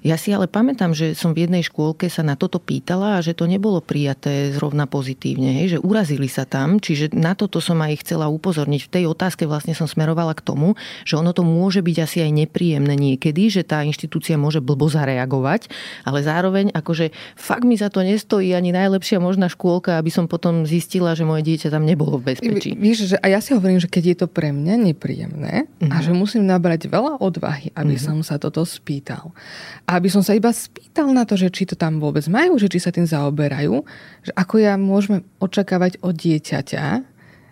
Ja 0.05 0.15
si 0.15 0.31
ale 0.31 0.47
pamätám, 0.47 0.95
že 0.95 1.17
som 1.17 1.35
v 1.35 1.49
jednej 1.49 1.65
škôlke 1.65 2.07
sa 2.07 2.23
na 2.23 2.39
toto 2.39 2.61
pýtala 2.63 3.19
a 3.19 3.23
že 3.25 3.35
to 3.35 3.49
nebolo 3.49 3.83
prijaté 3.83 4.55
zrovna 4.55 4.87
pozitívne, 4.87 5.59
hej, 5.59 5.67
že 5.75 5.77
urazili 5.99 6.31
sa 6.31 6.47
tam, 6.47 6.79
čiže 6.79 7.11
na 7.11 7.35
toto 7.35 7.59
som 7.59 7.75
aj 7.83 8.07
chcela 8.07 8.31
upozorniť. 8.31 8.87
V 8.87 8.93
tej 8.95 9.03
otázke 9.11 9.43
vlastne 9.43 9.75
som 9.75 9.83
smerovala 9.83 10.31
k 10.31 10.39
tomu, 10.47 10.79
že 11.03 11.19
ono 11.19 11.35
to 11.35 11.43
môže 11.43 11.83
byť 11.83 11.97
asi 11.99 12.23
aj 12.23 12.31
nepríjemné 12.39 12.95
niekedy, 12.95 13.51
že 13.51 13.67
tá 13.67 13.83
inštitúcia 13.83 14.39
môže 14.39 14.63
blbo 14.63 14.87
zareagovať, 14.87 15.67
ale 16.07 16.23
zároveň 16.23 16.71
akože 16.71 17.11
fakt 17.35 17.67
mi 17.67 17.75
za 17.75 17.91
to 17.91 17.99
nestojí 17.99 18.55
ani 18.55 18.71
najlepšia 18.71 19.19
možná 19.19 19.51
škôlka, 19.51 19.99
aby 19.99 20.07
som 20.07 20.31
potom 20.31 20.63
zistila, 20.63 21.19
že 21.19 21.27
moje 21.27 21.43
dieťa 21.43 21.67
tam 21.67 21.83
nebolo 21.83 22.15
v 22.15 22.31
bezpečí. 22.31 22.79
Víš, 22.79 23.11
že 23.11 23.15
a 23.19 23.27
ja 23.27 23.43
si 23.43 23.51
hovorím, 23.51 23.83
že 23.83 23.91
keď 23.91 24.03
je 24.15 24.17
to 24.23 24.27
pre 24.31 24.55
mňa 24.55 24.79
nepríjemné 24.95 25.67
uh-huh. 25.67 25.91
a 25.91 25.99
mhm. 25.99 26.03
že 26.07 26.11
musím 26.15 26.47
nabrať 26.47 26.87
veľa 26.87 27.19
odvahy, 27.19 27.75
aby 27.75 27.99
uh-huh. 27.99 28.23
som 28.23 28.23
sa 28.23 28.39
toto 28.39 28.63
spýtal. 28.63 29.35
A 29.83 29.99
aby 29.99 30.07
som 30.07 30.23
sa 30.23 30.31
iba 30.31 30.47
spýtal 30.55 31.11
na 31.11 31.27
to, 31.27 31.35
že 31.35 31.51
či 31.51 31.67
to 31.67 31.75
tam 31.75 31.99
vôbec 31.99 32.23
majú, 32.31 32.55
že 32.55 32.71
či 32.71 32.79
sa 32.79 32.95
tým 32.95 33.03
zaoberajú, 33.03 33.83
že 34.23 34.31
ako 34.37 34.55
ja 34.63 34.77
môžeme 34.77 35.25
očakávať 35.41 35.88
od 36.05 36.13
dieťaťa, 36.13 36.85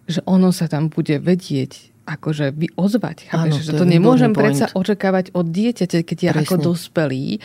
že 0.07 0.19
ono 0.29 0.53
sa 0.53 0.69
tam 0.69 0.93
bude 0.93 1.17
vedieť 1.17 1.97
akože 2.07 2.55
vy 2.55 2.71
ozvať. 2.79 3.27
Áno, 3.35 3.59
že 3.59 3.75
to, 3.75 3.83
to 3.83 3.85
nemôžem 3.87 4.31
predsa 4.31 4.71
očakávať 4.71 5.35
od 5.35 5.51
dieťaťa, 5.51 5.99
keď 6.07 6.17
ja 6.23 6.31
Presne. 6.31 6.47
ako 6.47 6.55
dospelý 6.71 7.43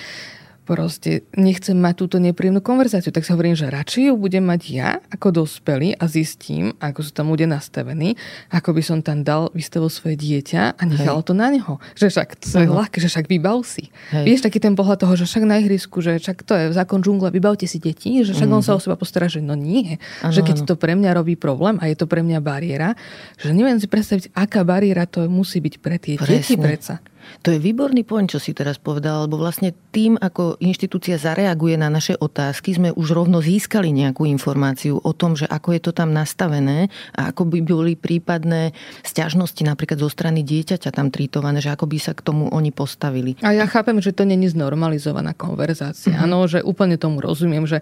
proste 0.62 1.26
nechcem 1.34 1.74
mať 1.74 1.94
túto 2.06 2.16
nepríjemnú 2.22 2.62
konverzáciu. 2.62 3.10
Tak 3.10 3.26
si 3.26 3.34
hovorím, 3.34 3.58
že 3.58 3.66
radšej 3.68 4.02
ju 4.10 4.14
budem 4.14 4.44
mať 4.46 4.62
ja 4.70 4.90
ako 5.10 5.42
dospelý 5.42 5.98
a 5.98 6.06
zistím, 6.06 6.72
ako 6.78 7.02
sú 7.02 7.10
tam 7.10 7.28
ľudia 7.34 7.50
nastavení, 7.50 8.14
ako 8.48 8.70
by 8.78 8.82
som 8.82 8.98
tam 9.02 9.26
dal, 9.26 9.50
vystavil 9.52 9.90
svoje 9.90 10.14
dieťa 10.16 10.78
a 10.78 10.82
nechal 10.86 11.20
to 11.26 11.34
na 11.34 11.50
neho. 11.50 11.82
Že 11.98 12.06
však 12.14 12.28
to 12.38 12.56
je 12.62 12.70
ľahké, 12.70 12.96
že 13.02 13.10
však 13.10 13.26
vybav 13.26 13.60
si. 13.66 13.90
Hej. 14.14 14.24
Vieš, 14.24 14.40
taký 14.46 14.58
ten 14.62 14.78
pohľad 14.78 15.02
toho, 15.02 15.14
že 15.18 15.26
však 15.26 15.44
na 15.44 15.58
ihrisku, 15.58 15.98
že 15.98 16.22
však 16.22 16.46
to 16.46 16.54
je 16.54 16.64
zákon 16.72 17.02
džungle, 17.02 17.34
vybavte 17.34 17.66
si 17.66 17.82
deti, 17.82 18.22
že 18.22 18.32
však 18.32 18.46
mm-hmm. 18.46 18.58
on 18.58 18.62
sa 18.62 18.78
o 18.78 18.80
seba 18.80 18.94
postará, 18.94 19.26
že 19.26 19.42
no 19.42 19.58
nie. 19.58 19.98
Ano, 20.22 20.30
že 20.30 20.46
keď 20.46 20.62
ano. 20.62 20.66
to 20.70 20.74
pre 20.78 20.94
mňa 20.94 21.10
robí 21.12 21.34
problém 21.34 21.76
a 21.82 21.90
je 21.90 21.96
to 21.98 22.06
pre 22.06 22.22
mňa 22.22 22.38
bariéra, 22.38 22.94
že 23.36 23.50
neviem 23.50 23.76
si 23.82 23.90
predstaviť, 23.90 24.30
aká 24.32 24.62
bariéra 24.62 25.04
to 25.10 25.26
musí 25.26 25.58
byť 25.58 25.74
pre 25.82 25.98
tie 25.98 26.14
Presne. 26.16 26.30
deti 26.38 26.54
predsa. 26.54 27.02
To 27.40 27.48
je 27.48 27.58
výborný 27.58 28.04
point, 28.04 28.28
čo 28.28 28.36
si 28.36 28.52
teraz 28.52 28.76
povedal, 28.76 29.24
lebo 29.24 29.40
vlastne 29.40 29.72
tým, 29.90 30.20
ako 30.20 30.60
inštitúcia 30.60 31.16
zareaguje 31.16 31.80
na 31.80 31.88
naše 31.88 32.14
otázky, 32.20 32.76
sme 32.76 32.90
už 32.92 33.16
rovno 33.16 33.40
získali 33.40 33.88
nejakú 33.90 34.28
informáciu 34.28 35.00
o 35.00 35.12
tom, 35.16 35.34
že 35.34 35.48
ako 35.48 35.68
je 35.72 35.80
to 35.80 35.92
tam 35.96 36.12
nastavené 36.12 36.92
a 37.16 37.32
ako 37.32 37.48
by 37.48 37.58
boli 37.64 37.92
prípadné 37.96 38.76
sťažnosti 39.02 39.64
napríklad 39.64 39.98
zo 39.98 40.12
strany 40.12 40.44
dieťaťa 40.44 40.92
tam 40.92 41.08
tritované, 41.08 41.64
že 41.64 41.72
ako 41.72 41.88
by 41.88 41.98
sa 41.98 42.12
k 42.12 42.20
tomu 42.20 42.52
oni 42.52 42.70
postavili. 42.70 43.40
A 43.40 43.56
ja 43.56 43.64
chápem, 43.64 43.96
že 44.04 44.12
to 44.12 44.28
není 44.28 44.46
znormalizovaná 44.52 45.32
konverzácia. 45.32 46.12
Mm-hmm. 46.12 46.24
Áno, 46.28 46.44
že 46.44 46.60
úplne 46.60 47.00
tomu 47.00 47.24
rozumiem, 47.24 47.64
že 47.64 47.80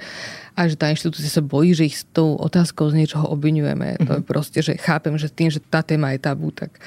aj 0.54 0.66
že 0.72 0.76
tá 0.76 0.86
inštitúcia 0.92 1.30
sa 1.30 1.42
bojí, 1.42 1.74
že 1.74 1.88
ich 1.88 1.96
s 2.00 2.04
tou 2.10 2.38
otázkou 2.38 2.90
z 2.92 3.02
niečoho 3.02 3.26
obvinujeme. 3.26 3.96
Mm-hmm. 3.96 4.06
To 4.06 4.12
je 4.16 4.22
mhm. 4.22 4.28
proste, 4.28 4.58
že 4.60 4.78
chápem, 4.78 5.14
že 5.18 5.32
tým, 5.32 5.48
že 5.48 5.58
tá 5.58 5.80
téma 5.80 6.12
je 6.14 6.20
tabu, 6.20 6.52
tak 6.52 6.78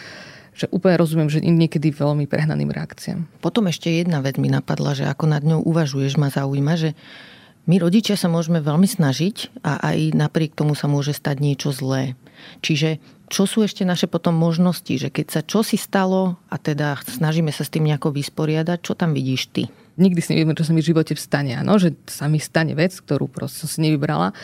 že 0.64 0.72
úplne 0.72 0.96
rozumiem, 0.96 1.28
že 1.28 1.44
niekedy 1.44 1.92
veľmi 1.92 2.24
prehnaným 2.24 2.72
reakciám. 2.72 3.28
Potom 3.44 3.68
ešte 3.68 3.92
jedna 3.92 4.24
vec 4.24 4.40
mi 4.40 4.48
napadla, 4.48 4.96
že 4.96 5.04
ako 5.04 5.28
nad 5.28 5.44
ňou 5.44 5.60
uvažuješ, 5.68 6.16
ma 6.16 6.32
zaujíma, 6.32 6.80
že 6.80 6.96
my 7.68 7.80
rodičia 7.80 8.16
sa 8.16 8.32
môžeme 8.32 8.64
veľmi 8.64 8.88
snažiť 8.88 9.64
a 9.64 9.92
aj 9.92 10.16
napriek 10.16 10.56
tomu 10.56 10.76
sa 10.76 10.88
môže 10.88 11.12
stať 11.12 11.44
niečo 11.44 11.76
zlé. 11.76 12.16
Čiže 12.64 13.00
čo 13.32 13.44
sú 13.48 13.64
ešte 13.64 13.88
naše 13.88 14.08
potom 14.08 14.36
možnosti, 14.36 14.92
že 14.92 15.08
keď 15.12 15.26
sa 15.32 15.42
čo 15.44 15.64
si 15.64 15.80
stalo 15.80 16.40
a 16.48 16.56
teda 16.60 17.00
snažíme 17.08 17.52
sa 17.56 17.64
s 17.64 17.72
tým 17.72 17.88
nejako 17.88 18.16
vysporiadať, 18.16 18.80
čo 18.84 18.96
tam 18.96 19.16
vidíš 19.16 19.52
ty? 19.52 19.64
Nikdy 19.96 20.20
si 20.20 20.32
nevieme, 20.36 20.58
čo 20.58 20.68
sa 20.68 20.76
mi 20.76 20.84
v 20.84 20.90
živote 20.92 21.16
vstane. 21.16 21.56
Áno, 21.60 21.80
že 21.80 21.96
sa 22.10 22.28
mi 22.28 22.42
stane 22.42 22.76
vec, 22.76 22.98
ktorú 23.00 23.32
proste 23.32 23.64
som 23.64 23.70
si 23.70 23.80
nevybrala. 23.80 24.36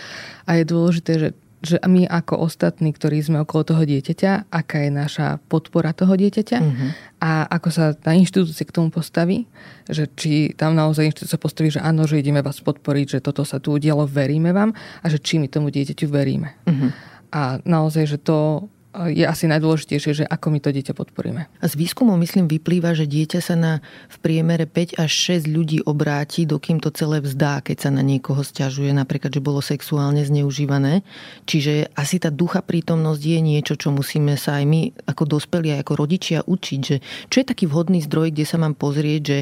A 0.48 0.52
je 0.56 0.64
dôležité, 0.64 1.12
že 1.20 1.30
že 1.60 1.76
my 1.84 2.08
ako 2.08 2.48
ostatní, 2.48 2.96
ktorí 2.96 3.20
sme 3.20 3.44
okolo 3.44 3.76
toho 3.76 3.84
dieťaťa, 3.84 4.48
aká 4.48 4.88
je 4.88 4.92
naša 4.96 5.28
podpora 5.52 5.92
toho 5.92 6.16
dieťaťa 6.16 6.60
uh-huh. 6.64 6.90
a 7.20 7.32
ako 7.52 7.70
sa 7.70 7.86
tá 7.92 8.16
inštitúcia 8.16 8.64
k 8.64 8.72
tomu 8.72 8.88
postaví, 8.88 9.44
že 9.92 10.08
či 10.16 10.56
tam 10.56 10.72
naozaj 10.72 11.12
inštitúcia 11.12 11.36
postaví, 11.36 11.68
že 11.68 11.84
áno, 11.84 12.08
že 12.08 12.24
ideme 12.24 12.40
vás 12.40 12.64
podporiť, 12.64 13.20
že 13.20 13.24
toto 13.24 13.44
sa 13.44 13.60
tu 13.60 13.76
udialo, 13.76 14.08
veríme 14.08 14.56
vám 14.56 14.72
a 15.04 15.06
že 15.12 15.20
či 15.20 15.36
my 15.36 15.52
tomu 15.52 15.68
dieťaťu 15.68 16.08
veríme. 16.08 16.56
Uh-huh. 16.64 16.96
A 17.36 17.60
naozaj, 17.68 18.08
že 18.08 18.18
to 18.24 18.72
je 18.90 19.22
asi 19.22 19.46
najdôležitejšie, 19.46 20.12
že 20.24 20.26
ako 20.26 20.50
my 20.50 20.60
to 20.66 20.74
dieťa 20.74 20.98
podporíme. 20.98 21.46
A 21.46 21.66
z 21.70 21.74
výskumov, 21.78 22.18
myslím, 22.18 22.50
vyplýva, 22.50 22.98
že 22.98 23.06
dieťa 23.06 23.40
sa 23.40 23.54
na 23.54 23.74
v 24.10 24.18
priemere 24.18 24.66
5 24.66 24.98
až 24.98 25.12
6 25.38 25.46
ľudí 25.46 25.86
obráti, 25.86 26.50
dokým 26.50 26.82
to 26.82 26.90
celé 26.90 27.22
vzdá, 27.22 27.62
keď 27.62 27.86
sa 27.86 27.90
na 27.94 28.02
niekoho 28.02 28.42
stiažuje, 28.42 28.90
napríklad, 28.90 29.30
že 29.30 29.46
bolo 29.46 29.62
sexuálne 29.62 30.26
zneužívané. 30.26 31.06
Čiže 31.46 31.94
asi 31.94 32.18
tá 32.18 32.34
ducha 32.34 32.66
prítomnosť 32.66 33.22
je 33.22 33.40
niečo, 33.46 33.78
čo 33.78 33.94
musíme 33.94 34.34
sa 34.42 34.58
aj 34.58 34.66
my 34.66 34.82
ako 35.06 35.38
dospelí, 35.38 35.78
ako 35.78 35.94
rodičia 35.94 36.42
učiť, 36.42 36.80
že 36.82 36.98
čo 37.30 37.36
je 37.40 37.46
taký 37.46 37.70
vhodný 37.70 38.02
zdroj, 38.02 38.34
kde 38.34 38.46
sa 38.50 38.58
mám 38.58 38.74
pozrieť, 38.74 39.22
že 39.22 39.40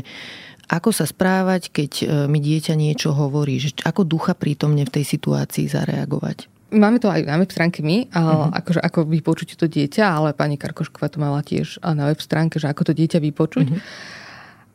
ako 0.68 0.91
sa 0.91 1.08
správať, 1.08 1.72
keď 1.72 1.91
e, 1.95 2.06
mi 2.28 2.43
dieťa 2.43 2.76
niečo 2.76 3.16
hovorí, 3.16 3.56
že 3.64 3.72
ako 3.88 4.04
ducha 4.04 4.36
prítomne 4.36 4.84
v 4.84 5.00
tej 5.00 5.08
situácii 5.08 5.72
zareagovať. 5.72 6.57
Máme 6.68 6.99
to 6.99 7.07
aj 7.07 7.24
na 7.24 7.39
web 7.39 7.47
stránke 7.47 7.80
my, 7.80 8.11
uh-huh. 8.11 8.51
akože 8.51 8.84
ako 8.84 9.07
vypočuť 9.07 9.55
to 9.55 9.72
dieťa, 9.72 10.03
ale 10.03 10.36
pani 10.36 10.59
Karkošková 10.59 11.07
to 11.07 11.24
mala 11.24 11.39
tiež 11.39 11.80
na 11.80 12.11
web 12.11 12.20
stránke, 12.20 12.59
že 12.59 12.68
ako 12.68 12.91
to 12.91 12.93
dieťa 12.93 13.24
vypočuť. 13.24 13.68
Uh-huh. 13.72 13.82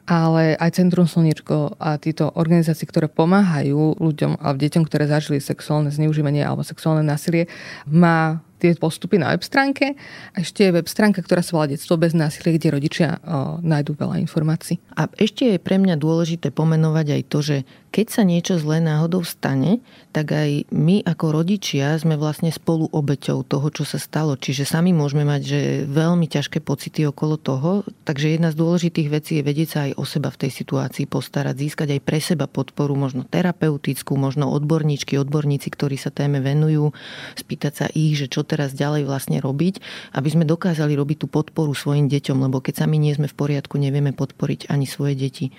Ale 0.02 0.58
aj 0.58 0.82
Centrum 0.82 1.06
Slniečko 1.06 1.78
a 1.78 1.94
títo 2.00 2.32
organizácie, 2.34 2.90
ktoré 2.90 3.06
pomáhajú 3.06 4.02
ľuďom 4.02 4.40
a 4.40 4.50
deťom, 4.50 4.82
ktoré 4.88 5.06
zažili 5.06 5.38
sexuálne 5.38 5.94
zneužívanie 5.94 6.42
alebo 6.42 6.66
sexuálne 6.66 7.06
násilie, 7.06 7.46
má 7.86 8.42
tie 8.62 8.78
postupy 8.78 9.18
na 9.18 9.34
web 9.34 9.42
stránke. 9.42 9.98
A 10.38 10.46
ešte 10.46 10.70
je 10.70 10.78
web 10.78 10.86
stránka, 10.86 11.18
ktorá 11.18 11.42
sa 11.42 11.58
volá 11.58 11.66
Detstvo 11.66 11.98
bez 11.98 12.14
násilia, 12.14 12.54
kde 12.54 12.68
rodičia 12.70 13.18
o, 13.18 13.58
nájdú 13.58 13.98
veľa 13.98 14.22
informácií. 14.22 14.78
A 14.94 15.10
ešte 15.18 15.50
je 15.50 15.58
pre 15.58 15.82
mňa 15.82 15.98
dôležité 15.98 16.54
pomenovať 16.54 17.06
aj 17.18 17.22
to, 17.26 17.38
že 17.42 17.56
keď 17.92 18.06
sa 18.08 18.22
niečo 18.24 18.56
zlé 18.56 18.80
náhodou 18.80 19.20
stane, 19.20 19.84
tak 20.16 20.32
aj 20.32 20.64
my 20.72 21.04
ako 21.04 21.44
rodičia 21.44 21.92
sme 22.00 22.16
vlastne 22.16 22.48
spolu 22.48 22.88
obeťou 22.88 23.44
toho, 23.44 23.68
čo 23.68 23.84
sa 23.84 24.00
stalo. 24.00 24.32
Čiže 24.40 24.64
sami 24.64 24.96
môžeme 24.96 25.28
mať 25.28 25.42
že 25.44 25.60
veľmi 25.84 26.24
ťažké 26.24 26.64
pocity 26.64 27.04
okolo 27.04 27.36
toho. 27.36 27.84
Takže 28.08 28.32
jedna 28.32 28.48
z 28.48 28.56
dôležitých 28.56 29.08
vecí 29.12 29.32
je 29.38 29.44
vedieť 29.44 29.68
sa 29.68 29.78
aj 29.90 29.92
o 30.00 30.04
seba 30.08 30.32
v 30.32 30.40
tej 30.40 30.50
situácii 30.64 31.04
postarať, 31.04 31.54
získať 31.68 31.88
aj 31.92 32.00
pre 32.00 32.18
seba 32.24 32.48
podporu, 32.48 32.96
možno 32.96 33.28
terapeutickú, 33.28 34.16
možno 34.16 34.48
odborníčky, 34.48 35.20
odborníci, 35.20 35.68
ktorí 35.68 36.00
sa 36.00 36.08
téme 36.08 36.40
venujú, 36.40 36.96
spýtať 37.36 37.72
sa 37.76 37.86
ich, 37.92 38.16
že 38.16 38.32
čo 38.32 38.40
teraz 38.52 38.76
ďalej 38.76 39.08
vlastne 39.08 39.40
robiť, 39.40 39.80
aby 40.12 40.28
sme 40.28 40.44
dokázali 40.44 40.92
robiť 40.92 41.24
tú 41.24 41.26
podporu 41.32 41.72
svojim 41.72 42.12
deťom, 42.12 42.44
lebo 42.44 42.60
keď 42.60 42.84
sami 42.84 43.00
nie 43.00 43.16
sme 43.16 43.32
v 43.32 43.38
poriadku, 43.40 43.80
nevieme 43.80 44.12
podporiť 44.12 44.68
ani 44.68 44.84
svoje 44.84 45.16
deti. 45.16 45.56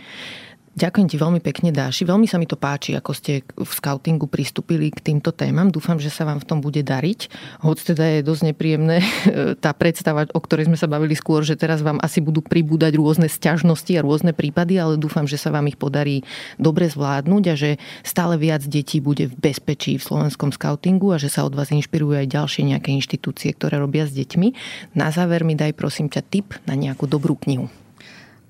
Ďakujem 0.74 1.06
ti 1.06 1.22
veľmi 1.22 1.38
pekne, 1.38 1.70
Dáši. 1.70 2.02
Veľmi 2.02 2.26
sa 2.26 2.42
mi 2.42 2.50
to 2.50 2.58
páči, 2.58 2.98
ako 2.98 3.14
ste 3.14 3.46
v 3.46 3.70
scoutingu 3.70 4.26
pristúpili 4.26 4.90
k 4.90 5.06
týmto 5.06 5.30
témam. 5.30 5.70
Dúfam, 5.70 6.02
že 6.02 6.10
sa 6.10 6.26
vám 6.26 6.42
v 6.42 6.50
tom 6.50 6.66
bude 6.66 6.82
dariť. 6.82 7.30
Hoď 7.62 7.94
teda 7.94 8.06
je 8.18 8.20
dosť 8.26 8.42
nepríjemné 8.50 8.98
tá 9.64 9.70
predstava, 9.78 10.26
o 10.34 10.42
ktorej 10.42 10.74
sme 10.74 10.78
sa 10.82 10.90
bavili 10.90 11.14
skôr, 11.14 11.46
že 11.46 11.54
teraz 11.54 11.86
vám 11.86 12.02
asi 12.02 12.26
budú 12.26 12.42
pribúdať 12.42 12.98
rôzne 12.98 13.30
sťažnosti 13.30 13.94
a 13.94 14.02
rôzne 14.02 14.34
prípady, 14.34 14.82
ale 14.82 14.98
dúfam, 14.98 15.30
že 15.30 15.38
sa 15.38 15.54
vám 15.54 15.70
ich 15.70 15.78
podarí 15.78 16.26
dobre 16.58 16.90
zvládnuť 16.90 17.44
a 17.54 17.56
že 17.56 17.78
stále 18.02 18.42
viac 18.42 18.66
detí 18.66 18.98
bude 18.98 19.30
v 19.30 19.36
bezpečí 19.38 20.02
v 20.02 20.06
slovenskom 20.10 20.50
scoutingu 20.58 21.14
a 21.14 21.22
že 21.22 21.30
sa 21.30 21.46
od 21.46 21.54
vás 21.54 21.70
inšpirujú 21.70 22.18
aj 22.18 22.34
ďalšie 22.34 22.66
nejaké 22.66 22.90
inštitúcie, 22.98 23.54
ktoré 23.54 23.78
robia 23.78 24.10
s 24.10 24.18
deťmi. 24.18 24.48
Na 24.98 25.14
záver 25.14 25.46
mi 25.46 25.54
daj 25.54 25.78
prosím 25.78 26.10
ťa 26.10 26.26
tip 26.26 26.58
na 26.66 26.74
nejakú 26.74 27.06
dobrú 27.06 27.38
knihu 27.38 27.70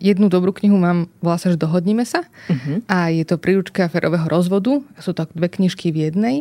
jednu 0.04 0.28
dobrú 0.28 0.51
knihu 0.51 0.76
mám, 0.76 1.08
volá 1.24 1.39
sa, 1.39 1.47
že 1.47 1.56
Dohodnime 1.56 2.04
sa. 2.04 2.28
Uh-huh. 2.51 2.84
A 2.91 3.08
je 3.08 3.24
to 3.24 3.39
príručka 3.39 3.88
ferového 3.88 4.28
rozvodu. 4.28 4.84
Sú 4.99 5.16
to 5.16 5.24
dve 5.32 5.47
knižky 5.47 5.95
v 5.95 6.12
jednej. 6.12 6.36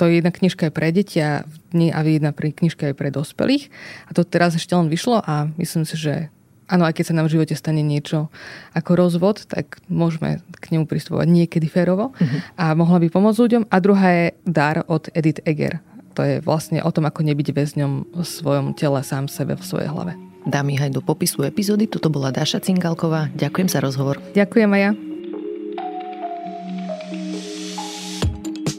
To 0.00 0.08
je 0.08 0.20
jedna 0.20 0.32
knižka 0.32 0.68
aj 0.68 0.72
pre 0.72 0.88
deti 0.92 1.20
a, 1.20 1.44
jedna 1.76 2.32
knižka 2.32 2.92
aj 2.92 2.94
pre 2.96 3.12
dospelých. 3.12 3.68
A 4.08 4.16
to 4.16 4.24
teraz 4.24 4.56
ešte 4.56 4.72
len 4.72 4.88
vyšlo 4.88 5.20
a 5.20 5.52
myslím 5.60 5.84
si, 5.84 5.96
že 6.00 6.32
áno, 6.68 6.88
aj 6.88 6.96
keď 6.96 7.04
sa 7.12 7.16
nám 7.16 7.28
v 7.28 7.38
živote 7.38 7.54
stane 7.54 7.84
niečo 7.84 8.32
ako 8.72 8.90
rozvod, 8.96 9.44
tak 9.48 9.80
môžeme 9.88 10.40
k 10.56 10.64
nemu 10.74 10.88
pristupovať 10.88 11.28
niekedy 11.28 11.68
férovo 11.68 12.16
uh-huh. 12.16 12.38
a 12.56 12.72
mohla 12.72 12.96
by 13.00 13.12
pomôcť 13.12 13.40
ľuďom. 13.40 13.62
A 13.68 13.76
druhá 13.80 14.08
je 14.12 14.26
Dar 14.48 14.84
od 14.88 15.08
Edith 15.12 15.44
Eger. 15.44 15.84
To 16.16 16.24
je 16.24 16.40
vlastne 16.40 16.80
o 16.80 16.88
tom, 16.88 17.04
ako 17.04 17.28
nebyť 17.28 17.52
väzňom 17.52 17.92
v 18.16 18.24
svojom 18.24 18.72
tele 18.72 19.04
sám 19.04 19.28
sebe, 19.28 19.52
v 19.52 19.64
svojej 19.64 19.92
hlave. 19.92 20.25
Dám 20.46 20.70
ich 20.70 20.78
aj 20.78 20.94
do 20.94 21.02
popisu 21.02 21.42
epizódy. 21.42 21.90
Toto 21.90 22.06
bola 22.06 22.30
Dáša 22.30 22.62
Cingalková. 22.62 23.34
Ďakujem 23.34 23.66
za 23.66 23.82
rozhovor. 23.82 24.22
Ďakujem 24.32 24.70
aj 24.70 24.80
ja. 24.80 24.92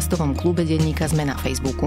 podcastovom 0.00 0.32
klube 0.32 0.64
denníka 0.64 1.04
Sme 1.12 1.28
na 1.28 1.36
Facebooku. 1.36 1.84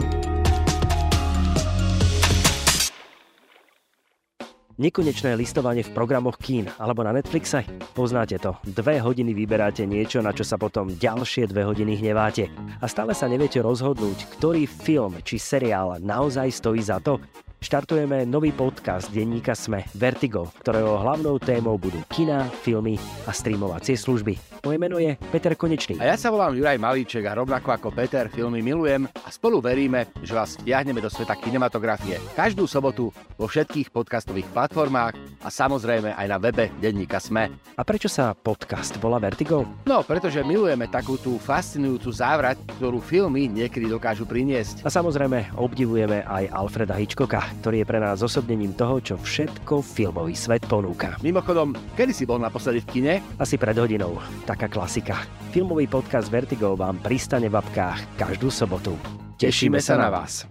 Nekonečné 4.77 5.33
listovanie 5.33 5.81
v 5.81 5.89
programoch 5.97 6.37
kín 6.37 6.69
alebo 6.77 7.01
na 7.01 7.09
Netflixe? 7.09 7.65
Poznáte 7.97 8.37
to. 8.37 8.53
Dve 8.69 9.01
hodiny 9.01 9.33
vyberáte 9.33 9.89
niečo, 9.89 10.21
na 10.21 10.29
čo 10.29 10.45
sa 10.45 10.61
potom 10.61 10.93
ďalšie 10.93 11.49
dve 11.49 11.65
hodiny 11.65 12.05
hneváte. 12.05 12.53
A 12.77 12.85
stále 12.85 13.17
sa 13.17 13.25
neviete 13.25 13.57
rozhodnúť, 13.65 14.29
ktorý 14.37 14.69
film 14.69 15.17
či 15.25 15.41
seriál 15.41 15.97
naozaj 15.97 16.53
stojí 16.53 16.85
za 16.85 17.01
to? 17.01 17.17
Štartujeme 17.63 18.27
nový 18.27 18.51
podcast 18.51 19.07
denníka 19.07 19.55
Sme 19.55 19.87
Vertigo, 19.95 20.51
ktorého 20.59 20.99
hlavnou 20.99 21.39
témou 21.39 21.79
budú 21.79 22.03
kina, 22.11 22.51
filmy 22.59 22.99
a 23.23 23.31
streamovacie 23.31 23.95
služby. 23.95 24.35
Moje 24.63 24.79
meno 24.79 24.99
je 24.99 25.15
Peter 25.31 25.55
Konečný. 25.55 25.99
A 25.99 26.11
ja 26.11 26.15
sa 26.15 26.31
volám 26.31 26.55
Juraj 26.55 26.79
Malíček 26.79 27.23
a 27.27 27.35
rovnako 27.35 27.75
ako 27.75 27.87
Peter 27.95 28.27
filmy 28.31 28.63
milujem 28.63 29.07
a 29.07 29.27
spolu 29.31 29.63
veríme, 29.63 30.07
že 30.23 30.35
vás 30.35 30.55
vtiahneme 30.59 31.03
do 31.03 31.11
sveta 31.11 31.35
kinematografie. 31.39 32.19
Každú 32.35 32.67
sobotu 32.67 33.11
vo 33.39 33.45
všetkých 33.47 33.91
podcastových 33.91 34.47
platformách 34.51 35.15
a 35.43 35.49
samozrejme 35.51 36.15
aj 36.15 36.27
na 36.27 36.37
webe 36.39 36.71
denníka 36.83 37.19
Sme. 37.19 37.51
A 37.75 37.81
prečo 37.83 38.07
sa 38.11 38.35
podcast 38.35 38.95
volá 38.99 39.19
Vertigo? 39.19 39.67
No, 39.83 40.03
pretože 40.03 40.43
milujeme 40.47 40.87
takú 40.87 41.19
tú 41.19 41.39
fascinujúcu 41.39 42.11
závrať, 42.11 42.59
ktorú 42.79 43.03
filmy 43.03 43.51
niekedy 43.51 43.87
dokážu 43.91 44.27
priniesť. 44.27 44.83
A 44.83 44.89
samozrejme 44.91 45.55
obdivujeme 45.59 46.23
aj 46.23 46.51
Alfreda 46.55 46.95
Hitchcocka, 46.95 47.52
ktorý 47.61 47.83
je 47.83 47.89
pre 47.89 47.99
nás 48.01 48.21
osobnením 48.23 48.73
toho, 48.73 49.03
čo 49.03 49.15
všetko 49.19 49.83
filmový 49.83 50.33
svet 50.33 50.65
ponúka. 50.65 51.19
Mimochodom, 51.21 51.75
kedy 51.93 52.13
si 52.15 52.23
bol 52.23 52.41
naposledy 52.41 52.81
v 52.81 52.89
kine? 52.89 53.13
Asi 53.37 53.59
pred 53.59 53.77
hodinou. 53.77 54.17
Taká 54.47 54.71
klasika. 54.71 55.25
Filmový 55.53 55.85
podcast 55.85 56.29
Vertigo 56.33 56.73
vám 56.73 56.97
pristane 56.99 57.47
v 57.47 57.59
apkách 57.59 58.17
každú 58.17 58.49
sobotu. 58.49 58.97
Tešíme 59.37 59.79
sa 59.79 59.97
na 59.99 60.09
vás. 60.09 60.47